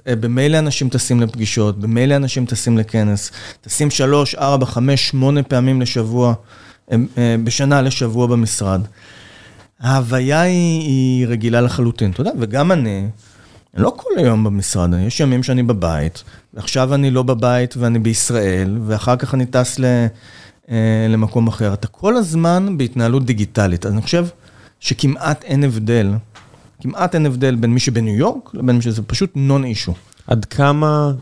במילא 0.07 0.59
אנשים 0.59 0.89
טסים 0.89 1.21
לפגישות, 1.21 1.81
במילא 1.81 2.17
אנשים 2.17 2.47
טסים 2.47 2.79
לכנס, 2.79 3.31
טסים 3.61 3.91
שלוש, 3.91 4.35
ארבע, 4.35 4.67
חמש, 4.67 5.09
שמונה 5.09 5.43
פעמים 5.43 5.81
לשבוע, 5.83 6.35
אה, 6.93 6.97
אה, 7.19 7.37
בשנה 7.45 7.83
לשבוע 7.83 8.27
במשרד. 8.27 8.81
ההוויה 9.81 10.41
היא, 10.41 10.81
היא 10.81 11.27
רגילה 11.27 11.61
לחלוטין, 11.61 12.11
אתה 12.11 12.21
יודע, 12.21 12.31
וגם 12.39 12.73
אני, 12.73 13.07
אני 13.75 13.83
לא 13.83 13.93
כל 13.97 14.11
היום 14.17 14.45
במשרד, 14.45 14.91
יש 15.07 15.21
ימים 15.21 15.43
שאני 15.43 15.62
בבית, 15.62 16.25
ועכשיו 16.55 16.95
אני 16.95 17.11
לא 17.11 17.23
בבית 17.23 17.77
ואני 17.77 17.99
בישראל, 17.99 18.79
ואחר 18.87 19.17
כך 19.17 19.35
אני 19.35 19.47
טס 19.47 19.79
ל, 19.79 19.85
אה, 20.71 21.07
למקום 21.09 21.49
אחר. 21.49 21.75
אתה 21.75 21.87
כל 21.87 22.17
הזמן 22.17 22.79
בהתנהלות 22.79 23.25
דיגיטלית, 23.25 23.87
אז 23.87 23.93
אני 23.93 24.03
חושב 24.03 24.27
שכמעט 24.81 25.45
אין 25.45 25.65
הבדל, 25.65 26.12
כמעט 26.81 27.15
אין 27.15 27.27
הבדל 27.27 27.55
בין 27.55 27.75
מי 27.75 27.81
שבניו 27.81 28.15
יורק 28.15 28.55
לבין 28.55 28.77
מי 28.77 28.83
שזה 28.83 29.03
פשוט 29.03 29.31
non-issue. 29.35 29.95
עד 30.27 30.45
כמה 30.45 31.12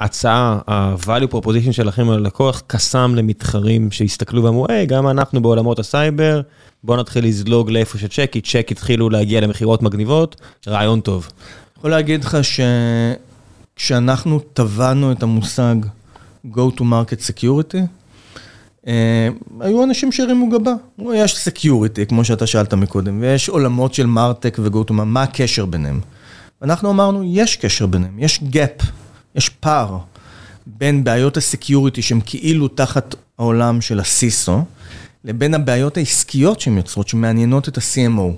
ההצעה, 0.00 0.58
ה-value 0.66 1.32
proposition 1.34 1.72
שלכם 1.72 2.10
על 2.10 2.14
הלקוח 2.14 2.62
קסם 2.66 3.14
למתחרים 3.14 3.90
שהסתכלו 3.90 4.44
ואמרו, 4.44 4.66
היי, 4.68 4.86
גם 4.86 5.08
אנחנו 5.08 5.42
בעולמות 5.42 5.78
הסייבר, 5.78 6.40
בואו 6.84 7.00
נתחיל 7.00 7.24
לזלוג 7.26 7.70
לאיפה 7.70 7.98
שצ'ק, 7.98 8.28
כי 8.32 8.40
צ'ק 8.40 8.68
התחילו 8.70 9.10
להגיע 9.10 9.40
למכירות 9.40 9.82
מגניבות, 9.82 10.40
רעיון 10.68 11.00
טוב. 11.00 11.28
יכול 11.78 11.90
להגיד 11.90 12.24
לך 12.24 12.38
שכשאנחנו 13.76 14.38
טבענו 14.38 15.12
את 15.12 15.22
המושג 15.22 15.74
Go 16.46 16.70
to 16.76 16.80
Market 16.80 17.40
Security, 17.40 17.78
היו 19.60 19.84
אנשים 19.84 20.12
שהרימו 20.12 20.48
גבה. 20.48 20.72
יש 21.14 21.48
Security, 21.48 22.04
כמו 22.08 22.24
שאתה 22.24 22.46
שאלת 22.46 22.74
מקודם, 22.74 23.20
ויש 23.20 23.48
עולמות 23.48 23.94
של 23.94 24.06
מרטק 24.06 24.58
Market, 24.58 24.92
מה 24.92 25.22
הקשר 25.22 25.66
ביניהם? 25.66 26.00
ואנחנו 26.62 26.90
אמרנו, 26.90 27.22
יש 27.24 27.56
קשר 27.56 27.86
ביניהם, 27.86 28.18
יש 28.18 28.40
gap, 28.52 28.84
יש 29.34 29.48
פער 29.48 29.98
בין 30.66 31.04
בעיות 31.04 31.36
הסקיוריטי 31.36 32.02
שהן 32.02 32.20
כאילו 32.24 32.68
תחת 32.68 33.14
העולם 33.38 33.80
של 33.80 34.00
ה-CISO, 34.00 34.52
לבין 35.24 35.54
הבעיות 35.54 35.96
העסקיות 35.96 36.60
שהן 36.60 36.76
יוצרות, 36.76 37.08
שמעניינות 37.08 37.68
את 37.68 37.78
ה-CMO. 37.78 38.32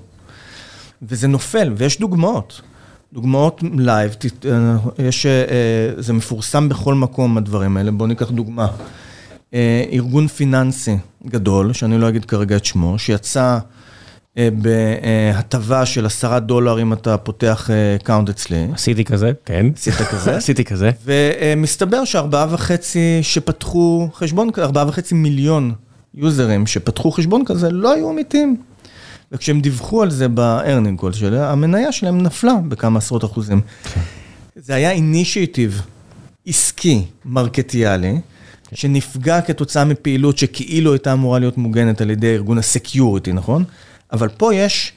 וזה 1.01 1.27
נופל, 1.27 1.73
ויש 1.77 1.99
דוגמאות. 1.99 2.61
דוגמאות 3.13 3.63
live, 3.77 4.15
אה, 4.45 4.75
יש, 5.07 5.25
אה, 5.25 5.31
זה 5.97 6.13
מפורסם 6.13 6.69
בכל 6.69 6.95
מקום 6.95 7.37
הדברים 7.37 7.77
האלה, 7.77 7.91
בואו 7.91 8.07
ניקח 8.07 8.31
דוגמה. 8.31 8.67
אה, 9.55 9.83
ארגון 9.91 10.27
פיננסי 10.27 10.97
גדול, 11.27 11.73
שאני 11.73 11.97
לא 11.97 12.09
אגיד 12.09 12.25
כרגע 12.25 12.55
את 12.55 12.65
שמו, 12.65 12.99
שיצא 12.99 13.57
אה, 14.37 14.49
בהטבה 14.51 15.85
של 15.85 16.05
עשרה 16.05 16.39
דולר 16.39 16.81
אם 16.81 16.93
אתה 16.93 17.17
פותח 17.17 17.69
account 17.95 18.29
אצלי, 18.29 18.67
עשיתי 18.73 19.05
כזה, 19.05 19.31
כן. 19.45 19.65
עשית 19.75 19.93
כזה, 19.93 20.35
עשיתי 20.37 20.63
כזה. 20.63 20.91
ומסתבר 21.05 22.05
שארבעה 22.05 22.47
וחצי 22.49 23.19
שפתחו 23.21 24.09
חשבון, 24.13 24.49
ארבעה 24.57 24.87
וחצי 24.87 25.15
מיליון 25.15 25.73
users 26.13 26.67
שפתחו 26.67 27.11
חשבון 27.11 27.45
כזה 27.45 27.69
לא 27.69 27.93
היו 27.93 28.11
אמיתיים. 28.11 28.57
וכשהם 29.31 29.61
דיווחו 29.61 30.01
על 30.01 30.11
זה 30.11 30.27
ב-earning 30.33 31.01
call 31.01 31.13
שלהם, 31.13 31.41
המניה 31.41 31.91
שלהם 31.91 32.21
נפלה 32.21 32.53
בכמה 32.67 32.97
עשרות 32.97 33.25
אחוזים. 33.25 33.61
זה 34.55 34.75
היה 34.75 34.91
initiative 34.91 35.81
עסקי, 36.47 37.05
מרקטיאלי, 37.25 38.19
שנפגע 38.73 39.41
כתוצאה 39.41 39.85
מפעילות 39.85 40.37
שכאילו 40.37 40.93
הייתה 40.93 41.13
אמורה 41.13 41.39
להיות 41.39 41.57
מוגנת 41.57 42.01
על 42.01 42.09
ידי 42.09 42.33
ארגון 42.33 42.57
ה-security, 42.57 43.33
נכון? 43.33 43.63
אבל 44.11 44.29
פה 44.29 44.55
יש 44.55 44.93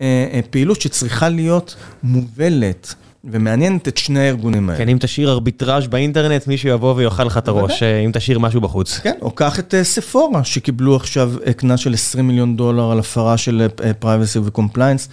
אה, 0.00 0.28
אה, 0.32 0.40
פעילות 0.50 0.80
שצריכה 0.80 1.28
להיות 1.28 1.76
מובלת 2.02 2.94
ומעניינת 3.24 3.88
את 3.88 3.96
שני 3.96 4.20
הארגונים 4.20 4.68
האלה. 4.68 4.78
כן, 4.78 4.88
אם 4.88 4.96
תשאיר 5.00 5.30
ארביטראז' 5.30 5.86
באינטרנט, 5.86 6.46
מישהו 6.46 6.68
יבוא 6.68 6.94
ויאכל 6.94 7.24
לך 7.24 7.38
את 7.38 7.48
הראש, 7.48 7.82
אה, 7.82 7.98
אם 7.98 8.10
תשאיר 8.12 8.38
משהו 8.38 8.60
בחוץ. 8.60 8.98
כן, 8.98 9.14
או 9.22 9.30
קח 9.30 9.58
את 9.58 9.74
אה, 9.74 9.84
Sephora, 9.84 10.44
שקיבלו 10.44 10.96
עכשיו 10.96 11.32
קנס 11.56 11.80
של 11.80 11.94
20 11.94 12.26
מיליון 12.26 12.56
דולר 12.56 12.90
על 12.90 12.98
הפרה 12.98 13.36
של 13.36 13.66
פרייבסי 13.98 14.38
וקומפליינס. 14.44 15.08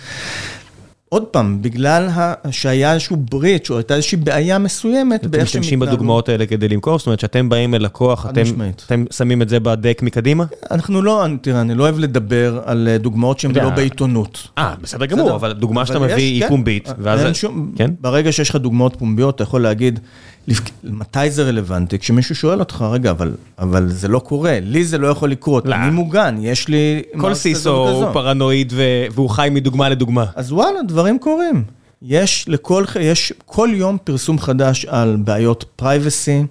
עוד 1.10 1.24
פעם, 1.24 1.62
בגלל 1.62 2.10
שהיה 2.52 2.94
איזשהו 2.94 3.18
בריץ' 3.18 3.70
או 3.70 3.78
הייתה 3.78 3.96
איזושהי 3.96 4.18
בעיה 4.18 4.58
מסוימת, 4.60 5.22
אתם 5.22 5.32
באיך 5.32 5.48
שהם 5.48 5.62
משתמשים 5.62 5.82
התנהלו. 5.82 5.98
בדוגמאות 5.98 6.30
האלה 6.30 6.46
כדי 6.46 6.68
למכור? 6.68 6.98
זאת 6.98 7.08
אומרת 7.08 7.20
שאתם 7.20 7.50
באים 7.50 7.76
אל 7.76 7.84
לקוח, 7.84 8.26
אתם. 8.30 8.42
אתם 8.86 9.06
שמים 9.12 9.42
את 9.42 9.50
זה 9.50 9.60
בדק 9.60 10.00
מקדימה? 10.04 10.46
אנחנו 10.72 11.02
לא, 11.02 11.26
תראה, 11.42 11.62
אני 11.62 11.76
לא 11.76 11.84
אוהב 11.84 12.00
לדבר 12.00 12.62
על 12.66 12.88
אה, 12.92 12.98
דוגמאות 12.98 13.40
שהן 13.40 13.52
לא 13.56 13.70
בעיתונות. 13.70 14.48
אה, 14.58 14.74
בסדר 14.82 15.06
גמור, 15.06 15.36
אבל 15.36 15.54
דוגמה 15.54 15.86
שאתה 15.86 16.00
מביא 16.00 16.14
יש, 16.16 16.22
היא 16.22 16.42
כן. 16.42 16.48
פומבית, 16.50 16.90
ואז... 17.00 17.26
אין 17.26 17.34
שום- 17.34 17.72
כן? 17.76 17.92
ברגע 18.02 18.32
שיש 18.32 18.50
לך 18.50 18.56
דוגמאות 18.56 18.96
פומביות, 19.00 19.36
אתה 19.36 19.44
יכול 19.44 19.62
להגיד, 19.62 20.00
לפ- 20.48 20.62
מתי 20.84 21.32
זה 21.32 21.44
רלוונטי? 21.44 22.00
כשמישהו 22.00 22.36
שואל 22.36 22.60
אותך, 22.60 22.86
רגע, 22.92 23.12
אבל, 23.12 23.32
אבל 23.60 23.88
זה 23.90 24.08
לא 24.08 24.20
קורה, 24.20 24.58
לי 24.62 24.84
זה 24.84 24.98
לא 24.98 25.08
יכול 25.08 25.32
לקרות, 25.32 25.66
לא. 25.66 25.76
אני 25.76 25.90
מוגן, 25.90 26.36
יש 26.42 26.68
לי... 26.68 27.02
כל 27.18 27.34
סיסו 27.34 27.70
הוא 27.72 27.90
וכזו." 27.90 28.14
פרנואיד 28.14 28.74
ו- 28.76 28.82
והוא 29.12 29.30
חי 29.30 29.48
מדוגמה 29.52 29.90
לדוגמה. 29.90 30.26
אז 30.36 30.52
וואלה, 30.52 30.80
דברים 31.00 31.20
קורים. 31.20 31.64
יש 32.02 32.46
לכל, 32.48 32.84
יש 33.00 33.34
כל 33.46 33.70
יום 33.74 33.98
פרסום 34.04 34.40
חדש 34.40 34.86
על 34.86 35.16
בעיות 35.16 35.66
privacy 35.76 36.44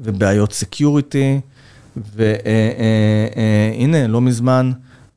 ובעיות 0.00 0.52
security, 0.52 1.40
והנה, 1.96 4.06
לא 4.06 4.20
מזמן 4.20 4.72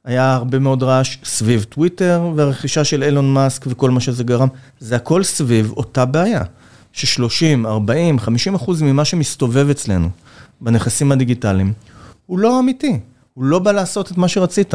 היה 0.05 0.33
הרבה 0.33 0.59
מאוד 0.59 0.83
רעש 0.83 1.17
סביב 1.23 1.63
טוויטר 1.63 2.31
והרכישה 2.35 2.83
של 2.83 3.03
אילון 3.03 3.33
מאסק 3.33 3.65
וכל 3.67 3.91
מה 3.91 3.99
שזה 3.99 4.23
גרם. 4.23 4.47
זה 4.79 4.95
הכל 4.95 5.23
סביב 5.23 5.73
אותה 5.77 6.05
בעיה, 6.05 6.43
ש-30, 6.91 7.65
40, 7.65 8.19
50 8.19 8.55
אחוז 8.55 8.81
ממה 8.81 9.05
שמסתובב 9.05 9.69
אצלנו 9.69 10.09
בנכסים 10.61 11.11
הדיגיטליים, 11.11 11.73
הוא 12.25 12.39
לא 12.39 12.59
אמיתי, 12.59 12.99
הוא 13.33 13.43
לא 13.43 13.59
בא 13.59 13.71
לעשות 13.71 14.11
את 14.11 14.17
מה 14.17 14.27
שרצית. 14.27 14.73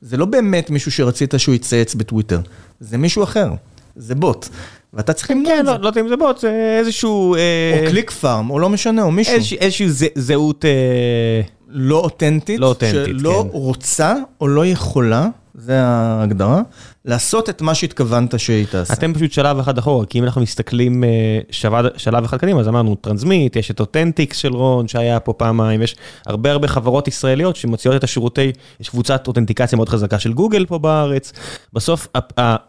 זה 0.00 0.16
לא 0.16 0.24
באמת 0.26 0.70
מישהו 0.70 0.92
שרצית 0.92 1.34
שהוא 1.38 1.54
יצייץ 1.54 1.94
בטוויטר, 1.94 2.40
זה 2.80 2.98
מישהו 2.98 3.22
אחר, 3.22 3.50
זה 3.96 4.14
בוט. 4.14 4.48
ואתה 4.94 5.12
צריך 5.12 5.30
למנוע 5.30 5.52
כן, 5.52 5.60
את 5.60 5.66
זה. 5.66 5.72
לא 5.72 5.78
לא 5.80 5.86
יודע 5.88 6.00
אם 6.00 6.08
זה 6.08 6.16
בוט, 6.16 6.38
זה 6.40 6.76
איזשהו... 6.80 7.34
אה, 7.34 7.80
או 7.84 7.90
קליק 7.90 8.10
פארם, 8.10 8.50
או 8.50 8.58
לא 8.58 8.68
משנה, 8.68 9.02
או 9.02 9.10
מישהו. 9.10 9.34
איזושה- 9.34 9.56
איזושהי 9.60 9.88
זהות... 10.14 10.64
אה, 10.64 11.40
לא 11.68 11.96
אותנטית, 12.00 12.60
לא 12.60 12.66
אותנטית, 12.66 12.94
שלא 13.18 13.40
כן. 13.42 13.48
רוצה 13.58 14.14
או 14.40 14.48
לא 14.48 14.66
יכולה, 14.66 15.28
זה 15.54 15.82
ההגדרה, 15.82 16.62
לעשות 17.06 17.48
את 17.48 17.62
מה 17.62 17.74
שהתכוונת 17.74 18.40
שהיא 18.40 18.66
תעשה. 18.66 18.94
אתם 18.94 19.14
פשוט 19.14 19.32
שלב 19.32 19.58
אחד 19.58 19.78
אחורה, 19.78 20.06
כי 20.06 20.18
אם 20.18 20.24
אנחנו 20.24 20.40
מסתכלים 20.40 21.04
אה, 21.04 21.08
שלב, 21.50 21.84
שלב 21.96 22.24
אחד 22.24 22.36
קדימה, 22.36 22.60
אז 22.60 22.68
אמרנו 22.68 22.94
Transmit, 22.94 23.56
יש 23.56 23.70
את 23.70 23.80
אותנטיקס 23.80 24.36
של 24.36 24.52
רון 24.52 24.88
שהיה 24.88 25.20
פה 25.20 25.32
פעמיים, 25.32 25.82
יש 25.82 25.96
הרבה 26.26 26.52
הרבה 26.52 26.68
חברות 26.68 27.08
ישראליות 27.08 27.56
שמוציאות 27.56 27.96
את 27.96 28.04
השירות, 28.04 28.52
יש 28.80 28.88
קבוצת 28.88 29.28
authentication 29.28 29.76
מאוד 29.76 29.88
חזקה 29.88 30.18
של 30.18 30.32
גוגל 30.32 30.66
פה 30.66 30.78
בארץ. 30.78 31.32
בסוף 31.72 32.08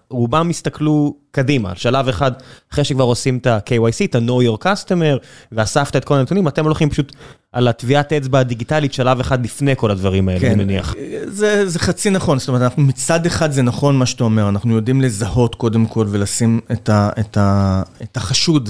רובם 0.10 0.50
הסתכלו 0.50 1.16
קדימה, 1.32 1.76
שלב 1.76 2.08
אחד, 2.08 2.32
אחרי 2.74 2.84
שכבר 2.84 3.04
עושים 3.04 3.38
את 3.38 3.48
ה-KYC, 3.48 4.06
את 4.06 4.16
ה-Know 4.16 4.44
Your 4.50 4.64
Customer, 4.64 5.26
ואספת 5.52 5.96
את 5.96 6.06
כל 6.06 6.16
הנתונים, 6.16 6.48
אתם 6.48 6.66
הולכים 6.66 6.90
פשוט 6.90 7.14
על 7.52 7.68
הטביעת 7.68 8.14
אצבע 8.14 8.40
הדיגיטלית 8.40 8.94
שלב 8.94 9.20
אחד 9.20 9.46
לפני 9.46 9.74
כל 9.76 9.92
הדברים 9.92 10.30
האלה, 10.30 10.48
אני 10.48 10.56
מניח. 10.56 10.96
זה, 11.26 11.70
זה 11.70 11.80
חצי 11.80 12.10
נכון, 12.10 12.40
זאת 12.40 12.48
אומרת, 12.48 12.62
אנחנו 12.62 12.84
מצד 12.84 13.26
אחד 13.26 13.52
זה 13.52 13.62
נכון 13.62 13.96
מה 13.96 14.06
שאתה 14.06 14.24
אומר, 14.28 14.50
אנחנו 14.50 14.76
יודעים 14.76 15.02
לזהות 15.02 15.56
קודם 15.56 15.86
כל 15.86 16.08
ולשים 16.10 16.60
את, 16.72 16.90
ה, 16.90 17.10
את, 17.20 17.38
ה, 17.38 17.82
את 18.04 18.18
החשוד 18.18 18.70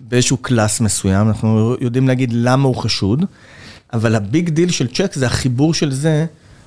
באיזשהו 0.00 0.36
class 0.36 0.80
מסוים, 0.80 1.28
אנחנו 1.28 1.76
יודעים 1.80 2.08
להגיד 2.08 2.30
למה 2.32 2.68
הוא 2.68 2.76
חשוד, 2.76 3.24
אבל 3.92 4.14
הביג 4.14 4.48
דיל 4.48 4.70
של 4.70 4.88
CHEQ 4.88 5.14
זה 5.14 5.26
החיבור 5.26 5.74
של 5.74 5.92
זה 5.92 6.26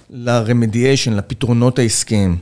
ל-remediation, 0.09 1.11
לפתרונות 1.11 1.79
העסקיים. 1.79 2.37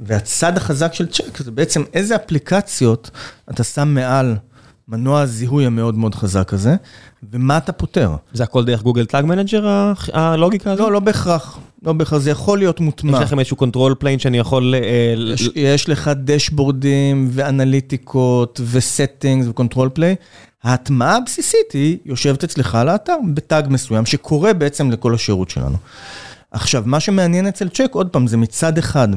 והצד 0.00 0.56
החזק 0.56 0.94
של 0.94 1.06
CHEQ 1.06 1.38
זה 1.38 1.50
בעצם 1.50 1.82
איזה 1.94 2.16
אפליקציות 2.16 3.10
אתה 3.50 3.64
שם 3.64 3.88
מעל 3.88 4.36
מנוע 4.90 5.20
הזיהוי 5.20 5.66
המאוד 5.66 5.94
מאוד 5.94 6.14
חזק 6.14 6.54
הזה, 6.54 6.76
ומה 7.32 7.56
אתה 7.56 7.72
פותר. 7.72 8.16
זה 8.32 8.42
הכל 8.42 8.64
דרך 8.64 8.82
Google 8.82 9.04
Tag 9.04 9.24
Manager 9.24 9.92
הלוגיקה 10.12 10.72
הזאת? 10.72 10.86
לא, 10.86 10.92
לא 10.92 11.00
בהכרח, 11.00 11.58
לא 11.82 11.92
בהכרח, 11.92 12.18
זה 12.18 12.30
יכול 12.30 12.58
להיות 12.58 12.80
מוטמע. 12.80 13.18
יש 13.18 13.24
לכם 13.24 13.38
איזשהו 13.38 13.56
control 13.56 13.94
plane 13.98 14.18
שאני 14.18 14.38
יכול... 14.38 14.74
אה, 14.74 15.14
ל- 15.16 15.32
יש, 15.32 15.50
יש 15.54 15.88
לך 15.88 16.10
דשבורדים 16.24 17.28
ואנליטיקות 17.32 18.60
ו-settings 18.70 19.46
ו-control 19.48 19.88
plane. 19.88 20.14
ההטמעה 20.64 21.16
הבסיסית 21.16 21.72
היא 21.72 21.98
יושבת 22.06 22.44
אצלך 22.44 22.74
על 22.74 22.88
האתר 22.88 23.16
בטאג 23.34 23.66
מסוים 23.70 24.06
שקורה 24.06 24.52
בעצם 24.52 24.90
לכל 24.90 25.14
השירות 25.14 25.50
שלנו. 25.50 25.76
עכשיו, 26.50 26.82
מה 26.86 27.00
שמעניין 27.00 27.46
אצל 27.46 27.68
צ'ק, 27.68 27.88
עוד 27.92 28.08
פעם, 28.08 28.26
זה 28.26 28.36
מצד 28.36 28.78
אחד 28.78 29.08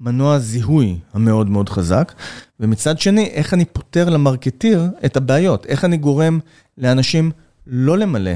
מנוע 0.00 0.38
זיהוי 0.38 0.96
המאוד 1.14 1.50
מאוד 1.50 1.68
חזק, 1.68 2.12
ומצד 2.60 2.98
שני, 2.98 3.26
איך 3.26 3.54
אני 3.54 3.64
פותר 3.64 4.08
למרקטיר 4.08 4.88
את 5.04 5.16
הבעיות, 5.16 5.66
איך 5.66 5.84
אני 5.84 5.96
גורם 5.96 6.38
לאנשים 6.78 7.30
לא 7.66 7.98
למלא 7.98 8.30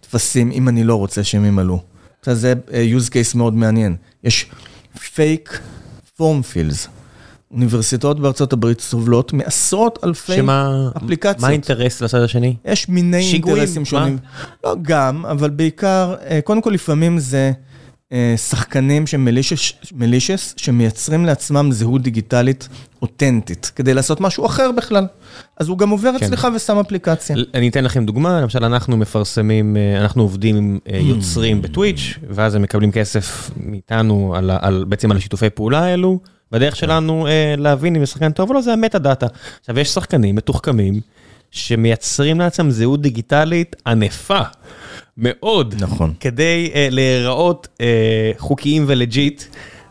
טפסים 0.00 0.50
אם 0.52 0.68
אני 0.68 0.84
לא 0.84 0.94
רוצה 0.94 1.24
שהם 1.24 1.44
ימלאו. 1.44 1.80
זה 2.26 2.54
אה, 2.72 2.86
use 2.98 3.08
case 3.08 3.36
מאוד 3.36 3.54
מעניין. 3.54 3.96
יש 4.24 4.50
פייק 5.14 5.60
פורם 6.16 6.42
פילס. 6.42 6.88
אוניברסיטאות 7.50 8.20
בארצות 8.20 8.52
הברית 8.52 8.80
סובלות 8.80 9.32
מעשרות 9.32 9.98
אלפי 10.04 10.36
שמה... 10.36 10.88
אפליקציות. 10.96 11.40
מה 11.40 11.48
האינטרס 11.48 12.00
לצד 12.00 12.22
השני? 12.22 12.56
יש 12.64 12.88
מיני 12.88 13.22
שיגועים, 13.22 13.56
אינטרסים 13.56 13.82
מה? 13.82 13.86
שונים. 13.86 14.18
לא, 14.64 14.76
גם, 14.82 15.26
אבל 15.26 15.50
בעיקר, 15.50 16.14
אה, 16.26 16.40
קודם 16.44 16.62
כל 16.62 16.70
לפעמים 16.70 17.18
זה 17.18 17.52
שחקנים 18.36 19.06
שהם 19.06 19.28
מלישס, 19.92 20.54
שמייצרים 20.56 21.24
לעצמם 21.24 21.72
זהות 21.72 22.02
דיגיטלית 22.02 22.68
אותנטית, 23.02 23.72
כדי 23.76 23.94
לעשות 23.94 24.20
משהו 24.20 24.46
אחר 24.46 24.72
בכלל. 24.72 25.06
אז 25.56 25.68
הוא 25.68 25.78
גם 25.78 25.90
עובר 25.90 26.10
כן. 26.18 26.26
אצלך 26.26 26.48
ושם 26.56 26.78
אפליקציה. 26.78 27.36
אני 27.54 27.68
אתן 27.68 27.84
לכם 27.84 28.06
דוגמה, 28.06 28.40
למשל 28.40 28.64
אנחנו 28.64 28.96
מפרסמים, 28.96 29.76
אה, 29.76 30.00
אנחנו 30.00 30.22
עובדים 30.22 30.56
עם 30.56 30.78
אה, 30.88 31.00
Hmm. 31.00 31.02
יוצרים 31.02 31.62
בטוויץ', 31.62 32.14
ואז 32.28 32.54
הם 32.54 32.62
מקבלים 32.62 32.92
כסף 32.92 33.50
מאיתנו 33.56 34.34
על, 34.36 34.50
על, 34.60 34.84
בעצם 34.88 35.10
על 35.10 35.16
השיתופי 35.16 35.50
פעולה 35.50 35.84
האלו. 35.84 36.18
והדרך 36.52 36.74
כן. 36.74 36.80
שלנו 36.80 37.26
אה, 37.26 37.54
להבין 37.58 37.96
אם 37.96 38.06
שחקן 38.06 38.32
טוב 38.32 38.48
או 38.48 38.54
לא 38.54 38.60
זה 38.60 38.72
ה-metadata. 38.72 39.26
עכשיו 39.60 39.78
יש 39.78 39.88
שחקנים 39.88 40.34
מתוחכמים 40.34 41.00
שמייצרים 41.50 42.40
לעצמם 42.40 42.70
זהות 42.70 43.02
דיגיטלית 43.02 43.76
ענפה 43.86 44.40
מאוד. 45.20 45.74
נכון. 45.78 46.14
כדי 46.20 46.70
אה, 46.74 46.88
להיראות 46.90 47.68
אה, 47.80 48.32
חוקיים 48.38 48.84
ו-legit, 48.86 49.42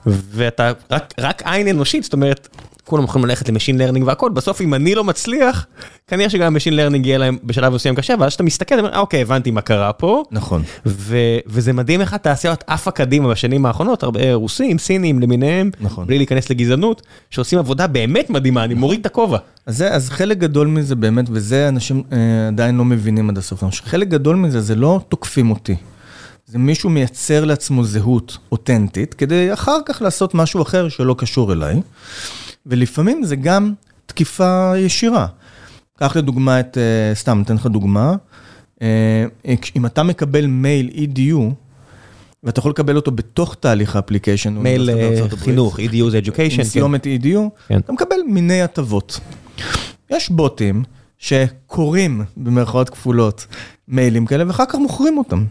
ואתה 0.06 0.72
רק, 0.92 1.14
רק 1.20 1.42
עין 1.46 1.68
אנושית, 1.68 2.04
זאת 2.04 2.14
אומרת, 2.14 2.48
כולם 2.90 3.04
יכולים 3.04 3.26
ללכת 3.28 3.50
ל-machine 3.50 3.78
learning 3.78 4.08
והכל, 4.08 4.30
בסוף 4.30 4.62
אם 4.62 4.74
אני 4.74 4.96
לא 4.96 5.04
מצליח, 5.04 5.66
כנראה 6.08 6.30
שגם 6.30 6.56
machine 6.56 6.76
learning 6.76 7.06
יהיה 7.06 7.18
להם 7.18 7.38
בשלב 7.44 7.74
מסוים 7.74 7.96
קשה, 7.96 8.14
ואז 8.20 8.30
כשאתה 8.30 8.44
מסתכל, 8.44 8.76
אתה 8.76 8.82
אומר, 8.82 8.94
"אה, 8.94 9.00
אוקיי, 9.00 9.22
הבנתי 9.22 9.52
מה 9.52 9.62
קרה 9.62 9.94
פה. 9.94 10.24
נכון. 10.32 10.64
ו- 10.86 11.38
וזה 11.48 11.74
מדהים 11.74 12.02
איך 12.02 12.14
התעשיות 12.14 12.64
עפה 12.68 12.92
קדימה 12.92 13.30
בשנים 13.30 13.66
האחרונות, 13.66 14.04
הרבה 14.04 14.34
רוסים, 14.34 14.78
סינים 14.78 15.20
למיניהם, 15.20 15.72
נכון. 15.82 16.08
בלי 16.08 16.18
להיכנס 16.18 16.50
לגזענות, 16.50 17.02
שעושים 17.30 17.60
עבודה 17.60 17.88
באמת 17.88 18.30
מדהימה, 18.30 18.64
אני 18.64 18.74
מוריד 18.74 19.00
את 19.00 19.06
הכובע. 19.06 19.38
אז, 19.66 19.78
זה, 19.78 19.94
אז 19.94 20.10
חלק 20.10 20.38
גדול 20.38 20.68
מזה 20.68 20.96
באמת, 20.96 21.26
וזה 21.32 21.68
אנשים 21.68 22.04
אה, 22.12 22.48
עדיין 22.48 22.78
לא 22.78 22.86
מבינים 22.86 23.30
עד 23.30 23.38
הסוף, 23.38 23.64
חלק 23.86 24.08
גדול 24.08 24.36
מזה 24.36 24.62
זה 24.62 24.76
לא 24.76 25.00
תוקפים 25.10 25.52
אותי. 25.52 25.76
זה 26.52 26.58
מישהו 26.58 26.90
מייצר 26.90 27.46
לעצמו 27.46 27.84
זהות 27.84 28.38
אותנטית, 28.52 29.14
כדי 29.14 29.54
אחר 29.54 29.78
כך 29.86 30.02
לעשות 30.02 30.34
משהו 30.36 30.62
אחר 30.62 30.90
שלא 30.90 31.16
קשור 31.18 31.54
אליי, 31.54 31.82
ולפעמים 32.66 33.24
זה 33.24 33.36
גם 33.36 33.74
תקיפה 34.06 34.74
ישירה. 34.78 35.28
קח 36.00 36.16
לדוגמה 36.16 36.60
את, 36.60 36.78
אה, 36.78 37.16
סתם, 37.16 37.42
אתן 37.46 37.56
לך 37.56 37.66
דוגמה, 37.66 38.16
אה, 38.82 39.26
אם 39.76 39.86
אתה 39.86 40.04
מקבל 40.04 40.46
מייל 40.46 40.90
EDU, 40.94 41.54
ואתה 42.44 42.60
יכול 42.60 42.72
לקבל 42.72 42.96
אותו 42.96 43.12
בתוך 43.12 43.56
תהליך 43.60 43.96
ה-application. 43.96 44.54
מייל 44.58 44.90
אה. 44.90 45.28
חינוך, 45.38 45.80
EDU 45.80 46.10
זה 46.10 46.20
education, 46.26 46.58
כן. 46.58 46.64
סיומת 46.64 47.06
EDU, 47.06 47.40
כן. 47.68 47.80
אתה 47.80 47.92
מקבל 47.92 48.16
מיני 48.28 48.62
הטבות. 48.62 49.20
יש 50.10 50.30
בוטים 50.30 50.84
שקוראים, 51.18 52.24
במרכאות 52.38 52.90
כפולות, 52.90 53.48
מיילים 53.88 54.26
כאלה, 54.26 54.48
ואחר 54.48 54.66
כך 54.66 54.76
מוכרים 54.76 55.18
אותם. 55.18 55.46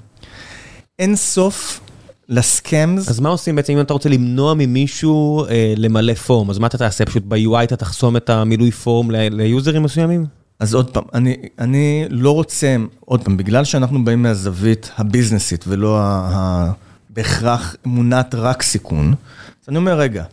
אין 0.98 1.16
סוף 1.16 1.80
ל-scams. 2.28 3.08
אז 3.08 3.20
מה 3.20 3.28
עושים 3.28 3.56
בעצם 3.56 3.72
אם 3.72 3.80
אתה 3.80 3.92
רוצה 3.92 4.08
למנוע 4.08 4.54
ממישהו 4.54 5.44
אה, 5.44 5.74
למלא 5.76 6.14
form, 6.14 6.50
אז 6.50 6.58
מה 6.58 6.66
אתה 6.66 6.78
תעשה? 6.78 7.04
פשוט 7.04 7.22
ב-UI 7.28 7.64
אתה 7.64 7.76
תחסום 7.76 8.16
את 8.16 8.30
המילוי 8.30 8.70
form 8.70 9.10
ל-users 9.10 9.82
מסוימים? 9.82 10.26
אז 10.60 10.74
עוד 10.74 10.90
פעם, 10.90 11.04
אני, 11.14 11.36
אני 11.58 12.04
לא 12.10 12.30
רוצה, 12.30 12.76
עוד 13.00 13.24
פעם, 13.24 13.36
בגלל 13.36 13.64
שאנחנו 13.64 14.04
באים 14.04 14.22
מהזווית 14.22 14.90
הביזנסית 14.96 15.64
ולא 15.68 15.98
ה, 16.00 16.72
בהכרח 17.10 17.76
מונת 17.84 18.34
רק 18.34 18.62
סיכון, 18.62 19.14
אז 19.62 19.68
אני 19.68 19.76
אומר, 19.76 19.98
רגע, 19.98 20.24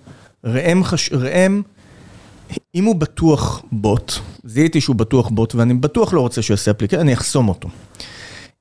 ראם, 0.43 0.83
חש... 0.83 1.13
ראם, 1.13 1.61
אם 2.75 2.85
הוא 2.85 2.95
בטוח 2.95 3.63
בוט, 3.71 4.13
זיהיתי 4.43 4.81
שהוא 4.81 4.95
בטוח 4.95 5.29
בוט 5.29 5.55
ואני 5.55 5.73
בטוח 5.73 6.13
לא 6.13 6.21
רוצה 6.21 6.41
שהוא 6.41 6.53
יעשה 6.53 6.71
אפליקציה, 6.71 7.01
אני 7.01 7.13
אחסום 7.13 7.49
אותו. 7.49 7.69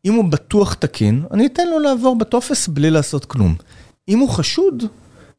אם 0.04 0.14
הוא 0.14 0.24
בטוח 0.24 0.74
תקין, 0.74 1.22
אני 1.30 1.46
אתן 1.46 1.68
לו 1.68 1.78
לעבור 1.78 2.18
בטופס 2.18 2.68
בלי 2.68 2.90
לעשות 2.90 3.24
כלום. 3.24 3.54
אם 4.08 4.18
הוא 4.18 4.28
חשוד, 4.28 4.84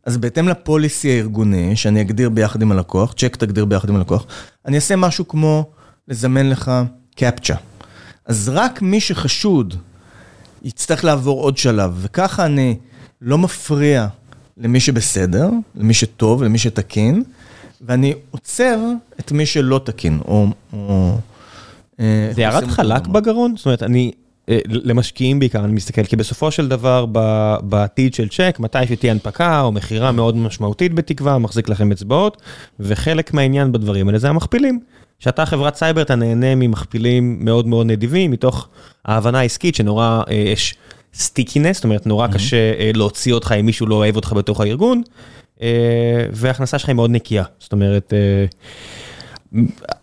אז 0.05 0.17
בהתאם 0.17 0.47
לפוליסי 0.47 1.11
הארגוני, 1.11 1.75
שאני 1.75 2.01
אגדיר 2.01 2.29
ביחד 2.29 2.61
עם 2.61 2.71
הלקוח, 2.71 3.13
צ'ק 3.13 3.35
תגדיר 3.35 3.65
ביחד 3.65 3.89
עם 3.89 3.95
הלקוח, 3.95 4.25
אני 4.65 4.75
אעשה 4.75 4.95
משהו 4.95 5.27
כמו 5.27 5.69
לזמן 6.07 6.49
לך 6.49 6.71
קפצ'ה. 7.15 7.55
אז 8.25 8.49
רק 8.53 8.81
מי 8.81 8.99
שחשוד 8.99 9.75
יצטרך 10.63 11.03
לעבור 11.03 11.41
עוד 11.41 11.57
שלב, 11.57 11.97
וככה 12.01 12.45
אני 12.45 12.77
לא 13.21 13.37
מפריע 13.37 14.07
למי 14.57 14.79
שבסדר, 14.79 15.49
למי 15.75 15.93
שטוב, 15.93 16.43
למי 16.43 16.57
שתקין, 16.57 17.23
ואני 17.81 18.13
עוצר 18.31 18.79
את 19.19 19.31
מי 19.31 19.45
שלא 19.45 19.81
תקין, 19.83 20.19
או... 20.27 20.47
או 20.73 21.17
אה, 21.99 22.29
זה 22.35 22.41
ירד 22.41 22.67
חלק 22.67 23.07
בגרון? 23.07 23.57
זאת 23.57 23.65
אומרת, 23.65 23.83
אני, 23.83 24.11
למשקיעים 24.67 25.39
בעיקר, 25.39 25.65
אני 25.65 25.73
מסתכל, 25.73 26.03
כי 26.03 26.15
בסופו 26.15 26.51
של 26.51 26.67
דבר, 26.67 27.05
בעתיד 27.61 28.13
של 28.13 28.29
צ'ק, 28.29 28.57
מתי 28.59 28.87
שתהיה 28.87 29.11
הנפקה 29.11 29.61
או 29.61 29.71
מכירה 29.71 30.11
מאוד 30.11 30.37
משמעותית 30.37 30.93
בתקווה, 30.93 31.37
מחזיק 31.37 31.69
לכם 31.69 31.91
אצבעות, 31.91 32.41
וחלק 32.79 33.33
מהעניין 33.33 33.71
בדברים 33.71 34.07
האלה 34.07 34.19
זה 34.19 34.29
המכפילים. 34.29 34.79
שאתה 35.19 35.45
חברת 35.45 35.75
סייבר, 35.75 36.01
אתה 36.01 36.15
נהנה 36.15 36.55
ממכפילים 36.55 37.37
מאוד 37.41 37.67
מאוד 37.67 37.87
נדיבים, 37.87 38.31
מתוך 38.31 38.67
ההבנה 39.05 39.39
העסקית 39.39 39.75
שנורא 39.75 40.23
אה, 40.29 40.33
יש 40.33 40.75
stickiness, 41.13 41.75
זאת 41.77 41.83
אומרת 41.83 42.07
נורא 42.07 42.27
קשה 42.27 42.91
להוציא 42.93 43.33
אותך 43.33 43.55
אם 43.59 43.65
מישהו 43.65 43.87
לא 43.87 43.95
אוהב 43.95 44.15
אותך 44.15 44.33
בתוך 44.33 44.61
הארגון, 44.61 45.01
וההכנסה 46.31 46.79
שלך 46.79 46.89
היא 46.89 46.95
מאוד 46.95 47.09
נקייה, 47.09 47.43
זאת 47.59 47.71
אומרת, 47.71 48.13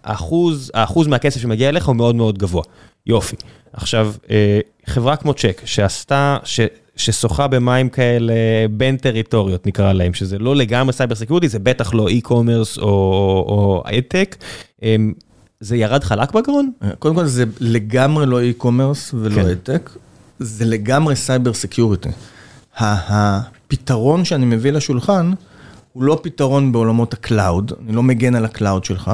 האחוז, 0.05 0.71
האחוז 0.75 1.07
מהכסף 1.07 1.41
שמגיע 1.41 1.69
אליך 1.69 1.87
הוא 1.87 1.97
מאוד 1.97 2.15
מאוד 2.15 2.39
גבוה, 2.39 2.63
יופי. 3.07 3.37
עכשיו, 3.73 4.13
חברה 4.87 5.17
כמו 5.17 5.35
CHEQ 5.35 5.63
שעשתה, 5.65 6.39
ששוחה 6.97 7.47
במים 7.47 7.89
כאלה 7.89 8.35
בין 8.71 8.97
טריטוריות 8.97 9.67
נקרא 9.67 9.93
להם, 9.93 10.15
שזה 10.15 10.39
לא 10.39 10.57
לגמרי 10.57 10.93
cyber 10.93 11.15
security, 11.15 11.49
זה 11.49 11.59
בטח 11.59 11.95
לא 11.95 12.09
e-commerce 12.09 12.79
או 12.79 13.83
הייטק. 13.87 14.37
זה 15.61 15.77
ירד 15.77 16.05
חלק 16.05 16.33
בגרון? 16.33 16.71
קודם 16.99 17.15
כל 17.15 17.27
זה 17.27 17.45
לגמרי 17.61 18.27
לא 18.27 18.41
e-commerce 18.41 19.15
ולא 19.15 19.41
הייטק, 19.41 19.91
זה 20.39 20.65
לגמרי 20.65 21.17
cyber 21.17 21.53
security. 21.53 22.09
הפתרון 22.79 24.25
שאני 24.25 24.47
מביא 24.47 24.73
לשולחן, 24.73 25.33
הוא 25.93 26.03
לא 26.03 26.21
פתרון 26.23 26.73
בעולמות 26.73 27.13
ה-cloud, 27.13 27.73
אני 27.85 27.97
לא 27.97 28.03
מגן 28.03 28.35
על 28.35 28.45
ה-cloud 28.45 28.85
שלך, 28.85 29.11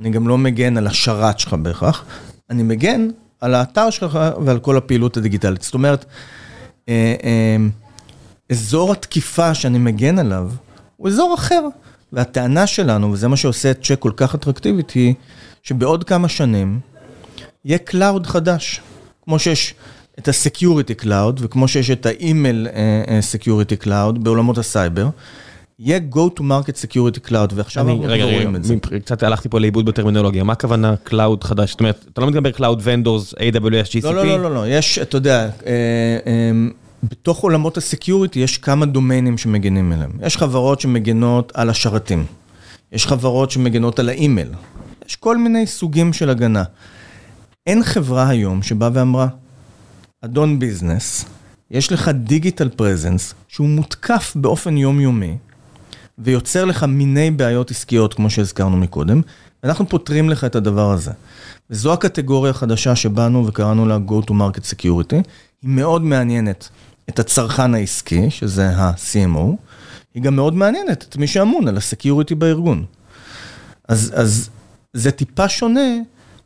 אני 0.00 0.10
גם 0.10 0.28
לא 0.28 0.38
מגן 0.38 0.76
על 0.76 0.86
השרת 0.86 1.38
שלך 1.38 1.54
בהכרח, 1.54 2.04
אני 2.50 2.62
מגן 2.62 3.08
על 3.40 3.54
האתר 3.54 3.90
שלך 3.90 4.18
ועל 4.44 4.58
כל 4.58 4.76
הפעילות 4.76 5.16
הדיגיטלית. 5.16 5.62
זאת 5.62 5.74
אומרת, 5.74 6.04
אזור 8.50 8.92
התקיפה 8.92 9.54
שאני 9.54 9.78
מגן 9.78 10.18
עליו, 10.18 10.50
הוא 10.96 11.08
אזור 11.08 11.34
אחר. 11.34 11.68
והטענה 12.12 12.66
שלנו, 12.66 13.12
וזה 13.12 13.28
מה 13.28 13.36
שעושה 13.36 13.70
את 13.70 13.84
CHEQ 13.84 13.98
כל 13.98 14.12
כך 14.16 14.34
אטרקטיבית, 14.34 14.90
היא 14.90 15.14
שבעוד 15.62 16.04
כמה 16.04 16.28
שנים 16.28 16.80
יהיה 17.64 17.78
cloud 17.78 18.26
חדש. 18.26 18.80
כמו 19.24 19.38
שיש 19.38 19.74
את 20.18 20.28
ה-Security 20.28 21.02
Cloud, 21.02 21.32
וכמו 21.38 21.68
שיש 21.68 21.90
את 21.90 22.06
ה-Email 22.06 22.66
Security 23.34 23.84
Cloud 23.84 24.18
בעולמות 24.18 24.58
הסייבר, 24.58 25.08
יהיה 25.78 26.00
Go 26.12 26.38
to 26.38 26.40
Market 26.40 26.92
Security 26.92 27.28
Cloud, 27.28 27.54
ועכשיו 27.54 27.88
אנחנו 27.88 28.02
רואים 28.02 28.56
את 28.56 28.64
זה. 28.64 28.74
רגע, 28.90 29.00
קצת 29.00 29.22
הלכתי 29.22 29.48
פה 29.48 29.60
לאיבוד 29.60 29.86
בטרמינולוגיה, 29.86 30.44
מה 30.44 30.52
הכוונה 30.52 30.94
Cloud 31.06 31.44
חדש? 31.44 31.70
זאת 31.70 31.80
אומרת, 31.80 32.06
אתה 32.12 32.20
לא 32.20 32.26
מדבר 32.26 32.50
Cloud 32.50 32.78
Vendors, 32.78 33.38
AWS, 33.38 33.88
GCP? 33.90 34.02
לא, 34.02 34.26
לא, 34.26 34.42
לא, 34.42 34.54
לא, 34.54 34.68
יש, 34.68 34.98
אתה 34.98 35.16
יודע, 35.16 35.50
בתוך 37.02 37.38
עולמות 37.38 37.76
ה 37.76 37.83
security 37.83 38.40
יש 38.40 38.58
כמה 38.58 38.86
דומיינים 38.86 39.38
שמגנים 39.38 39.92
עליהם. 39.92 40.10
יש 40.22 40.36
חברות 40.36 40.80
שמגנות 40.80 41.52
על 41.54 41.70
השרתים, 41.70 42.24
יש 42.92 43.06
חברות 43.06 43.50
שמגנות 43.50 43.98
על 43.98 44.08
האימייל, 44.08 44.48
יש 45.08 45.16
כל 45.16 45.36
מיני 45.36 45.66
סוגים 45.66 46.12
של 46.12 46.30
הגנה. 46.30 46.64
אין 47.66 47.84
חברה 47.84 48.28
היום 48.28 48.62
שבאה 48.62 48.90
ואמרה, 48.92 49.26
אדון 50.24 50.58
business, 50.58 51.24
יש 51.70 51.92
לך 51.92 52.10
digital 52.14 52.68
presence 52.68 53.34
שהוא 53.48 53.68
מותקף 53.68 54.32
באופן 54.36 54.76
יומיומי, 54.76 55.36
ויוצר 56.18 56.64
לך 56.64 56.82
מיני 56.82 57.30
בעיות 57.30 57.70
עסקיות, 57.70 58.14
כמו 58.14 58.30
שהזכרנו 58.30 58.76
מקודם, 58.76 59.20
ואנחנו 59.62 59.88
פותרים 59.88 60.30
לך 60.30 60.44
את 60.44 60.56
הדבר 60.56 60.90
הזה. 60.90 61.10
וזו 61.70 61.92
הקטגוריה 61.92 62.50
החדשה 62.50 62.96
שבאנו 62.96 63.46
וקראנו 63.46 63.86
לה 63.86 63.98
Go 64.08 64.26
to 64.26 64.30
Market 64.30 64.74
Security, 64.74 65.14
היא 65.62 65.70
מאוד 65.70 66.02
מעניינת 66.02 66.68
את 67.08 67.18
הצרכן 67.18 67.74
העסקי, 67.74 68.30
שזה 68.30 68.68
ה-CMO, 68.68 69.56
היא 70.14 70.22
גם 70.22 70.36
מאוד 70.36 70.54
מעניינת 70.54 71.06
את 71.08 71.16
מי 71.16 71.26
שאמון 71.26 71.68
על 71.68 71.76
ה 71.76 71.82
security 71.82 72.34
בארגון. 72.34 72.84
אז, 73.88 74.12
אז 74.16 74.50
זה 74.92 75.10
טיפה 75.10 75.48
שונה 75.48 75.90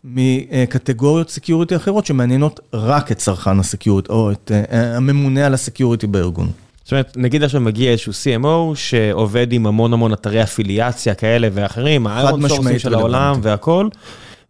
מקטגוריות 0.04 1.30
security 1.30 1.76
אחרות 1.76 2.06
שמעניינות 2.06 2.60
רק 2.72 3.12
את 3.12 3.18
צרכן 3.18 3.60
ה 3.60 3.66
security, 3.66 4.12
או 4.12 4.32
את 4.32 4.50
uh, 4.50 4.74
הממונה 4.74 5.46
על 5.46 5.54
ה 5.54 5.60
security 5.60 6.06
בארגון. 6.06 6.50
זאת 6.90 6.92
אומרת, 6.92 7.16
נגיד 7.16 7.42
עכשיו 7.42 7.60
מגיע 7.60 7.90
איזשהו 7.90 8.12
CMO 8.12 8.74
שעובד 8.74 9.52
עם 9.52 9.66
המון 9.66 9.92
המון 9.92 10.12
אתרי 10.12 10.42
אפיליאציה 10.42 11.14
כאלה 11.14 11.48
ואחרים, 11.52 12.06
ה 12.06 12.48
ironSourceים 12.48 12.78
של 12.78 12.94
העולם 12.94 13.40
והכל, 13.42 13.88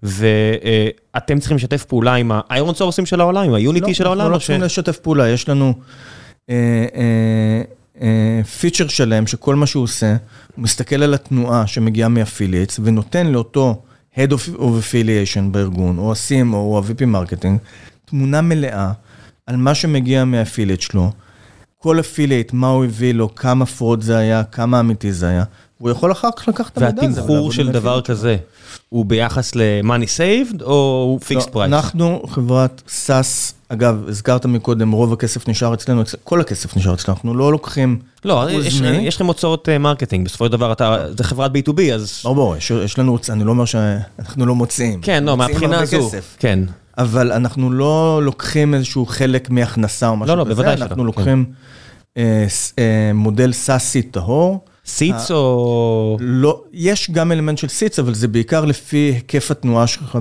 ואתם 0.02 1.38
צריכים 1.38 1.56
לשתף 1.56 1.84
פעולה 1.84 2.14
עם 2.14 2.32
ה 2.34 2.74
ironSourceים 2.74 3.06
של 3.06 3.20
העולם, 3.20 3.44
עם 3.44 3.54
ה 3.54 3.61
Unity 3.61 3.94
של 3.94 4.06
העולם? 4.06 4.18
לא, 4.18 4.24
אנחנו 4.24 4.34
לא 4.34 4.38
צריכים 4.38 4.62
לשתף 4.62 4.98
פעולה, 4.98 5.28
יש 5.28 5.48
לנו 5.48 5.74
feature 8.60 8.88
שלם 8.88 9.26
שכל 9.26 9.54
מה 9.54 9.66
שהוא 9.66 9.82
עושה, 9.84 10.16
הוא 10.56 10.62
מסתכל 10.62 11.02
על 11.02 11.14
התנועה 11.14 11.66
שמגיעה 11.66 12.08
מ 12.08 12.15
affiliates 12.15 12.80
ונותן 12.82 13.26
לאותו 13.26 13.82
Head 14.14 14.30
of 14.30 14.60
Affiliation 14.60 15.42
בארגון, 15.50 15.98
או 15.98 16.12
ה-CMO 16.12 16.54
או 16.54 16.78
ה- 16.78 16.92
VP 16.92 17.06
marketing, 17.06 17.58
תמונה 18.04 18.40
מלאה 18.40 18.92
על 19.46 19.56
מה 19.56 19.74
שמגיע 19.74 20.24
מה 20.24 20.34
affiliate 20.34 20.80
שלו. 20.80 21.10
כל 21.82 22.00
affiliate, 22.00 22.52
מה 22.52 22.68
הוא 22.68 22.84
הביא 22.84 23.14
לו, 23.14 23.34
כמה 23.34 23.66
fraud 23.66 24.02
זה 24.02 24.16
היה, 24.16 24.44
כמה 24.44 24.80
אמיתי 24.80 25.12
זה 25.12 25.28
היה. 25.28 25.44
הוא 25.78 25.90
יכול 25.90 26.12
אחר 26.12 26.28
כך 26.36 26.48
לקחת 26.48 26.72
את 26.72 26.82
המידע 26.82 27.06
הזה. 27.06 27.20
והתמחור 27.20 27.52
של 27.52 27.72
דבר 27.72 28.00
כזה, 28.00 28.36
הוא 28.88 29.04
ביחס 29.04 29.54
ל-money 29.54 30.18
saved 30.18 30.62
או 30.62 31.06
הוא 31.08 31.20
fixed 31.20 31.54
price? 31.54 31.64
אנחנו 31.64 32.22
חברת 32.28 32.82
SaaS, 32.88 33.52
אגב, 33.68 34.04
הזכרת 34.08 34.46
מקודם, 34.46 34.90
רוב 34.90 35.12
הכסף 35.12 35.48
נשאר 35.48 35.74
אצלנו, 35.74 36.02
כל 36.24 36.40
הכסף 36.40 36.76
נשאר 36.76 36.94
אצלנו, 36.94 37.14
אנחנו 37.16 37.34
לא 37.34 37.52
לוקחים... 37.52 37.98
לא, 38.24 38.50
יש 38.50 39.16
לכם 39.16 39.26
הוצאות 39.26 39.68
marketing, 39.68 40.26
בסופו 40.26 40.46
של 40.46 40.52
דבר 40.52 40.72
זה 41.18 41.24
חברת 41.24 41.50
B2B, 41.50 41.80
אז... 41.94 42.20
ברור, 42.24 42.56
יש 42.84 42.98
לנו, 42.98 43.18
אני 43.28 43.44
לא 43.44 43.50
אומר 43.50 43.64
שאנחנו 43.64 44.46
לא 44.46 44.54
מוציאים. 44.54 45.00
כן, 45.00 45.24
לא, 45.24 45.36
מהבחינה 45.36 45.80
הזו, 45.80 46.10
כן. 46.38 46.58
אבל 47.00 47.32
אנחנו 47.32 47.72
לא 47.72 48.20
לוקחים 48.22 48.74
איזשהו 48.74 49.06
חלק 49.06 49.50
מהכנסה 49.50 50.08
או 50.08 50.16
משהו 50.16 50.24
כזה. 50.26 50.36
לא, 50.36 50.48
לא, 50.48 50.54
בוודאי 50.54 50.76
שלא. 50.76 50.84
אנחנו 50.84 51.04
לוקחים 51.04 51.44
מודל 53.14 53.52
SaaSי 53.52 54.02
טהור. 54.02 54.64
seats 54.86 55.30
או... 55.30 56.16
לא, 56.20 56.62
יש 56.72 57.10
גם 57.10 57.32
אלמנט 57.32 57.58
של 57.58 57.68
seats, 57.68 57.98
אבל 57.98 58.14
זה 58.14 58.28
בעיקר 58.28 58.64
לפי 58.64 58.96
היקף 58.96 59.50
התנועה 59.50 59.86
שלך 59.86 60.18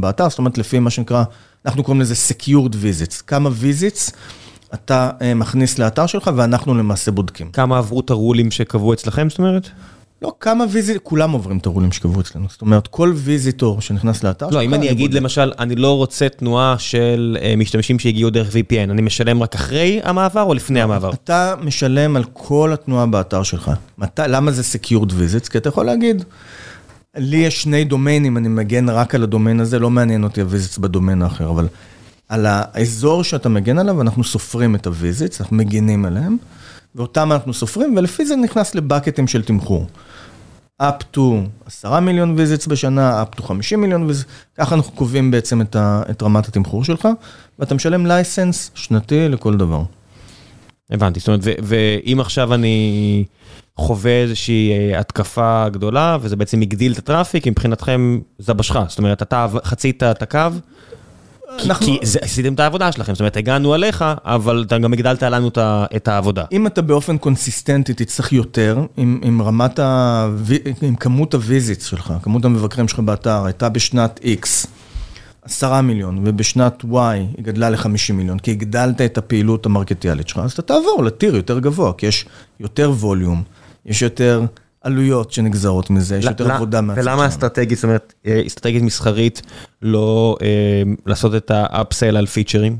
באתר, 0.00 0.28
זאת 0.28 0.38
אומרת, 0.38 0.58
לפי 0.58 0.78
מה 0.78 0.90
שנקרא, 0.90 1.24
אנחנו 1.66 1.84
קוראים 1.84 2.00
לזה 2.00 2.14
Secured 2.28 2.72
Visits. 2.72 3.22
כמה 3.26 3.50
Visits 3.50 4.12
אתה 4.74 5.10
מכניס 5.34 5.78
לאתר 5.78 6.06
שלך, 6.06 6.30
ואנחנו 6.36 6.74
למעשה 6.74 7.10
בודקים. 7.10 7.50
כמה 7.50 7.78
עברו 7.78 8.00
את 8.00 8.10
ה 8.10 8.16
ruleים 8.16 8.50
שקבעו 8.50 8.92
אצלכם, 8.92 9.30
זאת 9.30 9.38
אומרת? 9.38 9.68
לא, 10.22 10.32
כמה 10.40 10.64
visit, 10.70 11.00
כולם 11.02 11.30
עוברים 11.30 11.58
את 11.58 11.66
ה 11.66 11.70
ruleים 11.70 11.92
שקבעו 11.92 12.20
אצלנו. 12.20 12.46
זאת 12.48 12.60
אומרת, 12.60 12.86
כל 12.86 13.12
visitor 13.16 13.80
שנכנס 13.80 14.24
לאתר. 14.24 14.48
לא, 14.50 14.62
אם 14.62 14.74
אני 14.74 14.90
אגיד 14.90 15.14
למשל, 15.14 15.52
אני 15.58 15.76
לא 15.76 15.96
רוצה 15.96 16.28
תנועה 16.28 16.74
של 16.78 17.36
משתמשים 17.56 17.98
שהגיעו 17.98 18.30
דרך 18.30 18.48
VPN, 18.48 18.90
אני 18.90 19.02
משלם 19.02 19.42
רק 19.42 19.54
אחרי 19.54 20.00
המעבר 20.04 20.42
או 20.42 20.54
לפני 20.54 20.82
המעבר? 20.82 21.12
אתה 21.12 21.54
משלם 21.62 22.16
על 22.16 22.24
כל 22.32 22.72
התנועה 22.72 23.06
באתר 23.06 23.42
שלך. 23.42 23.70
למה 24.18 24.50
זה 24.50 24.62
Secured 24.62 25.10
Visits? 25.10 25.48
כי 25.50 25.58
אתה 25.58 25.68
יכול 25.68 25.86
להגיד, 25.86 26.24
לי 27.16 27.36
יש 27.36 27.62
שני 27.62 27.84
domainים, 27.84 28.36
אני 28.36 28.48
מגן 28.48 28.88
רק 28.88 29.14
על 29.14 29.22
הדומיין 29.22 29.60
הזה, 29.60 29.78
לא 29.78 29.90
מעניין 29.90 30.24
אותי 30.24 30.40
ה 30.40 30.45
visits 30.45 30.78
ב 30.78 30.84
domain 30.84 31.22
האחר, 31.22 31.50
אבל 31.50 31.68
על 32.28 32.46
האזור 32.48 33.24
שאתה 33.24 33.48
מגן 33.48 33.78
עליו, 33.78 34.00
אנחנו 34.00 34.24
סופרים 34.24 34.74
את 34.74 34.86
ה 34.86 34.93
visits, 34.93 35.40
אנחנו 35.40 35.56
מגנים 35.56 36.04
עליהם, 36.04 36.36
ואותם 36.94 37.32
אנחנו 37.32 37.54
סופרים, 37.54 37.96
ולפי 37.96 38.26
זה 38.26 38.36
נכנס 38.36 38.74
ל 38.74 38.80
bucketים 38.80 39.26
של 39.26 39.42
תמחור. 39.42 39.86
Up 40.80 41.16
to 41.16 41.20
10 41.66 42.00
מיליון 42.00 42.34
visits 42.36 42.66
בשנה, 42.66 43.22
up 43.22 43.40
to 43.40 43.42
50 43.42 43.80
מיליון 43.80 44.02
visits, 44.02 44.30
ככה 44.58 44.74
אנחנו 44.74 44.92
קובעים 44.92 45.30
בעצם 45.30 45.60
את, 45.60 45.76
ה, 45.76 46.02
את 46.10 46.22
רמת 46.22 46.48
התמחור 46.48 46.84
שלך, 46.84 47.08
ואתה 47.58 47.74
משלם 47.74 48.06
license 48.06 48.70
שנתי 48.74 49.28
לכל 49.28 49.56
דבר. 49.56 49.82
הבנתי, 50.90 51.20
זאת 51.20 51.28
אומרת, 51.28 51.40
ואם 51.44 52.20
עכשיו 52.20 52.54
אני 52.54 53.24
חווה 53.76 54.22
איזושהי 54.22 54.96
התקפה 54.96 55.68
גדולה, 55.68 56.18
וזה 56.20 56.36
בעצם 56.36 56.60
הגדיל 56.60 56.92
את 56.92 56.98
ה 56.98 57.03
traffic, 57.03 57.46
מבחינתכם 57.46 58.20
זה 58.38 58.54
בשך, 58.54 58.76
זאת 58.88 58.98
אומרת, 58.98 59.22
אתה 59.22 59.46
חצית 59.64 60.02
את 60.02 60.22
הקו, 60.22 60.38
כי 61.80 61.98
עשיתם 62.22 62.54
את 62.54 62.60
העבודה 62.60 62.92
שלכם, 62.92 63.12
זאת 63.14 63.20
אומרת, 63.20 63.36
הגנו 63.36 63.74
עליך, 63.74 64.04
אבל 64.24 64.64
אתה 64.66 64.78
גם 64.78 64.92
הגדלת 64.92 65.22
לנו 65.22 65.50
את 65.96 66.08
העבודה. 66.08 66.44
אם 66.52 66.66
אתה 66.66 66.82
באופן 66.82 67.18
consistentי 67.18 67.94
תצטרך 67.94 68.32
יותר, 68.32 68.84
עם 68.96 69.42
רמת 69.42 69.78
ה... 69.78 70.28
עם 70.82 70.94
כמות 70.94 71.34
ה 71.34 71.41
visits 71.41 71.86
שלך, 71.86 72.12
כמות 72.22 72.44
המבקרים 72.44 72.88
שלך 72.88 72.98
באתר, 73.00 73.44
הייתה 73.44 73.68
בשנת 73.68 74.20
X, 74.22 74.66
10 75.42 75.80
מיליון, 75.80 76.18
ובשנת 76.24 76.84
Y 76.92 76.96
היא 77.12 77.26
גדלה 77.42 77.70
ל-50 77.70 78.12
מיליון, 78.12 78.38
כי 78.38 78.50
הגדלת 78.50 79.00
את 79.00 79.18
הפעילות 79.18 79.66
המרקטיאלית 79.66 80.28
שלך, 80.28 80.38
אז 80.38 80.52
אתה 80.52 80.62
תעבור 80.62 81.04
לטיר 81.04 81.36
יותר 81.36 81.58
גבוה, 81.58 81.92
כי 81.92 82.06
יש 82.06 82.26
יותר 82.60 82.90
ווליום, 82.90 83.42
יש 83.86 84.02
יותר... 84.02 84.42
עלויות 84.82 85.32
שנגזרות 85.32 85.90
מזה, 85.90 86.16
יש 86.16 86.24
יותר 86.24 86.52
עבודה 86.52 86.80
מהצד 86.80 87.02
שלנו. 87.02 87.16
ולמה 87.16 87.28
אסטרטגית, 87.28 87.78
זאת 87.78 87.84
אומרת, 87.84 88.14
אסטרטגית 88.46 88.82
מסחרית, 88.82 89.42
לא 89.82 90.36
לעשות 91.06 91.34
את 91.34 91.50
האפסל 91.54 92.16
על 92.16 92.26
פיצ'רים? 92.26 92.76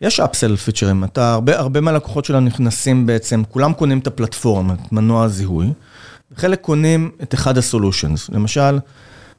יש 0.00 0.20
אפסל 0.20 0.56
פיצ'רים, 0.56 1.04
אתה, 1.04 1.32
הרבה, 1.32 1.58
הרבה 1.58 1.80
מהלקוחות 1.80 2.24
שלנו 2.24 2.46
נכנסים 2.46 3.06
בעצם, 3.06 3.42
כולם 3.48 3.72
קונים 3.72 3.98
את 3.98 4.06
הפלטפורמה, 4.06 4.74
את 4.74 4.92
מנוע 4.92 5.24
הזיהוי, 5.24 5.72
וחלק 6.32 6.60
קונים 6.60 7.10
את 7.22 7.34
אחד 7.34 7.58
הסולושנס. 7.58 8.28
למשל, 8.28 8.78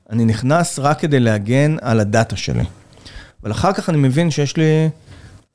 אני 0.09 0.25
נכנס 0.25 0.79
רק 0.79 0.99
כדי 0.99 1.19
להגן 1.19 1.75
על 1.81 1.99
הדאטה 1.99 2.35
שלי, 2.35 2.63
אבל 3.43 3.51
אחר 3.51 3.73
כך 3.73 3.89
אני 3.89 3.97
מבין 3.97 4.31
שיש 4.31 4.57
לי 4.57 4.89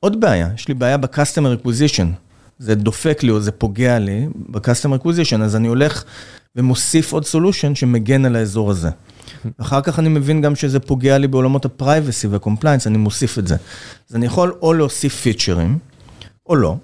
עוד 0.01 0.21
בעיה, 0.21 0.49
יש 0.55 0.69
לי 0.69 0.75
בעיה 0.75 0.97
ב-customer 0.97 1.65
acquisition. 1.65 2.28
זה 2.59 2.75
דופק 2.75 3.23
לי 3.23 3.31
או 3.31 3.41
זה 3.41 3.53
פוגע 3.53 3.99
לי 3.99 4.27
ב-customer 4.35 5.05
acquisition, 5.05 5.43
אז 5.43 5.57
אני 5.57 5.69
הולך 5.69 6.05
ומוסיף 6.57 7.13
עוד 7.13 7.23
solution 7.23 7.75
שמגן 7.75 8.25
על 8.25 8.37
האזור 8.37 8.71
הזה. 8.71 8.91
אחר 9.59 9.81
כך 9.81 9.99
אני 9.99 10.09
מבין 10.09 10.41
גם 10.41 10.55
שזה 10.55 10.81
פוגע 10.81 11.19
לי 11.19 11.27
בעולמות 11.29 11.65
ה-privacy 11.65 12.29
וה-compliance, 12.31 12.87
אני 12.87 12.99
מוסיף 12.99 13.39
את 13.39 13.49
זה. 13.49 13.57
אז 14.11 14.17
אני 14.17 14.27
יכול 14.27 14.55
או 14.63 14.73
להוסיף 14.73 15.15
פיצ'רים, 15.21 15.79
או 16.47 16.57
לא. 16.57 16.77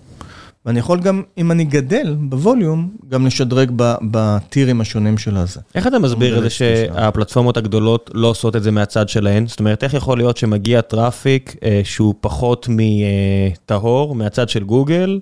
ואני 0.66 0.78
יכול 0.78 1.00
גם, 1.00 1.22
אם 1.38 1.52
אני 1.52 1.64
גדל 1.64 2.16
בווליום, 2.20 2.96
גם 3.08 3.26
לשדרג 3.26 3.70
בטירים 4.10 4.80
השונים 4.80 5.18
של 5.18 5.36
הזה. 5.36 5.60
איך 5.74 5.86
אתה 5.86 5.98
מסביר 5.98 6.38
את 6.38 6.42
זה 6.42 6.50
שהפלטפורמות 6.50 7.56
הגדולות 7.56 8.10
לא 8.14 8.26
עושות 8.26 8.56
את 8.56 8.62
זה 8.62 8.70
מהצד 8.70 9.08
שלהן? 9.08 9.46
זאת 9.46 9.60
אומרת, 9.60 9.84
איך 9.84 9.94
יכול 9.94 10.18
להיות 10.18 10.36
שמגיע 10.36 10.80
traffic 10.80 11.56
אה, 11.64 11.80
שהוא 11.84 12.14
פחות 12.20 12.68
מטהור 12.70 14.14
מהצד 14.14 14.48
של 14.48 14.64
גוגל, 14.64 15.20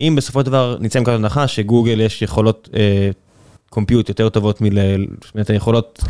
אם 0.00 0.14
בסופו 0.16 0.40
של 0.40 0.46
דבר 0.46 0.76
נצא 0.80 1.00
מנקודת 1.00 1.14
הנחה 1.14 1.48
שגוגל 1.48 2.00
יש 2.00 2.22
יכולות 2.22 2.68
compute 3.70 4.08
יותר 4.08 4.28
טובות 4.28 4.60
אומרת, 5.34 5.50
היכולות... 5.50 6.02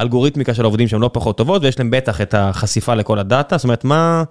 אלגוריתמיקה 0.00 0.54
של 0.54 0.64
עובדים 0.64 0.88
שהן 0.88 1.00
לא 1.00 1.10
פחות 1.12 1.36
טובות, 1.36 1.62
ויש 1.62 1.78
להם 1.78 1.90
בטח 1.90 2.20
את 2.20 2.34
החשיפה 2.34 2.94
לכל 2.94 3.18
ה 3.18 3.24
data, 3.24 3.56
זאת 3.56 3.64
אומרת, 3.64 3.84
מה, 3.84 4.22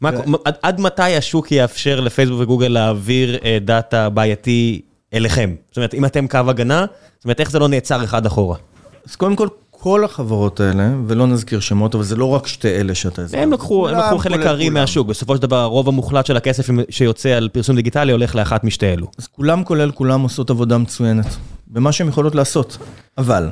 מה, 0.00 0.10
עד, 0.44 0.54
עד 0.62 0.80
מתי 0.80 1.16
השוק 1.16 1.52
יאפשר 1.52 2.00
לפייסבוק 2.00 2.40
וגוגל 2.40 2.68
להעביר 2.68 3.38
אה, 3.44 3.58
data 3.60 4.10
בעייתי 4.10 4.80
אליכם? 5.14 5.54
זאת 5.68 5.76
אומרת, 5.76 5.94
אם 5.94 6.04
אתם 6.04 6.26
קו 6.28 6.38
הגנה, 6.48 6.86
זאת 7.16 7.24
אומרת, 7.24 7.40
איך 7.40 7.50
זה 7.50 7.58
לא 7.58 7.68
נעצר 7.68 8.04
אחד 8.04 8.26
אחורה? 8.26 8.56
אז 9.08 9.16
קודם 9.16 9.36
כל, 9.36 9.48
כל 9.84 10.04
החברות 10.04 10.60
האלה, 10.60 10.92
ולא 11.06 11.26
נזכיר 11.26 11.60
שמות, 11.60 11.94
אבל 11.94 12.04
זה 12.04 12.16
לא 12.16 12.24
רק 12.24 12.46
שתי 12.46 12.68
אלה 12.68 12.94
שאתה 12.94 13.22
הזכרת. 13.22 13.42
הם 13.42 13.52
לקחו, 13.52 13.88
הם 13.88 13.96
לקחו 13.96 14.18
חלק 14.18 14.46
הארי 14.46 14.70
מהשוק, 14.70 15.08
בסופו 15.08 15.36
של 15.36 15.42
דבר 15.42 15.56
הרוב 15.56 15.88
המוחלט 15.88 16.26
של 16.26 16.36
הכסף 16.36 16.66
שיוצא 16.90 17.28
על 17.28 17.48
פרסום 17.52 17.76
דיגיטלי 17.76 18.12
הולך 18.12 18.34
לאחת 18.34 18.64
משתי 18.64 18.86
אלו. 18.86 19.06
אז 19.18 19.26
כולם 19.26 19.64
כולל 19.64 19.90
כולם 19.90 20.20
עושות 20.20 20.50
עבודה 20.50 20.78
מצוינת, 20.78 21.26
במה 21.66 21.92
שהן 21.92 22.08
יכולות 22.08 22.34
לעשות, 22.34 22.78
אבל... 23.18 23.50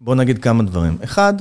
בוא 0.00 0.14
נגיד 0.14 0.38
כמה 0.38 0.62
דברים. 0.62 0.96
אחד, 1.04 1.34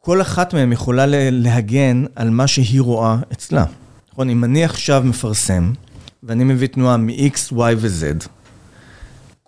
כל 0.00 0.20
אחת 0.20 0.54
מהן 0.54 0.72
יכולה 0.72 1.04
להגן 1.30 2.04
על 2.16 2.30
מה 2.30 2.46
שהיא 2.46 2.80
רואה 2.80 3.16
אצלה. 3.32 3.64
נכון, 4.12 4.30
אם 4.30 4.44
אני 4.44 4.64
עכשיו 4.64 5.02
מפרסם, 5.04 5.72
ואני 6.22 6.44
מביא 6.44 6.68
תנועה 6.68 6.96
מ-X, 6.96 7.52
Y 7.52 7.74
ו-Z, 7.76 8.28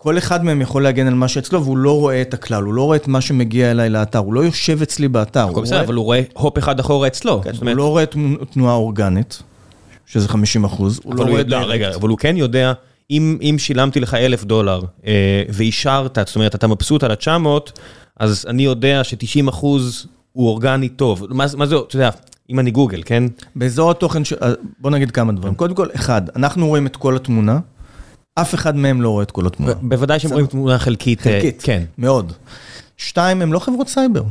כל 0.01 0.17
אחד 0.17 0.43
מהם 0.43 0.61
יכול 0.61 0.83
להגן 0.83 1.07
על 1.07 1.13
מה 1.13 1.27
שאצלו, 1.27 1.63
והוא 1.63 1.77
לא 1.77 1.99
רואה 1.99 2.21
את 2.21 2.33
הכלל, 2.33 2.63
הוא 2.63 2.73
לא 2.73 2.81
רואה 2.81 2.97
את 2.97 3.07
מה 3.07 3.21
שמגיע 3.21 3.71
אליי 3.71 3.89
לאתר, 3.89 4.19
הוא 4.19 4.33
לא 4.33 4.45
יושב 4.45 4.81
אצלי 4.81 5.07
באתר. 5.07 5.47
הכל 5.49 5.61
בסדר, 5.61 5.81
אבל 5.81 5.93
הוא 5.93 6.05
רואה 6.05 6.21
הופ 6.33 6.57
אחד 6.57 6.79
אחורה 6.79 7.07
אצלו. 7.07 7.41
כן, 7.41 7.51
הוא 7.61 7.69
לא 7.69 7.89
רואה 7.89 8.03
תנועה 8.53 8.75
אורגנית, 8.75 9.41
שזה 10.05 10.27
50 10.27 10.63
אחוז, 10.63 10.99
הוא 11.03 11.15
לא 11.15 11.23
רואה... 11.23 11.41
לא, 11.47 11.57
רגע, 11.57 11.95
אבל 11.95 12.09
הוא 12.09 12.17
כן 12.17 12.37
יודע... 12.37 12.73
אם 13.11 13.37
אם 13.41 13.55
שילמתי 13.59 13.99
לך 13.99 14.13
אלף 14.13 14.43
דולר 14.43 14.81
אה, 15.07 15.43
ואישרת, 15.49 16.17
זאת 16.25 16.35
אומרת, 16.35 16.55
אתה 16.55 16.67
מבסוט 16.67 17.03
על 17.03 17.11
ה-900, 17.11 17.71
אז 18.19 18.45
אני 18.47 18.63
יודע 18.63 19.03
ש-90 19.03 19.49
אחוז 19.49 20.07
הוא 20.33 20.47
אורגני 20.47 20.89
טוב. 20.89 21.27
מה 21.29 21.47
זה, 21.47 21.55
אתה 21.87 21.95
יודע, 21.95 22.09
אם 22.49 22.59
אני 22.59 22.71
גוגל, 22.71 23.01
כן? 23.05 23.23
באזור 23.55 23.91
התוכן. 23.91 24.21
אה, 24.41 24.51
בוא 24.79 24.91
נגיד 24.91 25.11
כמה 25.11 25.33
דברים. 25.33 25.55
קודם 25.55 25.75
כל, 25.75 25.87
אחד, 25.95 26.21
אנחנו 26.35 26.67
רואים 26.67 26.87
את 26.87 26.95
כל 26.95 27.15
התמונה, 27.15 27.59
אף 28.35 28.55
אחד 28.55 28.75
מהם 28.75 29.01
לא 29.01 29.09
רואה 29.09 29.23
את 29.23 29.31
כל 29.31 29.47
התמונה. 29.47 29.73
בוודאי 29.81 30.19
שהם 30.19 30.31
רואים 30.31 30.45
תמונה 30.45 30.79
חלקית. 30.79 31.27
אה, 31.27 31.33
חלקית, 31.33 31.61
כן. 31.63 31.83
מאוד. 31.97 32.33
שתיים, 32.97 33.41
הם 33.41 33.53
לא 33.53 33.59
חברות 33.59 33.87
סייבר. 33.87 34.23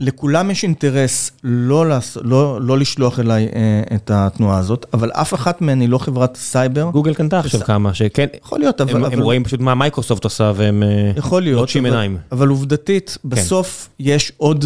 לכולם 0.00 0.50
יש 0.50 0.62
אינטרס 0.62 1.30
לא, 1.44 1.88
לעש... 1.88 2.18
לא, 2.22 2.60
לא 2.60 2.78
לשלוח 2.78 3.20
אליי 3.20 3.48
אה, 3.54 3.96
את 3.96 4.10
התנועה 4.14 4.58
הזאת, 4.58 4.86
אבל 4.94 5.10
אף 5.10 5.34
אחת 5.34 5.60
מהן 5.60 5.80
היא 5.80 5.88
לא 5.88 5.98
חברת 5.98 6.36
סייבר. 6.36 6.90
גוגל 6.92 7.14
קנתה 7.14 7.38
עכשיו 7.38 7.60
שס... 7.60 7.66
כמה, 7.66 7.94
שכן, 7.94 8.26
יכול 8.44 8.58
להיות, 8.58 8.80
אבל... 8.80 8.96
הם, 8.96 9.04
אבל... 9.04 9.14
הם 9.14 9.20
רואים 9.20 9.44
פשוט 9.44 9.60
מה 9.60 9.74
מייקרוסופט 9.74 10.24
עושה 10.24 10.52
והם 10.56 10.82
יכול 11.16 11.42
להיות, 11.42 11.60
לוטשים 11.60 11.84
עיניים. 11.84 12.18
אבל 12.32 12.48
עובדתית, 12.48 13.18
כן. 13.22 13.28
בסוף 13.28 13.88
יש 14.00 14.32
עוד 14.36 14.64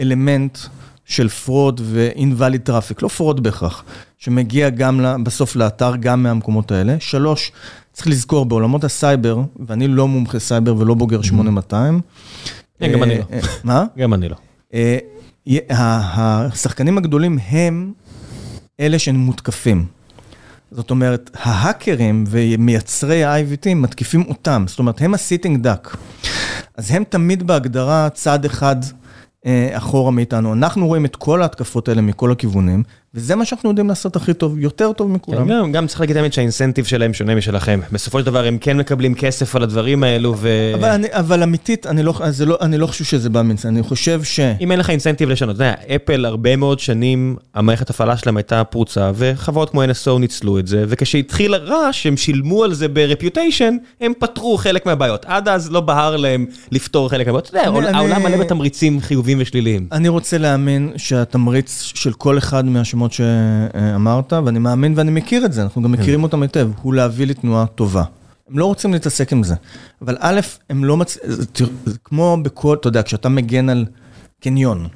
אלמנט 0.00 0.58
של 1.04 1.28
fraud 1.28 1.80
ו-invalid 1.84 2.68
traffic, 2.68 2.98
לא 3.02 3.08
fraud 3.08 3.42
בהכרח, 3.42 3.84
שמגיע 4.18 4.70
גם 4.70 5.24
בסוף 5.24 5.56
לאתר, 5.56 5.96
גם 5.96 6.22
מהמקומות 6.22 6.72
האלה. 6.72 6.96
שלוש, 7.00 7.52
צריך 7.92 8.06
לזכור, 8.08 8.44
בעולמות 8.44 8.84
הסייבר, 8.84 9.42
ואני 9.66 9.88
לא 9.88 10.08
מומחה 10.08 10.38
סייבר 10.38 10.76
ולא 10.76 10.94
בוגר 10.94 11.22
8200. 11.22 12.00
כן, 12.78 12.92
גם 12.92 13.02
אני 13.02 13.18
לא. 13.18 13.24
אה, 13.32 13.38
מה? 13.64 13.84
גם 13.98 14.14
אני 14.14 14.28
לא. 14.28 14.36
אה, 14.74 14.98
השחקנים 15.70 16.98
הגדולים 16.98 17.38
הם 17.48 17.92
אלה 18.80 18.98
שמותקפים. 18.98 19.86
זאת 20.70 20.90
אומרת, 20.90 21.30
ההאקרים 21.42 22.24
ומייצרי 22.28 23.24
ה-IVT 23.24 23.74
מתקיפים 23.74 24.24
אותם, 24.28 24.64
זאת 24.68 24.78
אומרת, 24.78 25.02
הם 25.02 25.14
ה-sitting 25.14 25.64
duck. 25.64 25.96
אז 26.76 26.90
הם 26.90 27.04
תמיד 27.08 27.46
בהגדרה 27.46 28.08
צעד 28.10 28.44
אחד 28.44 28.76
אה, 28.82 29.03
אחורה 29.72 30.10
מאיתנו. 30.10 30.52
אנחנו 30.52 30.86
רואים 30.86 31.04
את 31.04 31.16
כל 31.16 31.42
ההתקפות 31.42 31.88
האלה 31.88 32.02
מכל 32.02 32.32
הכיוונים, 32.32 32.82
וזה 33.14 33.36
מה 33.36 33.44
שאנחנו 33.44 33.68
יודעים 33.68 33.88
לעשות 33.88 34.16
הכי 34.16 34.34
טוב, 34.34 34.58
יותר 34.58 34.92
טוב 34.92 35.10
מכולם. 35.10 35.48
גם, 35.48 35.72
גם 35.72 35.86
צריך 35.86 36.00
להגיד 36.00 36.16
האמת 36.16 36.32
שהאינסנטיב 36.32 36.84
שלהם 36.84 37.14
שונה 37.14 37.34
משלכם. 37.34 37.80
בסופו 37.92 38.20
של 38.20 38.26
דבר 38.26 38.46
הם 38.46 38.58
כן 38.58 38.76
מקבלים 38.76 39.14
כסף 39.14 39.56
על 39.56 39.62
הדברים 39.62 40.02
האלו 40.02 40.34
ו... 40.38 40.72
אבל, 40.74 40.88
אני, 40.88 41.06
אבל 41.10 41.42
אמיתית, 41.42 41.86
אני 41.86 42.02
לא, 42.02 42.14
לא, 42.46 42.58
אני 42.60 42.78
לא 42.78 42.86
חושב 42.86 43.04
שזה 43.04 43.30
בא 43.30 43.42
מאינסנטיב, 43.42 43.76
אני 43.76 43.82
חושב 43.82 44.22
ש... 44.22 44.40
אם 44.40 44.72
אין 44.72 44.80
לך 44.80 44.90
אינסנטיב 44.90 45.28
לשנות, 45.28 45.56
אתה 45.56 45.64
יודע, 45.64 45.74
אפל 45.96 46.24
הרבה 46.24 46.56
מאוד 46.56 46.80
שנים, 46.80 47.36
המערכת 47.54 47.90
הפעלה 47.90 48.16
שלהם 48.16 48.36
הייתה 48.36 48.64
פרוצה, 48.64 49.10
וחברות 49.14 49.70
כמו 49.70 49.84
NSO 49.84 50.18
ניצלו 50.18 50.58
את 50.58 50.66
זה, 50.66 50.84
וכשהתחיל 50.88 51.54
הרעש, 51.54 52.06
הם 52.06 52.16
שילמו 52.16 52.64
על 52.64 52.74
זה 52.74 52.88
ברפיוטיישן, 52.88 53.76
הם 54.00 54.12
פתרו 54.18 54.56
חלק 54.56 54.86
מהבעיות. 54.86 55.24
עד 55.24 55.48
אז 55.48 55.70
לא 55.70 55.80
בהר 55.80 56.16
להם 56.16 56.46
לפתור 56.72 57.08
חלק 57.08 57.26
מהבעיות. 57.26 57.48
אתה 57.48 57.58
יודע, 57.58 57.88
אני, 57.88 57.96
העולם 57.98 58.22
מלא 58.22 58.36
בתמריצים 58.36 59.00
חיוביים 59.00 59.38
ושליליים. 59.40 59.86
אני 59.92 60.08
רוצה 60.08 60.38
להאמין 60.38 60.92
שהתמריץ 60.96 61.92
של 61.94 62.12
כל 62.12 62.38
אחד 62.38 62.64
מהשמות 62.64 63.03
השמות 63.04 63.12
שאמרת, 63.12 64.32
ואני 64.32 64.58
מאמין 64.58 64.92
ואני 64.96 65.10
מכיר 65.10 65.44
את 65.44 65.52
זה, 65.52 65.62
אנחנו 65.62 65.82
גם 65.82 65.92
מכירים 65.92 66.22
אותם 66.22 66.42
היטב, 66.42 66.70
הוא 66.82 66.94
להביא 66.94 67.26
לי 67.26 67.34
תנועה 67.34 67.66
טובה. 67.66 68.04
הם 68.50 68.58
לא 68.58 68.64
רוצים 68.64 68.92
להתעסק 68.92 69.32
עם 69.32 69.42
זה. 69.42 69.54
אבל 70.02 70.16
א', 70.20 70.40
הם 70.70 70.84
לא 70.84 70.96
מצ... 70.96 71.18
זה 71.84 71.98
כמו 72.04 72.38
בכל, 72.42 72.76
אתה 72.80 72.88
יודע, 72.88 73.02
כשאתה 73.02 73.28
מגן 73.28 73.68
על 73.68 73.84
קניון, 74.40 74.88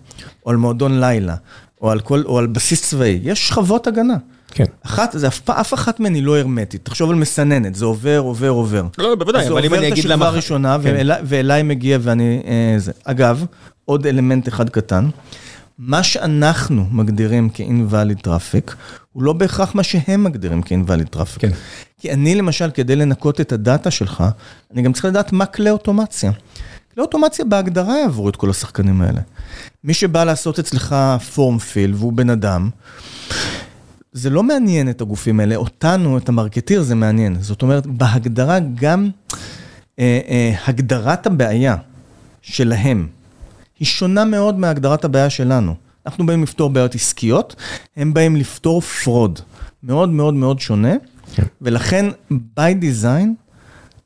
או 0.46 0.50
על 0.50 0.56
מועדון 0.56 1.00
לילה, 1.00 1.34
או 1.80 1.90
על, 1.90 2.00
כל, 2.00 2.22
או 2.26 2.38
על 2.38 2.46
בסיס 2.46 2.82
צבאי, 2.82 3.20
יש 3.22 3.48
שכבות 3.48 3.86
הגנה. 3.86 4.16
כן. 4.50 4.64
אחת, 4.82 5.12
זה 5.12 5.28
אף, 5.28 5.50
אף 5.50 5.74
אחת 5.74 6.00
מהן 6.00 6.14
היא 6.14 6.22
לא 6.22 6.38
הרמטית. 6.38 6.84
תחשוב 6.84 7.10
על 7.10 7.16
מסננת, 7.16 7.74
זה 7.74 7.84
עובר, 7.84 8.18
עובר, 8.18 8.48
עובר. 8.48 8.82
לא, 8.98 9.14
בוודאי, 9.14 9.48
אבל 9.48 9.64
אם 9.64 9.74
אני 9.74 9.88
אגיד 9.88 10.04
למה... 10.04 10.24
זה 10.24 10.28
עובר 10.28 10.38
את 10.38 10.42
השכבה 10.42 10.58
הראשונה, 10.58 10.78
כן. 10.82 10.94
ואלי, 10.96 11.14
ואליי 11.24 11.62
מגיע 11.62 11.98
ואני... 12.00 12.42
אה, 12.46 12.78
זה. 12.78 12.92
אגב, 13.04 13.44
עוד 13.84 14.06
אלמנט 14.06 14.48
אחד 14.48 14.68
קטן. 14.68 15.08
מה 15.78 16.02
שאנחנו 16.02 16.86
מגדירים 16.90 17.48
כ-invalid 17.54 18.26
traffic, 18.26 18.74
הוא 19.12 19.22
לא 19.22 19.32
בהכרח 19.32 19.74
מה 19.74 19.82
שהם 19.82 20.24
מגדירים 20.24 20.62
כ-invalid 20.62 21.16
traffic. 21.16 21.38
כן. 21.38 21.50
כי 21.98 22.12
אני 22.12 22.34
למשל, 22.34 22.70
כדי 22.70 22.96
לנקות 22.96 23.40
את 23.40 23.52
הדאטה 23.52 23.90
שלך, 23.90 24.24
אני 24.74 24.82
גם 24.82 24.92
צריך 24.92 25.04
לדעת 25.04 25.32
מה 25.32 25.46
כלי 25.46 25.70
אוטומציה. 25.70 26.32
כלי 26.94 27.02
אוטומציה 27.02 27.44
בהגדרה 27.44 27.98
יעברו 27.98 28.28
את 28.28 28.36
כל 28.36 28.50
השחקנים 28.50 29.02
האלה. 29.02 29.20
מי 29.84 29.94
שבא 29.94 30.24
לעשות 30.24 30.58
אצלך 30.58 30.96
פורם 31.34 31.58
פיל 31.58 31.94
והוא 31.94 32.12
בן 32.12 32.30
אדם, 32.30 32.70
זה 34.12 34.30
לא 34.30 34.42
מעניין 34.42 34.90
את 34.90 35.00
הגופים 35.00 35.40
האלה, 35.40 35.56
אותנו, 35.56 36.18
את 36.18 36.28
המרקטיר, 36.28 36.82
זה 36.82 36.94
מעניין. 36.94 37.36
זאת 37.40 37.62
אומרת, 37.62 37.86
בהגדרה 37.86 38.58
גם 38.74 39.10
אה, 39.98 40.20
אה, 40.28 40.54
הגדרת 40.66 41.26
הבעיה 41.26 41.76
שלהם, 42.42 43.06
היא 43.80 43.86
שונה 43.86 44.24
מאוד 44.24 44.58
מהגדרת 44.58 45.04
הבעיה 45.04 45.30
שלנו. 45.30 45.74
אנחנו 46.06 46.26
באים 46.26 46.42
לפתור 46.42 46.70
בעיות 46.70 46.94
עסקיות, 46.94 47.56
הם 47.96 48.14
באים 48.14 48.36
לפתור 48.36 48.80
fraud. 48.80 49.40
מאוד 49.82 50.08
מאוד 50.08 50.34
מאוד 50.34 50.60
שונה, 50.60 50.94
כן. 51.34 51.42
ולכן 51.62 52.06
by 52.32 52.82
design, 52.82 53.28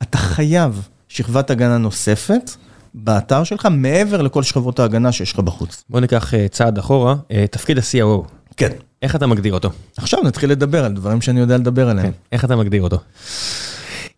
אתה 0.01 0.17
חייב 0.17 0.87
שכבת 1.07 1.49
הגנה 1.49 1.77
נוספת 1.77 2.51
באתר 2.93 3.43
שלך, 3.43 3.67
מעבר 3.71 4.21
לכל 4.21 4.43
שכבות 4.43 4.79
ההגנה 4.79 5.11
שיש 5.11 5.33
לך 5.33 5.39
בחוץ. 5.39 5.83
בוא 5.89 5.99
ניקח 5.99 6.33
uh, 6.33 6.37
צעד 6.51 6.77
אחורה, 6.77 7.15
uh, 7.15 7.33
תפקיד 7.51 7.77
ה-COO. 7.77 8.27
כן. 8.57 8.69
איך 9.01 9.15
אתה 9.15 9.27
מגדיר 9.27 9.53
אותו? 9.53 9.69
עכשיו 9.97 10.19
נתחיל 10.23 10.51
לדבר 10.51 10.85
על 10.85 10.93
דברים 10.93 11.21
שאני 11.21 11.39
יודע 11.39 11.57
לדבר 11.57 11.89
עליהם. 11.89 12.07
כן. 12.07 12.17
איך 12.31 12.45
אתה 12.45 12.55
מגדיר 12.55 12.81
אותו? 12.81 12.97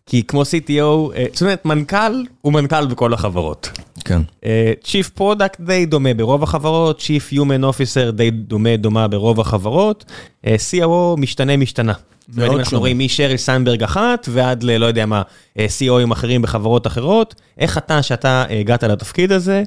כי 0.06 0.22
כמו 0.22 0.42
CTO, 0.42 1.14
אה, 1.16 1.24
זאת 1.32 1.42
אומרת, 1.42 1.64
מנכ"ל 1.64 2.24
הוא 2.40 2.52
מנכ"ל 2.52 2.86
בכל 2.86 3.14
החברות. 3.14 3.70
כן. 4.06 4.22
אה, 4.44 4.72
Chief 4.84 5.18
Product 5.20 5.56
די 5.60 5.86
דומה 5.86 6.14
ברוב 6.14 6.42
החברות, 6.42 7.00
Chief 7.00 7.32
Human 7.32 7.62
Officer 7.62 8.10
די 8.10 8.30
דומה 8.30 8.76
דומה 8.76 9.08
ברוב 9.08 9.40
החברות, 9.40 10.04
אה, 10.46 10.56
COO 10.70 11.20
משתנה 11.20 11.56
משתנה. 11.56 11.92
זאת 12.28 12.38
אומרת, 12.38 12.58
אנחנו 12.58 12.78
רואים 12.78 12.98
משרי 12.98 13.38
סנברג 13.38 13.82
אחת 13.82 14.28
ועד 14.32 14.62
ללא 14.62 14.86
יודע 14.86 15.06
מה, 15.06 15.22
COים 15.58 16.12
אחרים 16.12 16.42
בחברות 16.42 16.86
אחרות. 16.86 17.34
איך 17.58 17.78
אתה, 17.78 18.02
שאתה 18.02 18.44
הגעת 18.50 18.84
לתפקיד 18.84 19.32
הזה, 19.32 19.62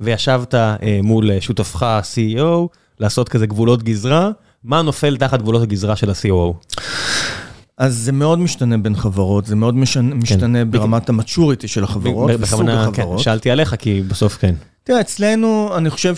וישבת 0.00 0.54
מול 1.02 1.40
שותפך 1.40 1.86
CEO, 2.02 2.68
לעשות 3.00 3.28
כזה 3.28 3.46
גבולות 3.46 3.82
גזרה, 3.82 4.30
מה 4.64 4.82
נופל 4.82 5.16
תחת 5.16 5.42
גבולות 5.42 5.62
הגזרה 5.62 5.96
של 5.96 6.10
ה-COO? 6.10 6.80
אז 7.78 7.96
זה 7.96 8.12
מאוד 8.12 8.38
משתנה 8.38 8.78
בין 8.78 8.96
חברות, 8.96 9.46
זה 9.46 9.56
מאוד 9.56 9.74
משנה, 9.74 10.14
משתנה 10.14 10.64
ברמת 10.64 11.08
המצ'וריטי 11.08 11.68
של 11.68 11.84
החברות 11.84 12.30
וסוג 12.30 12.42
בכוונה, 12.42 12.84
כן, 12.92 13.02
החברות. 13.02 13.18
שאלתי 13.18 13.50
עליך, 13.50 13.74
כי 13.78 14.02
בסוף 14.08 14.36
כן. 14.36 14.54
תראה, 14.84 15.00
אצלנו, 15.00 15.70
אני 15.76 15.90
חושב 15.90 16.14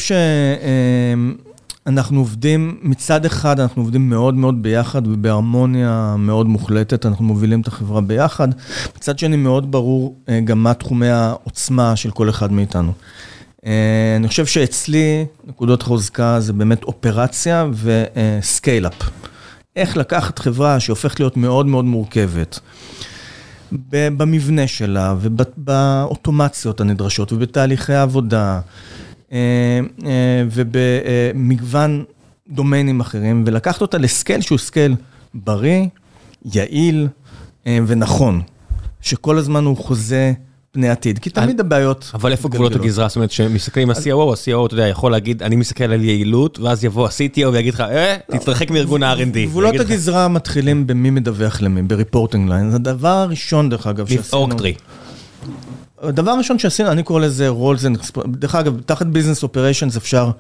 שאנחנו 1.87 2.19
עובדים, 2.19 2.79
מצד 2.83 3.25
אחד 3.25 3.61
אנחנו 3.61 3.83
עובדים 3.83 4.11
מאוד 4.11 4.35
מאוד 4.35 4.63
ביחד 4.63 5.07
ובהרמוניה 5.07 6.15
מאוד 6.19 6.47
מוחלטת, 6.47 7.07
אנחנו 7.07 7.25
מובילים 7.25 7.61
את 7.61 7.67
החברה 7.67 8.01
ביחד. 8.01 8.49
מצד 8.97 9.19
שני, 9.19 9.37
מאוד 9.37 9.73
ברור 9.73 10.17
אה, 10.29 10.41
גם 10.41 10.63
מה 10.63 10.75
תחומי 10.75 11.09
העוצמה 11.09 11.97
של 11.97 12.11
כל 12.11 12.31
אחד 12.31 12.53
מאיתנו. 12.53 12.93
אה, 13.67 14.17
אני 14.17 14.29
חושב 14.29 14.47
שאצלי, 14.47 15.25
נקודות 15.47 15.83
חוזקה 15.83 16.41
זה 16.41 16.53
באמת 16.53 16.83
אופרציה 16.83 17.67
ו 17.73 17.87
scale-up. 17.87 19.11
איך 19.77 19.97
לקחת 19.97 20.39
חברה 20.39 20.81
שהופכת 20.81 21.21
להיות 21.21 21.37
מאוד 21.37 21.67
מאוד 21.67 21.85
מורכבת. 21.85 22.61
במבנה 23.93 24.67
שלה 24.67 25.15
ובאוטומציות 25.21 26.81
הנדרשות 26.81 27.33
ובתהליכי 27.33 27.93
העבודה 27.93 28.61
אה, 29.33 29.81
ובמגוון 30.51 32.05
דומיינים 32.49 33.01
אחרים, 33.01 33.45
ולקחת 33.47 33.81
אותה 33.81 33.99
ל 33.99 34.06
scale 34.06 34.41
שהוא 34.41 34.59
scale 34.59 34.95
בריא, 35.35 35.87
יעיל 36.45 37.09
אה, 37.67 37.79
ונכון, 37.87 38.43
שכל 39.01 39.39
הזמן 39.39 39.65
הוא 39.65 39.77
חוזה 39.77 40.33
פני 40.75 40.89
עתיד, 40.89 41.19
כי 41.19 41.31
תמיד 41.31 41.61
הבעיות... 41.61 42.11
אבל 42.15 42.33
איפה 42.33 42.49
גבולות 42.49 42.75
הגזרה? 42.75 43.09
זאת 43.09 43.17
אומרת, 43.17 43.31
כשמסתכלים 43.31 43.91
על 43.91 43.97
ה-COO, 43.97 44.33
ה-COO, 44.33 44.67
אתה 44.67 44.75
יודע, 44.75 44.89
יכול 44.89 45.13
להגיד, 45.13 45.43
אני 45.43 45.57
מסתכל 45.57 45.85
על 45.85 46.05
יעילות, 46.05 46.59
ואז 46.59 46.85
יבוא 46.85 47.07
ה-CTO 47.07 47.47
ויגיד 47.53 47.75
לך, 47.75 47.81
אה, 47.81 48.17
תתרחק 48.31 48.71
מארגון 48.71 49.03
ה-R&D. 49.03 49.47
גבולות 49.47 49.75
הגזרה 49.81 50.29
מתחילים 50.29 50.87
במי 50.87 51.11
מדווח 51.11 51.63
למי, 51.63 51.83
ב 51.83 51.89
reporting 51.89 52.49
line. 52.51 52.71
זה 52.71 52.77
הדבר 52.77 53.09
הראשון, 53.09 53.69
דרך 53.69 53.87
אגב, 53.87 54.07
שעשינו... 54.07 54.49
הדבר 56.03 56.31
הראשון 56.31 56.59
שעשינו, 56.59 56.91
אני 56.93 57.03
קורא 57.03 57.21
לזה 57.21 57.49
rules, 57.49 57.85
דרך 58.27 58.55
אגב, 58.55 58.81
תחת 58.87 59.07
business 59.07 59.43
operations 59.43 59.97
אפשר 59.97 60.31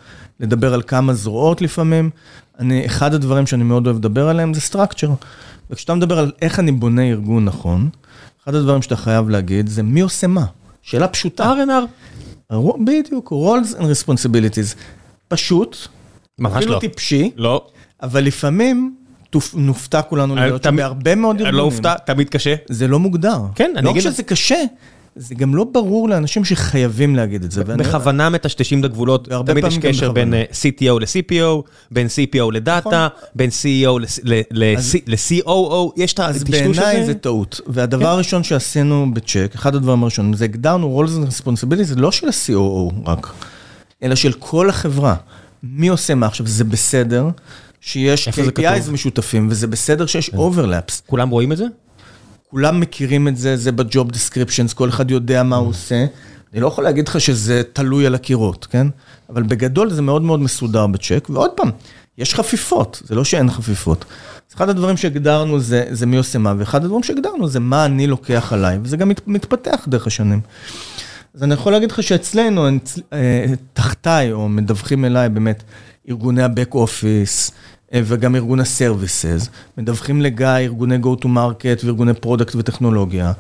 לדבר 0.41 0.75
על 0.75 0.83
כמה 0.83 1.15
זרועות 1.15 1.63
לפעמים. 1.63 2.11
אני, 2.59 2.87
אחד 2.87 3.15
הדברים 3.15 3.47
שאני 3.47 3.65
מאוד 3.65 3.87
אוהב 3.87 3.97
לדבר 3.97 4.29
עליהם 4.29 4.55
זה 4.55 4.61
structure. 4.61 5.11
וכשאתה 5.71 5.95
מדבר 5.95 6.19
על 6.19 6.33
איך 6.43 6.59
אני 6.59 6.73
בונה 6.73 7.03
ארגון 7.03 7.45
נכון, 7.45 7.89
אחד 8.45 8.55
הדברים 8.55 8.83
שאתה 8.83 8.97
חייב 8.97 9.29
להגיד 9.29 9.69
זה 9.69 9.83
מי 9.83 10.01
עושה 10.01 10.27
מה. 10.27 10.45
שאלה 10.83 11.09
פשוטה. 11.09 11.53
R&R. 12.51 12.55
בדיוק, 12.85 13.33
roles 13.33 13.77
and 13.77 13.83
responsibilities. 13.83 14.77
פשוט, 15.29 15.77
ממש 16.39 16.53
אפילו 16.57 16.73
לא. 16.75 16.79
טיפשי, 16.81 17.31
לא. 17.37 17.67
אבל 18.03 18.25
לפעמים 18.25 18.95
נופתע 19.55 20.03
כולנו 20.03 20.37
לראות 20.37 20.63
תמיד- 20.63 20.75
שבהרבה 20.81 21.15
מאוד 21.15 21.37
אני 21.37 21.45
ארגונים, 21.45 21.59
לא 21.59 21.75
אופתע, 21.75 21.95
תמיד 21.95 22.29
קשה. 22.29 22.55
זה 22.71 22.89
לא 22.89 22.99
מוגדר. 22.99 23.39
כן, 23.55 23.73
אני 23.77 23.85
לא 23.85 23.91
אגיד- 23.91 24.07
רק 24.07 24.13
שזה 24.13 24.23
קשה, 24.23 24.63
זה 25.17 25.35
גם 25.35 25.55
לא 25.55 25.65
ברור 25.65 26.09
לאנשים 26.09 26.45
שחייבים 26.45 27.17
להגיד 27.17 27.45
את 27.45 27.51
זה. 27.51 27.65
בכוונה 27.65 28.31
מטשטשים 28.31 28.81
את 28.81 28.85
הגבולות, 28.85 29.29
תמיד 29.47 29.65
יש 29.65 29.79
קשר 29.79 30.13
בין. 30.13 30.35
אה, 30.35 30.45
CTO 30.53 31.01
ל-CPO, 31.01 31.63
בין 31.91 32.07
CPO 32.07 32.53
לדאטה, 32.53 33.09
בין 33.35 33.51
CEO 33.51 33.99
ל-COO, 34.51 35.93
יש 35.97 36.13
את 36.13 36.21
אז 36.21 36.43
הטשטוש 36.43 36.79
הזה. 36.79 36.87
בעיניי 36.87 37.07
זה 37.07 37.15
טעות. 37.15 37.61
והדבר 37.67 38.09
הראשון 38.09 38.43
שעשינו 38.43 39.15
בצ'ק, 39.15 39.51
אחד 39.55 39.75
הדברים 39.75 40.03
הראשונים, 40.03 40.35
זה 40.35 40.45
הגדרנו 40.45 41.03
roles 41.03 41.11
and 41.11 41.31
responsibilities, 41.31 41.97
לא 41.97 42.13
של 42.13 42.29
ה-COO 42.29 42.95
רק, 43.07 43.33
אלא 44.03 44.15
של 44.15 44.33
כל 44.33 44.69
החברה. 44.69 45.15
מי 45.63 45.89
עושה 45.89 46.15
מה? 46.15 46.27
עכשיו, 46.27 46.47
זה 46.47 46.65
בסדר 46.65 47.29
שיש 47.81 48.29
זה 48.29 48.51
KPIs? 48.51 48.91
משותפים, 48.91 49.49
וזה 49.51 49.67
בסדר 49.67 50.07
שיש 50.07 50.31
overlaps. 50.31 51.03
כולם 51.07 51.29
רואים 51.29 51.53
את 51.53 51.57
זה? 51.57 51.65
כולם 52.55 52.81
מכירים 52.81 53.29
את 53.29 53.37
זה, 53.37 53.57
זה 53.57 53.73
ב-job 53.73 54.13
descriptions, 54.13 54.75
כל 54.75 54.89
אחד 54.89 55.11
יודע 55.11 55.43
מה 55.43 55.57
הוא 55.57 55.69
עושה. 55.69 56.07
אני 56.53 56.61
לא 56.61 56.67
יכול 56.67 56.85
להגיד 56.85 57.09
לך 57.09 57.21
שזה 57.21 57.63
תלוי 57.73 58.07
על 58.07 58.15
הקירות, 58.15 58.67
כן? 58.71 58.87
אבל 59.31 59.43
בגדול 59.43 59.91
זה 59.91 60.03
מאוד 60.03 60.23
מאוד 60.23 60.41
מסודר 60.41 60.87
בצ'ק, 60.87 61.27
ועוד 61.31 61.51
פעם, 61.51 61.71
יש 62.19 62.35
חפיפות, 62.35 63.03
זה 63.05 63.15
לא 63.15 63.25
שאין 63.25 63.51
חפיפות. 63.51 64.05
אז 64.51 64.55
אחד 64.57 64.69
הדברים 64.69 64.97
שהגדרנו 64.97 65.61
זה, 65.61 65.85
זה 65.91 66.07
מי 66.07 66.17
עושה 66.17 66.39
מה, 66.39 66.55
ואחד 66.59 66.85
הדברים 66.85 67.03
שהגדרנו 67.03 67.49
זה 67.49 67.61
מה 67.61 67.85
אני 67.85 68.07
לוקח 68.07 68.53
עליי, 68.53 68.79
וזה 68.83 68.97
גם 68.97 69.09
מת, 69.09 69.21
מתפתח 69.29 69.85
דרך 69.89 70.07
השנים. 70.07 70.41
אז 71.35 71.43
אני 71.43 71.55
יכול 71.55 71.73
להגיד 71.73 71.91
לך 71.91 72.03
שאצלנו, 72.03 72.69
אצ- 72.69 72.99
אה, 73.13 73.47
תחתיי, 73.73 74.33
או 74.33 74.49
מדווחים 74.49 75.05
אליי 75.05 75.29
באמת, 75.29 75.63
ארגוני 76.09 76.43
ה-back 76.43 76.75
office, 76.75 77.51
וגם 78.05 78.37
ארגון 78.37 78.61
ה-services, 78.61 79.49
מדווחים 79.79 80.23
לגיא, 80.23 80.47
ארגוני 80.47 80.97
go 81.03 81.23
to 81.23 81.25
market 81.25 81.85
וארגוני 81.85 82.15
product 82.15 82.55
וטכנולוגיה. 82.57 83.33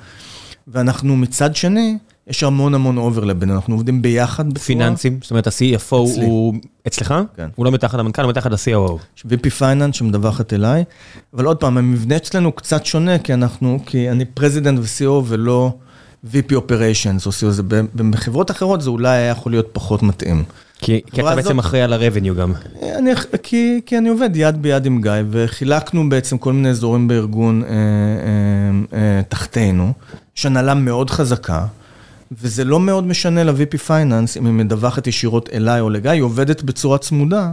ואנחנו 0.68 1.16
מצד 1.16 1.56
שני, 1.56 1.98
יש 2.26 2.42
המון 2.42 2.74
המון 2.74 2.98
overlap 2.98 3.40
בינינו, 3.40 3.58
אנחנו 3.58 3.74
עובדים 3.74 4.02
ביחד 4.02 4.48
בצורה... 4.48 4.66
פיננסים, 4.66 5.18
זאת 5.22 5.30
אומרת 5.30 5.46
ה-CFO 5.46 5.96
אצלי. 6.10 6.24
הוא 6.24 6.54
אצלך? 6.86 7.14
כן. 7.36 7.48
הוא 7.54 7.64
לא 7.64 7.70
מתחת 7.72 7.98
למנכ"ל, 7.98 8.22
הוא 8.22 8.30
מתחת 8.30 8.50
ל-COO. 8.50 8.98
יש 9.16 9.26
VP 9.26 9.50
finance 9.50 9.96
שמדווחת 9.96 10.52
אליי, 10.52 10.84
אבל 11.34 11.44
עוד 11.44 11.56
פעם, 11.56 11.78
המבנה 11.78 12.16
אצלנו 12.16 12.52
קצת 12.52 12.86
שונה, 12.86 13.18
כי 13.18 13.34
אנחנו, 13.34 13.78
כי 13.86 14.10
אני 14.10 14.24
president 14.24 14.78
ו-COO 14.78 15.22
ולא 15.26 15.72
VP 16.32 16.52
Operations 16.52 17.26
או 17.26 17.30
COO, 17.30 17.50
זה 17.50 17.62
בחברות 17.94 18.50
אחרות 18.50 18.80
זה 18.80 18.90
אולי 18.90 19.16
היה 19.16 19.30
יכול 19.30 19.52
להיות 19.52 19.68
פחות 19.72 20.02
מתאים. 20.02 20.44
כי 20.78 21.00
כי 21.12 21.20
אתה 21.20 21.34
בעצם 21.34 21.58
אחראי 21.58 21.82
על 21.82 21.92
ה-revenue 21.92 22.34
גם. 22.34 22.52
אני, 22.82 23.10
כי, 23.42 23.80
כי 23.86 23.98
אני 23.98 24.08
עובד 24.08 24.30
יד 24.34 24.62
ביד 24.62 24.86
עם 24.86 25.00
גיא, 25.02 25.12
וחילקנו 25.30 26.08
בעצם 26.08 26.38
כל 26.38 26.52
מיני 26.52 26.70
אזורים 26.70 27.08
בארגון 27.08 27.62
אה, 27.62 27.68
אה, 27.68 28.98
אה, 28.98 29.22
תחתינו, 29.28 29.92
יש 30.36 30.46
הנהלה 30.46 30.74
מאוד 30.74 31.10
חזקה, 31.10 31.66
וזה 32.32 32.64
לא 32.64 32.80
מאוד 32.80 33.06
משנה 33.06 33.44
ל-VP 33.44 33.78
finance 33.78 34.36
אם 34.36 34.46
היא 34.46 34.52
מדווחת 34.52 35.06
ישירות 35.06 35.48
אליי 35.52 35.80
או 35.80 35.90
לגיא, 35.90 36.10
היא 36.10 36.22
עובדת 36.22 36.62
בצורה 36.62 36.98
צמודה 36.98 37.52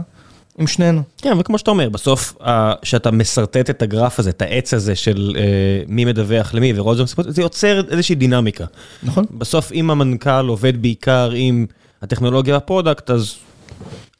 עם 0.58 0.66
שנינו. 0.66 1.02
כן, 1.18 1.32
וכמו 1.38 1.58
שאתה 1.58 1.70
אומר, 1.70 1.88
בסוף, 1.88 2.36
כשאתה 2.82 3.10
משרטט 3.10 3.70
את 3.70 3.82
הגרף 3.82 4.18
הזה, 4.18 4.30
את 4.30 4.42
העץ 4.42 4.74
הזה 4.74 4.94
של 4.94 5.36
אה, 5.38 5.42
מי 5.88 6.04
מדווח 6.04 6.54
למי 6.54 6.72
סיפור, 7.06 7.24
זה 7.28 7.42
יוצר 7.42 7.82
איזושהי 7.90 8.14
דינמיקה. 8.14 8.64
נכון? 9.02 9.24
בסוף, 9.38 9.72
אם 9.72 9.90
המנכ"ל 9.90 10.46
עובד 10.48 10.82
בעיקר 10.82 11.30
עם 11.34 11.66
הטכנולוגיה 12.02 12.54
וה 12.54 12.65
product, 12.65 13.10
אז 13.10 13.34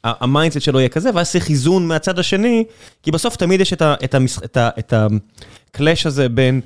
ה 0.03 0.10
mindset 0.10 0.61
שלו 0.61 0.79
יהיה 0.79 0.89
כזה, 0.89 1.09
ואז 1.13 1.31
צריך 1.31 1.49
איזון 1.49 1.87
מהצד 1.87 2.19
השני, 2.19 2.63
כי 3.03 3.11
בסוף 3.11 3.35
תמיד 3.35 3.61
יש 3.61 3.73
את 3.73 3.81
ה- 3.81 3.95
את 4.03 4.15
המס- 4.15 4.43
את 4.43 4.57
ה- 4.57 4.69
את 4.79 4.93
ה 5.73 5.78
clash 5.78 6.05
הזה 6.05 6.29
בין... 6.29 6.61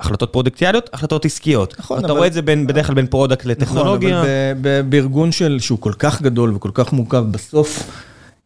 החלטות 0.00 0.32
פרודקטיאליות, 0.32 0.90
החלטות 0.92 1.24
עסקיות. 1.24 1.74
נכון, 1.78 1.98
אתה 1.98 2.06
אבל- 2.06 2.16
רואה 2.16 2.26
את 2.26 2.32
זה 2.32 2.42
בין, 2.42 2.66
בדרך 2.66 2.86
כלל 2.86 2.94
בין 2.94 3.06
product 3.06 3.44
לטכנולוגיה. 3.44 4.08
נכון, 4.10 4.20
אבל 4.28 4.28
ב- 4.60 4.68
ב- 4.68 4.90
בארגון 4.90 5.32
של, 5.32 5.58
שהוא 5.60 5.78
כל 5.78 5.92
כך 5.98 6.22
גדול 6.22 6.54
וכל 6.54 6.70
כך 6.74 6.92
מורכב, 6.92 7.24
בסוף 7.30 7.90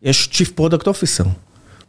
יש 0.02 0.28
Chief 0.32 0.60
Product 0.60 0.82
Officer, 0.84 1.24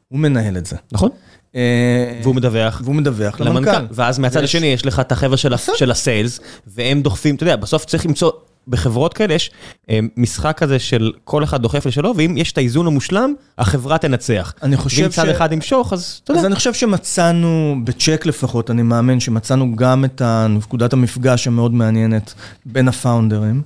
הוא 0.07 0.19
מנהל 0.19 0.57
את 0.57 0.65
זה. 0.65 0.75
נכון. 0.91 1.09
אה, 1.55 2.19
והוא 2.23 2.35
מדווח. 2.35 2.81
והוא 2.83 2.95
מדווח 2.95 3.39
למנכ"ל. 3.41 3.71
למנכ"ל. 3.71 3.93
ואז 3.95 4.19
מהצד 4.19 4.43
השני 4.43 4.67
יש 4.67 4.85
לך 4.85 4.99
את 4.99 5.11
החבר'ה 5.11 5.37
של. 5.37 5.53
של 5.75 5.91
ה 5.91 5.98
sales, 5.98 6.39
והם 6.67 7.01
דוחפים, 7.01 7.35
אתה 7.35 7.43
יודע, 7.43 7.55
בסוף 7.55 7.85
צריך 7.85 8.05
למצוא, 8.05 8.31
בחברות 8.67 9.13
כאלה 9.13 9.33
יש 9.33 9.51
אה, 9.89 9.99
משחק 10.17 10.57
כזה 10.57 10.79
של 10.79 11.11
כל 11.23 11.43
אחד 11.43 11.61
דוחף 11.61 11.85
לשלו, 11.85 12.13
ואם 12.17 12.37
יש 12.37 12.51
את 12.51 12.57
האיזון 12.57 12.87
המושלם, 12.87 13.33
החברה 13.57 13.97
תנצח. 13.97 14.53
אני 14.63 14.77
חושב 14.77 15.01
ואם 15.01 15.09
צד 15.09 15.25
ש- 15.25 15.29
אחד 15.29 15.53
ימשוך, 15.53 15.93
אז 15.93 16.21
אתה 16.23 16.31
יודע. 16.31 16.39
אז 16.39 16.45
אני 16.45 16.55
חושב 16.55 16.73
שמצאנו, 16.73 17.75
בצ'ק 17.83 18.25
לפחות, 18.25 18.71
אני 18.71 18.81
מאמין 18.81 19.19
שמצאנו 19.19 19.75
גם 19.75 20.05
את 20.05 20.21
נקודת 20.49 20.93
המפגש 20.93 21.47
המאוד 21.47 21.73
מעניינת 21.73 22.33
בין 22.65 22.87
הפאונדרים. 22.87 23.61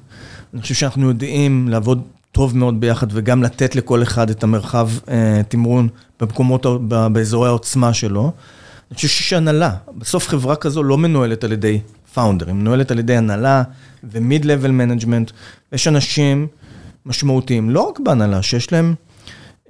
אני 0.54 0.62
חושב 0.62 0.76
שאנחנו 0.76 1.08
יודעים 1.10 1.68
לעבוד 1.68 2.02
טוב 2.32 2.58
מאוד 2.58 2.82
ביחד 2.82 3.08
וגם 3.12 3.44
לתת 3.44 3.76
לכל 3.76 4.04
אחד 4.04 4.30
את 4.30 4.44
המרחב 4.44 4.90
אה, 5.10 5.42
תמרון 5.48 5.88
במקומות, 6.20 6.66
באזורי 7.12 7.48
העוצמה 7.48 7.94
שלו. 7.94 8.32
אני 8.92 8.96
חושב 8.96 9.08
שיש 9.08 9.34
הנהלה. 9.34 9.72
בסוף 9.98 10.28
חברה 10.28 10.56
כזו 10.56 10.84
לא 10.84 10.98
מנוהלת 10.98 11.44
על 11.44 11.52
ידי 11.52 11.80
פאונדרים, 12.20 12.56
היא 12.56 12.62
מנוהלת 12.62 12.92
על 12.92 13.00
ידי 13.00 13.18
הנהלה 13.18 13.64
ו 14.04 14.11
mid-level 14.11 14.72
management. 14.72 15.32
יש 15.72 15.88
אנשים 15.88 16.48
משמעותיים, 17.06 17.70
לא 17.70 17.82
רק 17.82 18.00
בהנהלה, 18.00 18.42
שיש 18.42 18.72
להם 18.72 18.96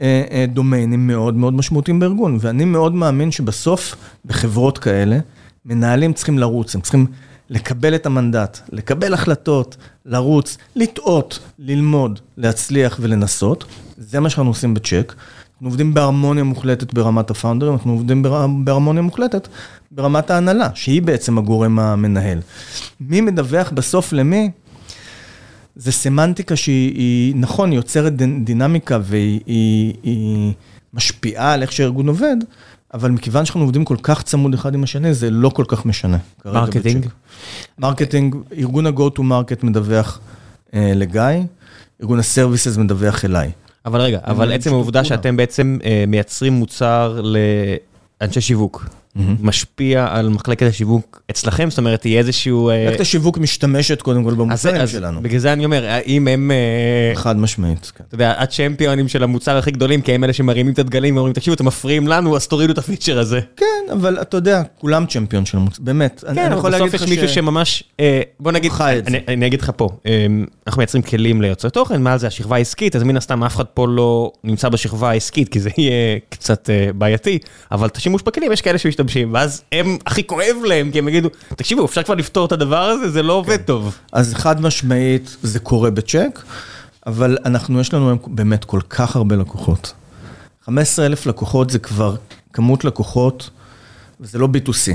אה, 0.02 0.24
אה, 0.32 0.46
דומיינים 0.54 1.08
מאוד 1.08 1.36
מאוד 1.36 1.54
משמעותיים 1.54 2.00
בארגון, 2.00 2.38
ואני 2.42 2.66
מאוד 2.66 2.94
מאמין 2.94 3.32
שבסוף, 3.32 3.96
בחברות 4.26 4.78
כאלה, 4.78 5.20
מנהלים 5.66 6.14
צריכים 6.14 6.40
לרוץ, 6.40 6.76
הם 6.76 6.82
צריכים 6.82 7.06
לקבל 7.50 7.96
את 7.96 8.06
המנדט, 8.06 8.60
לקבל 8.72 9.14
החלטות, 9.14 9.78
לרוץ, 10.06 10.58
לטעות, 10.76 11.40
ללמוד, 11.60 12.20
להצליח 12.38 12.98
ולנסות. 13.02 13.66
זה 13.98 14.20
מה 14.20 14.30
שאנחנו 14.30 14.52
עושים 14.52 14.74
בצ'ק. 14.74 15.16
אנחנו 15.60 15.70
עובדים 15.70 15.94
בהרמוניה 15.94 16.44
מוחלטת 16.44 16.94
ברמת 16.94 17.30
הפאונדרים, 17.30 17.74
אנחנו 17.74 17.92
עובדים 17.92 18.24
בהרמוניה 18.64 19.02
מוחלטת 19.02 19.48
ברמת 19.92 20.32
ההנהלה, 20.32 20.70
שהיא 20.74 21.02
בעצם 21.02 21.38
הגורם 21.38 21.80
המנהל. 21.80 22.40
מי 23.02 23.22
מדווח 23.22 23.72
בסוף 23.72 24.14
למי? 24.14 24.52
זה 25.76 25.92
סמנטיקה 25.92 26.56
שהיא, 26.56 27.36
נכון, 27.36 27.72
היא 27.72 27.78
יוצרת 27.78 28.14
דינמיקה 28.44 29.00
והיא 29.04 30.54
משפיעה 30.94 31.54
על 31.54 31.62
איך 31.62 31.72
שהארגון 31.72 32.08
עובד, 32.08 32.36
אבל 32.94 33.12
מכיוון 33.12 33.46
שאנחנו 33.46 33.62
עובדים 33.62 33.86
כל 33.86 33.98
כך 34.04 34.24
צמוד 34.24 34.54
אחד 34.54 34.74
עם 34.74 34.84
השני, 34.84 35.14
זה 35.14 35.30
לא 35.30 35.50
כל 35.50 35.66
כך 35.68 35.86
משנה. 35.86 36.18
marketing? 36.46 37.06
marketing, 37.80 38.36
ארגון 38.58 38.86
ה-go 38.86 39.18
to 39.18 39.20
market 39.20 39.66
מדווח 39.66 40.20
אה, 40.74 40.92
לגיא, 40.96 41.22
ארגון 42.02 42.20
ה-services 42.20 42.80
מדווח 42.80 43.26
אליי. 43.26 43.52
אבל 43.86 44.02
רגע, 44.02 44.20
אבל 44.24 44.52
עצם 44.52 44.74
העובדה 44.74 45.04
שאתם 45.04 45.38
בעצם 45.38 45.78
אה, 45.84 46.04
מייצרים 46.08 46.54
מוצר 46.54 47.22
לאנשי 48.22 48.42
שיווק. 48.42 48.86
משפיע 49.42 50.08
על 50.10 50.30
מחלקת 50.30 50.68
השיווק 50.68 51.22
אצלכם? 51.32 51.70
זאת 51.70 51.78
אומרת, 51.78 52.06
יהיה 52.06 52.20
איזשהו... 52.20 52.70
אה, 52.70 52.84
מחלקת 52.86 53.02
השיווק 53.02 53.38
משתמשת 53.38 54.02
קודם 54.02 54.24
כל 54.24 54.34
במוצרים 54.34 54.88
שלנו. 54.88 55.22
בגלל 55.22 55.40
זה 55.40 55.54
אני 55.54 55.66
אומר, 55.66 55.86
האם 55.86 56.28
הם... 56.28 56.52
אה, 56.52 57.16
חד 57.16 57.38
משמעית. 57.38 57.92
כן. 57.96 58.04
אתה 58.08 58.16
יודע, 58.16 58.34
הצ'מפיונים 58.38 59.08
של 59.08 59.24
המוצר 59.24 59.58
הכי 59.58 59.72
גדולים, 59.72 60.02
כי 60.02 60.14
הם 60.14 60.24
אלה 60.24 60.34
שמרימים 60.34 60.74
את 60.74 60.80
הדגלים 60.80 61.16
ואומרים, 61.16 61.34
תקשיבו, 61.34 61.54
אתם 61.54 61.66
מפריעים 61.66 62.08
לנו, 62.08 62.36
אז 62.36 62.48
תורידו 62.48 62.74
את 62.74 62.78
הפיצ'ר 62.78 63.20
הזה. 63.20 63.40
כן, 63.58 63.66
אבל 63.92 64.18
אתה 64.22 64.38
יודע, 64.38 64.62
כולם 64.78 65.06
צ'מפיון 65.06 65.46
של 65.46 65.58
המוצר, 65.58 65.84
באמת. 65.84 66.24
כן, 66.36 66.52
אבל 66.52 66.76
בסוף 66.76 66.94
יש 66.94 67.02
מישהו 67.02 67.30
שממש... 67.30 67.84
אה, 68.00 68.22
בוא 68.40 68.52
נגיד, 68.52 68.72
אני 69.28 69.48
אגיד 69.48 69.62
לך 69.62 69.72
פה, 69.76 69.90
אנחנו 70.68 70.80
מייצרים 70.80 71.04
כלים 71.04 71.42
ליוצרי 71.42 71.72
תוכן, 71.72 72.02
מעל 72.02 72.20
זה 72.20 72.28
השכבה 72.28 72.56
העסקית, 72.56 72.96
אז 72.96 73.04
מן 73.04 73.18
הסתם 73.18 73.44
אף 73.44 73.56
אחד 73.56 73.66
פה 73.66 73.88
לא 73.88 74.32
נמצא 74.44 74.70
בשכבה 74.70 75.10
העסקית, 75.10 75.50
כי 75.50 75.60
זה 75.60 75.70
יהיה 75.78 76.20
קצת 76.30 76.70
בעייתי, 76.98 77.40
אבל 77.72 77.88
את 77.88 77.98
השימוש 77.98 78.22
בכלים, 78.22 78.52
יש 78.52 78.62
כאלה 78.62 78.78
שמשתמשים, 79.10 79.34
ואז 79.34 79.62
הם 79.72 79.98
הכי 80.06 80.28
כואב 80.28 80.56
להם, 80.66 80.92
כי 80.92 81.00
הם 81.00 81.08
יגידו, 81.08 81.30
תקשיבו, 81.56 81.86
אפשר 81.86 82.04
כבר 82.04 82.16
לפתור 82.16 82.46
את 82.46 82.52
הדבר 82.52 82.84
הזה, 82.84 83.10
זה 83.10 83.24
לא 83.24 83.34
עובד 83.34 83.58
כן. 83.58 83.64
טוב. 83.64 83.98
אז 84.14 84.34
חד 84.34 84.62
משמעית, 84.62 85.38
זה 85.44 85.60
קורה 85.60 85.90
בצ'ק, 85.92 86.44
אבל 87.08 87.38
אנחנו, 87.46 87.80
יש 87.80 87.94
לנו 87.94 88.18
באמת 88.28 88.66
כל 88.66 88.82
כך 88.90 89.16
הרבה 89.16 89.36
לקוחות. 89.36 89.94
15 90.66 91.06
אלף 91.06 91.26
לקוחות 91.26 91.70
זה 91.70 91.80
כבר 91.80 92.16
כמות 92.54 92.86
לקוחות, 92.86 93.50
וזה 94.20 94.40
לא 94.40 94.48
B2C, 94.48 94.94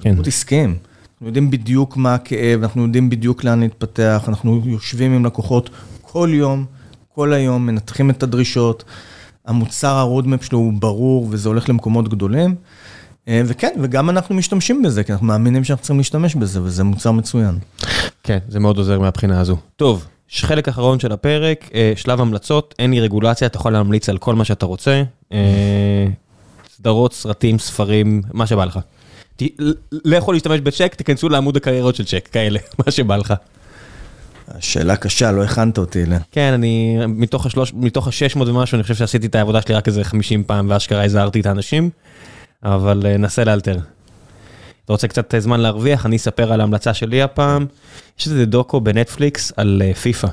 כן. 0.00 0.10
לקוחות 0.10 0.26
עסקיים. 0.26 0.76
אנחנו 1.12 1.26
יודעים 1.26 1.50
בדיוק 1.50 1.96
מה 1.96 2.14
הכאב, 2.14 2.62
אנחנו 2.62 2.82
יודעים 2.82 3.10
בדיוק 3.10 3.44
לאן 3.44 3.60
להתפתח, 3.60 4.24
אנחנו 4.28 4.62
יושבים 4.64 5.12
עם 5.12 5.26
לקוחות 5.26 5.70
כל 6.02 6.28
יום, 6.32 6.64
כל 7.14 7.32
היום, 7.32 7.66
מנתחים 7.66 8.10
את 8.10 8.22
הדרישות. 8.22 8.84
המוצר, 9.46 9.96
ה 9.96 10.02
roadmap 10.02 10.44
שלו 10.44 10.58
הוא 10.58 10.72
ברור, 10.72 11.28
וזה 11.30 11.48
הולך 11.48 11.68
למקומות 11.68 12.08
גדולים. 12.08 12.54
אה, 13.28 13.42
וכן, 13.46 13.74
וגם 13.82 14.10
אנחנו 14.10 14.34
משתמשים 14.34 14.82
בזה, 14.82 15.04
כי 15.04 15.12
אנחנו 15.12 15.26
מאמינים 15.26 15.64
שאנחנו 15.64 15.82
צריכים 15.82 15.98
להשתמש 15.98 16.34
בזה, 16.34 16.62
וזה 16.62 16.84
מוצר 16.84 17.12
מצוין. 17.12 17.58
כן, 18.22 18.38
זה 18.48 18.60
מאוד 18.60 18.78
עוזר 18.78 19.00
מהבחינה 19.00 19.40
הזו. 19.40 19.56
טוב, 19.76 20.06
חלק 20.30 20.68
אחרון 20.68 21.00
של 21.00 21.12
הפרק, 21.12 21.70
אה, 21.74 21.92
שלב 21.96 22.20
המלצות, 22.20 22.74
אין 22.78 22.90
לי 22.90 23.00
רגולציה, 23.00 23.46
אתה 23.46 23.56
יכול 23.56 23.72
להמליץ 23.72 24.08
על 24.08 24.18
כל 24.18 24.34
מה 24.34 24.44
שאתה 24.44 24.66
רוצה. 24.66 25.02
אה, 25.32 26.06
סדרות, 26.76 27.12
סרטים, 27.12 27.58
ספרים, 27.58 28.22
מה 28.32 28.46
שבא 28.46 28.64
לך. 28.64 28.78
לא 30.04 30.16
יכול 30.16 30.34
להשתמש 30.34 30.60
בצ'ק, 30.60 30.94
תיכנסו 30.94 31.28
לעמוד 31.28 31.56
הקריירות 31.56 31.94
של 31.96 32.04
צ'ק, 32.04 32.28
כאלה, 32.32 32.58
מה 32.86 32.92
שבא 32.92 33.16
לך. 33.16 33.34
שאלה 34.60 34.96
קשה, 34.96 35.32
לא 35.32 35.44
הכנת 35.44 35.78
אותי 35.78 36.04
אליה. 36.04 36.18
כן, 36.30 36.52
אני, 36.52 36.98
מתוך 37.06 37.46
ה-600 38.06 38.38
ומשהו, 38.46 38.76
אני 38.76 38.82
חושב 38.82 38.94
שעשיתי 38.94 39.26
את 39.26 39.34
העבודה 39.34 39.62
שלי 39.62 39.74
רק 39.74 39.88
איזה 39.88 40.04
50 40.04 40.44
פעם, 40.44 40.66
ואשכרה 40.70 41.04
הזהרתי 41.04 41.40
את 41.40 41.46
האנשים. 41.46 41.90
אבל 42.74 43.02
אה, 43.06 43.16
נסה 43.16 43.44
לאלתר. 43.44 43.76
אתה 44.84 44.92
רוצה 44.92 45.08
קצת 45.08 45.34
אה, 45.34 45.40
זמן 45.40 45.60
להרוויח, 45.60 46.06
אני 46.06 46.16
אספר 46.16 46.52
על 46.52 46.60
ההמלצה 46.60 46.94
שלי 46.94 47.22
הפעם. 47.22 47.66
יש 48.18 48.26
איזה 48.26 48.46
דוקו 48.46 48.80
בנטפליקס 48.80 49.52
על 49.56 49.82
אה, 49.84 49.94
פיפא. 49.94 50.28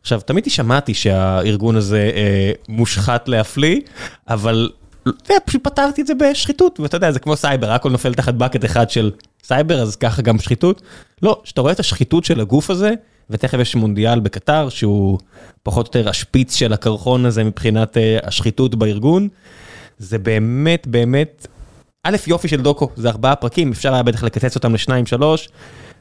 עכשיו, 0.00 0.20
תמיד 0.20 0.50
שמעתי 0.50 0.94
שהארגון 0.94 1.76
הזה 1.76 2.10
אה, 2.14 2.52
מושחת 2.68 3.28
להפליא, 3.28 3.80
אבל 4.28 4.70
זה, 5.04 5.34
פשוט 5.44 5.64
פתרתי 5.64 6.02
את 6.02 6.06
זה 6.06 6.14
בשחיתות, 6.14 6.80
ואתה 6.80 6.96
יודע, 6.96 7.12
זה 7.12 7.18
כמו 7.18 7.36
סייבר, 7.36 7.70
הכל 7.70 7.90
נופל 7.90 8.14
תחת 8.14 8.34
bucket 8.34 8.64
אחד 8.64 8.90
של 8.90 9.10
סייבר, 9.42 9.82
אז 9.82 9.96
ככה 9.96 10.22
גם 10.22 10.38
שחיתות. 10.38 10.82
לא, 11.22 11.40
כשאתה 11.44 11.60
רואה 11.60 11.72
את 11.72 11.80
השחיתות 11.80 12.24
של 12.24 12.40
הגוף 12.40 12.70
הזה, 12.70 12.94
ותכף 13.30 13.58
יש 13.58 13.74
מונדיאל 13.74 14.20
בקטר, 14.20 14.68
שהוא 14.68 15.18
פחות 15.62 15.94
או 15.94 15.98
יותר 15.98 16.10
השפיץ 16.10 16.54
של 16.54 16.72
הקרחון 16.72 17.26
הזה 17.26 17.44
מבחינת 17.44 17.96
אה, 17.96 18.18
השחיתות 18.22 18.74
בארגון, 18.74 19.28
זה 19.98 20.18
באמת 20.18 20.86
באמת 20.86 21.46
א', 22.08 22.16
יופי 22.26 22.48
של 22.48 22.60
דוקו, 22.60 22.88
זה 22.96 23.08
ארבעה 23.08 23.36
פרקים, 23.36 23.72
אפשר 23.72 23.94
היה 23.94 24.02
בטח 24.02 24.22
לקצץ 24.22 24.54
אותם 24.54 24.74
לשניים, 24.74 25.06
שלוש, 25.06 25.48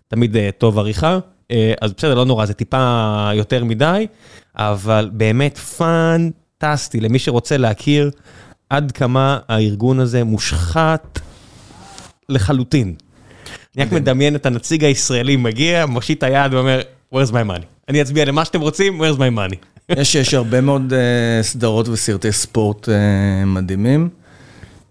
תמיד 0.07 0.35
uh, 0.35 0.39
טוב 0.57 0.79
עריכה, 0.79 1.19
uh, 1.19 1.55
אז 1.81 1.93
בסדר, 1.93 2.15
לא 2.15 2.25
נורא, 2.25 2.45
זה 2.45 2.53
טיפה 2.53 3.29
יותר 3.33 3.63
מדי, 3.63 4.07
אבל 4.55 5.09
באמת 5.13 5.57
פנטסטי 5.57 6.99
למי 6.99 7.19
שרוצה 7.19 7.57
להכיר 7.57 8.11
עד 8.69 8.91
כמה 8.91 9.39
הארגון 9.47 9.99
הזה 9.99 10.23
מושחת 10.23 11.19
לחלוטין. 12.29 12.93
אני 13.75 13.85
רק 13.85 13.91
מדמיין 13.91 14.35
את 14.35 14.45
הנציג 14.45 14.83
הישראלי 14.83 15.35
מגיע, 15.35 15.85
מושיט 15.85 16.23
היד 16.23 16.53
ואומר, 16.53 16.81
where's 17.13 17.31
my 17.31 17.49
money? 17.49 17.65
אני 17.89 18.01
אצביע 18.01 18.25
למה 18.25 18.45
שאתם 18.45 18.61
רוצים, 18.61 19.01
where's 19.01 19.17
my 19.17 19.37
money? 19.37 19.55
יש, 19.89 20.15
יש 20.15 20.33
הרבה 20.33 20.61
מאוד 20.61 20.93
uh, 20.93 21.43
סדרות 21.43 21.87
וסרטי 21.87 22.31
ספורט 22.31 22.89
uh, 22.89 22.91
מדהימים. 23.45 24.09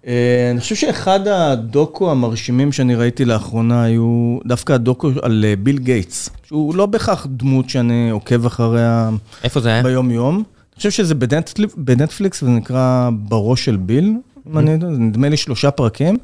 אה, 0.07 0.51
אני 0.51 0.61
חושב 0.61 0.75
שאחד 0.75 1.29
הדוקו 1.29 2.11
המרשימים 2.11 2.73
שאני 2.73 2.95
ראיתי 2.95 3.25
לאחרונה 3.25 3.83
היו 3.83 4.39
דווקא 4.47 4.73
הדוקו 4.73 5.11
על 5.23 5.45
אה, 5.49 5.55
ביל 5.57 5.79
גייטס, 5.79 6.31
שהוא 6.47 6.75
לא 6.75 6.87
בהכרח 6.87 7.27
דמות 7.31 7.71
שאני 7.71 8.11
עוקב 8.11 8.47
אחריה 8.47 9.11
איפה 9.45 9.61
זה 9.61 9.69
היה? 9.69 9.83
ביום 9.83 10.11
יום. 10.11 10.35
אני 10.35 10.77
חושב 10.77 10.91
שזה 10.91 11.15
בנטפליקס, 11.77 12.43
וזה 12.43 12.53
נקרא 12.53 13.11
בראש 13.13 13.65
של 13.65 13.77
ביל, 13.77 14.15
אם 14.51 14.59
אני 14.59 14.71
יודע, 14.71 14.87
נדמה 14.87 15.29
לי 15.29 15.37
שלושה 15.37 15.71
פרקים. 15.71 16.19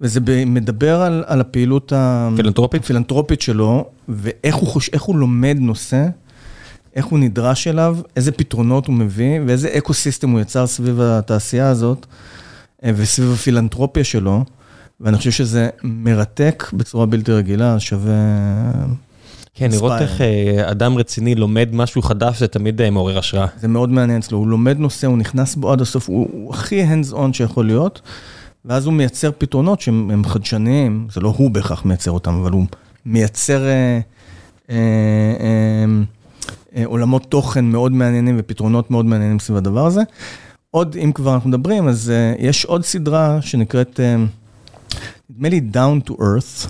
וזה 0.00 0.20
מדבר 0.46 1.00
על, 1.02 1.24
על 1.26 1.40
הפעילות 1.40 1.92
הפילנטרופית? 1.96 2.82
הפילנטרופית 2.82 3.40
שלו, 3.40 3.84
ואיך 4.08 4.54
הוא, 4.54 4.68
חוש, 4.68 4.90
הוא 5.00 5.16
לומד 5.16 5.56
נושא, 5.60 6.06
איך 6.96 7.06
הוא 7.06 7.18
נדרש 7.18 7.66
אליו, 7.68 7.96
איזה 8.16 8.32
פתרונות 8.32 8.86
הוא 8.86 8.94
מביא, 8.94 9.40
ואיזה 9.46 9.68
אקו 9.78 9.94
סיסטם 9.94 10.30
הוא 10.30 10.40
יצר 10.40 10.66
סביב 10.66 11.00
התעשייה 11.00 11.68
הזאת. 11.68 12.06
אה, 12.84 12.90
וסביב 12.96 13.32
הפילנטרופיה 13.32 14.04
שלו, 14.04 14.44
ואני 15.00 15.16
חושב 15.16 15.30
שזה 15.30 15.68
מרתק 15.82 16.70
בצורה 16.72 17.06
בלתי 17.06 17.32
רגילה, 17.32 17.80
שווה... 17.80 18.12
כן, 19.54 19.70
לראות 19.70 19.92
איך 20.00 20.20
אה, 20.20 20.70
אדם 20.70 20.96
רציני 20.96 21.34
לומד 21.34 21.68
משהו 21.72 22.02
חדש, 22.02 22.38
זה 22.38 22.48
תמיד 22.48 22.80
אה, 22.80 22.90
מעורר 22.90 23.18
השראה. 23.18 23.46
זה 23.60 23.68
מאוד 23.68 23.90
מעניין 23.90 24.18
אצלו, 24.18 24.38
הוא 24.38 24.48
לומד 24.48 24.78
נושא, 24.78 25.06
הוא 25.06 25.18
נכנס 25.18 25.54
בו 25.54 25.72
עד 25.72 25.80
הסוף, 25.80 26.08
הוא, 26.08 26.28
הוא 26.32 26.54
הכי 26.54 26.84
hands 26.84 27.12
on 27.12 27.32
שיכול 27.32 27.66
להיות, 27.66 28.00
ואז 28.64 28.86
הוא 28.86 28.94
מייצר 28.94 29.30
פתרונות 29.38 29.80
שהם 29.80 30.24
חדשניים, 30.24 31.08
זה 31.12 31.20
לא 31.20 31.34
הוא 31.36 31.50
בהכרח 31.50 31.84
מייצר 31.84 32.10
אותם, 32.10 32.34
אבל 32.34 32.50
הוא 32.50 32.64
מייצר 33.06 33.66
אה, 33.66 34.00
אה, 34.70 34.76
אה, 35.40 35.84
אה, 36.76 36.82
עולמות 36.84 37.26
תוכן 37.28 37.64
מאוד 37.64 37.92
מעניינים 37.92 38.36
ופתרונות 38.38 38.90
מאוד 38.90 39.04
מעניינים 39.04 39.38
סביב 39.38 39.56
הדבר 39.56 39.86
הזה. 39.86 40.02
עוד, 40.70 40.96
אם 41.04 41.12
כבר 41.14 41.34
אנחנו 41.34 41.50
מדברים, 41.50 41.88
אז 41.88 42.12
uh, 42.12 42.42
יש 42.42 42.64
עוד 42.64 42.84
סדרה 42.84 43.42
שנקראת, 43.42 44.00
uh, 44.00 44.96
נדמה 45.30 45.48
לי 45.48 45.60
Down 45.72 46.10
to 46.10 46.12
Earth, 46.12 46.68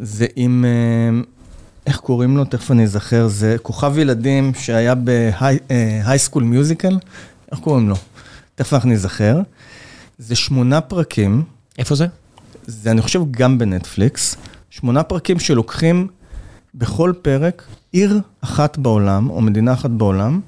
זה 0.00 0.26
עם, 0.36 0.64
uh, 0.64 1.26
איך 1.86 1.96
קוראים 1.96 2.36
לו? 2.36 2.44
תכף 2.44 2.70
אני 2.70 2.84
אזכר, 2.84 3.28
זה 3.28 3.56
כוכב 3.62 3.98
ילדים 3.98 4.52
שהיה 4.54 4.94
בהיי 4.94 6.18
סקול 6.18 6.42
מיוזיקל, 6.42 6.98
איך 7.52 7.60
קוראים 7.60 7.88
לו? 7.88 7.96
תכף 8.54 8.72
אנחנו 8.72 8.90
נזכר. 8.90 9.40
זה 10.18 10.34
שמונה 10.34 10.80
פרקים. 10.80 11.42
איפה 11.78 11.94
זה? 11.94 12.06
זה, 12.66 12.90
אני 12.90 13.02
חושב, 13.02 13.20
גם 13.30 13.58
בנטפליקס. 13.58 14.36
שמונה 14.70 15.02
פרקים 15.02 15.38
שלוקחים 15.38 16.08
בכל 16.74 17.12
פרק 17.22 17.64
עיר 17.92 18.20
אחת 18.40 18.78
בעולם, 18.78 19.30
או 19.30 19.40
מדינה 19.40 19.72
אחת 19.72 19.90
בעולם, 19.90 20.40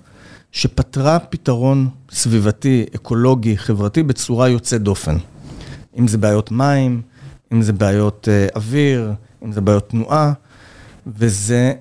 שפתרה 0.56 1.18
פתרון 1.18 1.88
סביבתי, 2.10 2.84
אקולוגי, 2.94 3.58
חברתי, 3.58 4.02
בצורה 4.02 4.48
יוצאת 4.48 4.82
דופן. 4.82 5.16
אם 5.98 6.08
זה 6.08 6.18
בעיות 6.18 6.50
מים, 6.50 7.02
אם 7.52 7.62
זה 7.62 7.72
בעיות 7.72 8.28
uh, 8.28 8.56
אוויר, 8.56 9.12
אם 9.44 9.52
זה 9.52 9.60
בעיות 9.60 9.88
תנועה, 9.88 10.32
וזה 11.06 11.72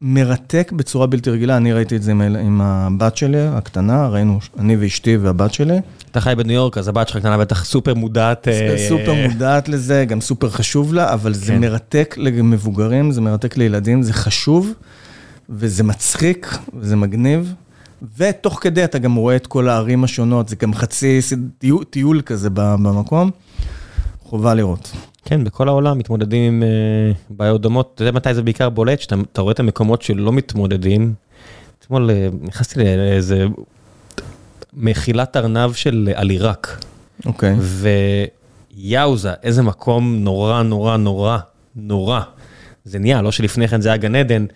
מרתק 0.00 0.72
בצורה 0.76 1.06
בלתי 1.06 1.30
רגילה. 1.30 1.56
אני 1.56 1.72
ראיתי 1.72 1.96
את 1.96 2.02
זה 2.02 2.10
עם, 2.10 2.20
עם 2.20 2.60
הבת 2.60 3.16
שלי, 3.16 3.40
הקטנה, 3.40 4.08
ראינו, 4.08 4.38
אני 4.58 4.76
ואשתי 4.76 5.16
והבת 5.16 5.54
שלי. 5.54 5.78
אתה 6.10 6.20
חי 6.20 6.34
בניו 6.36 6.54
יורק, 6.54 6.78
אז 6.78 6.88
הבת 6.88 7.08
שלך 7.08 7.16
קטנה 7.16 7.38
בטח 7.38 7.64
סופר 7.64 7.94
מודעת. 7.94 8.48
אה, 8.48 8.88
סופר 8.88 9.14
מודעת 9.28 9.68
לזה, 9.68 10.04
גם 10.08 10.20
סופר 10.20 10.50
חשוב 10.50 10.94
לה, 10.94 11.12
אבל 11.12 11.32
כן. 11.32 11.38
זה 11.38 11.58
מרתק 11.58 12.14
למבוגרים, 12.18 13.12
זה 13.12 13.20
מרתק 13.20 13.56
לילדים, 13.56 14.02
זה 14.02 14.12
חשוב, 14.12 14.72
וזה 15.48 15.82
מצחיק, 15.82 16.58
וזה 16.74 16.96
מגניב. 16.96 17.54
ותוך 18.18 18.58
כדי 18.62 18.84
אתה 18.84 18.98
גם 18.98 19.14
רואה 19.14 19.36
את 19.36 19.46
כל 19.46 19.68
הערים 19.68 20.04
השונות, 20.04 20.48
זה 20.48 20.56
גם 20.56 20.74
חצי 20.74 21.20
טיול, 21.58 21.84
טיול 21.84 22.20
כזה 22.20 22.48
במקום, 22.50 23.30
חובה 24.22 24.54
לראות. 24.54 24.92
כן, 25.24 25.44
בכל 25.44 25.68
העולם 25.68 25.98
מתמודדים 25.98 26.54
עם 26.54 26.62
uh, 26.62 27.16
בעיות 27.30 27.60
דומות. 27.60 27.92
אתה 27.94 28.02
יודע 28.02 28.12
מתי 28.12 28.34
זה 28.34 28.42
בעיקר 28.42 28.68
בולט? 28.68 29.00
שאתה 29.00 29.40
רואה 29.40 29.52
את 29.52 29.60
המקומות 29.60 30.02
שלא 30.02 30.32
מתמודדים. 30.32 31.14
אתמול 31.78 32.10
uh, 32.10 32.46
נכנסתי 32.46 32.80
לאיזה 32.80 33.46
מחילת 34.74 35.36
ארנב 35.36 35.72
של 35.72 36.10
על 36.14 36.30
עיראק. 36.30 36.84
אוקיי. 37.26 37.56
ויאוזה, 38.76 39.32
איזה 39.42 39.62
מקום 39.62 40.16
נורא 40.16 40.62
נורא 40.62 40.96
נורא 40.96 41.38
נורא. 41.76 42.20
זה 42.84 42.98
נהיה, 42.98 43.22
לא 43.22 43.32
שלפני 43.32 43.68
כן 43.68 43.80
זה 43.80 43.88
היה 43.88 43.96
גן 43.96 44.14
עדן, 44.14 44.46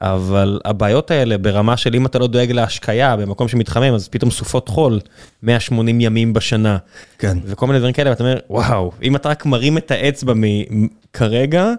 אבל 0.00 0.60
הבעיות 0.64 1.10
האלה 1.10 1.38
ברמה 1.38 1.76
של 1.76 1.94
אם 1.94 2.06
אתה 2.06 2.18
לא 2.18 2.26
דואג 2.26 2.50
להשקיה 2.52 3.16
במקום 3.16 3.48
שמתחמם, 3.48 3.94
אז 3.94 4.08
פתאום 4.08 4.30
סופות 4.30 4.68
חול 4.68 5.00
180 5.42 6.00
ימים 6.00 6.32
בשנה. 6.32 6.76
כן. 7.18 7.38
וכל 7.44 7.66
מיני 7.66 7.78
דברים 7.78 7.94
כאלה, 7.94 8.10
ואתה 8.10 8.24
אומר, 8.24 8.38
וואו, 8.50 8.92
אם 9.02 9.16
אתה 9.16 9.28
רק 9.28 9.46
מרים 9.46 9.78
את 9.78 9.90
האצבע 9.90 10.32
כרגע, 11.12 11.72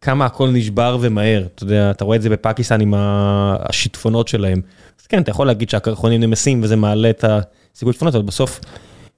כמה 0.00 0.26
הכל 0.26 0.48
נשבר 0.48 0.98
ומהר. 1.00 1.46
אתה 1.54 1.64
יודע, 1.64 1.90
אתה 1.90 2.04
רואה 2.04 2.16
את 2.16 2.22
זה 2.22 2.30
בפקיסטן 2.30 2.80
עם 2.80 2.94
השיטפונות 2.96 4.28
שלהם. 4.28 4.60
אז 5.00 5.06
כן, 5.06 5.22
אתה 5.22 5.30
יכול 5.30 5.46
להגיד 5.46 5.70
שהקרחונים 5.70 6.20
נמסים 6.20 6.60
וזה 6.62 6.76
מעלה 6.76 7.10
את 7.10 7.24
הסיכוי 7.24 7.92
שיטפונות, 7.92 8.14
אבל 8.14 8.24
בסוף 8.24 8.60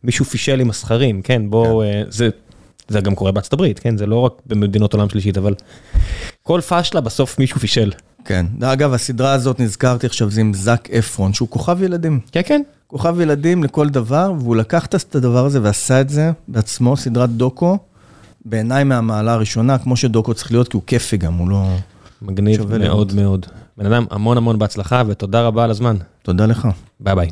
מישהו 0.05 0.25
פישל 0.25 0.61
עם 0.61 0.71
הסכרים, 0.71 1.23
כן, 1.23 1.51
בואו, 1.51 1.83
כן. 1.85 2.11
זה... 2.11 2.29
זה 2.89 3.01
גם 3.01 3.15
קורה 3.15 3.33
בארצות 3.33 3.53
הברית, 3.53 3.79
כן? 3.79 3.97
זה 3.97 4.07
לא 4.07 4.17
רק 4.17 4.33
במדינות 4.47 4.95
עולם 4.95 5.09
שלישית, 5.09 5.39
אבל 5.39 5.55
כל 6.43 6.61
פאשלה 6.61 7.01
בסוף 7.01 7.39
מישהו 7.39 7.61
פישל. 7.61 7.93
כן. 8.25 8.47
אגב, 8.63 8.93
הסדרה 8.93 9.33
הזאת, 9.33 9.61
נזכרתי 9.61 10.07
עכשיו, 10.07 10.31
זה 10.31 10.41
עם 10.41 10.55
זאק 10.55 10.91
אפרון, 10.91 11.33
שהוא 11.33 11.49
כוכב 11.49 11.83
ילדים. 11.83 12.21
כן, 12.33 12.41
כן. 12.45 12.63
כוכב 12.87 13.21
ילדים 13.21 13.65
לכל 13.65 13.89
דבר, 13.89 14.33
והוא 14.39 14.57
לקח 14.57 14.87
את 14.87 15.15
הדבר 15.15 15.47
הזה 15.47 15.63
ועשה 15.63 16.01
את 16.01 16.09
זה 16.09 16.31
בעצמו, 16.49 16.97
סדרת 16.97 17.31
דוקו, 17.31 17.79
בעיניי 18.45 18.85
מהמעלה 18.85 19.33
הראשונה, 19.33 19.79
כמו 19.79 19.97
שדוקו 19.97 20.35
צריך 20.35 20.53
להיות, 20.53 20.69
כי 20.69 20.77
הוא 20.77 20.83
כיפי 20.87 21.17
גם, 21.17 21.35
הוא 21.35 21.49
לא... 21.49 21.67
מגניב 22.23 22.79
מאוד 22.79 23.15
מאוד. 23.15 23.47
בן 23.79 23.87
אדם, 23.87 24.05
המון 24.11 24.37
המון 24.37 24.59
בהצלחה, 24.59 25.03
ותודה 25.07 25.43
רבה 25.43 25.65
על 25.65 25.71
הזמן. 25.71 25.97
תודה 26.23 26.47
לך. 26.47 26.69
ביי 27.01 27.15
ביי. 27.15 27.31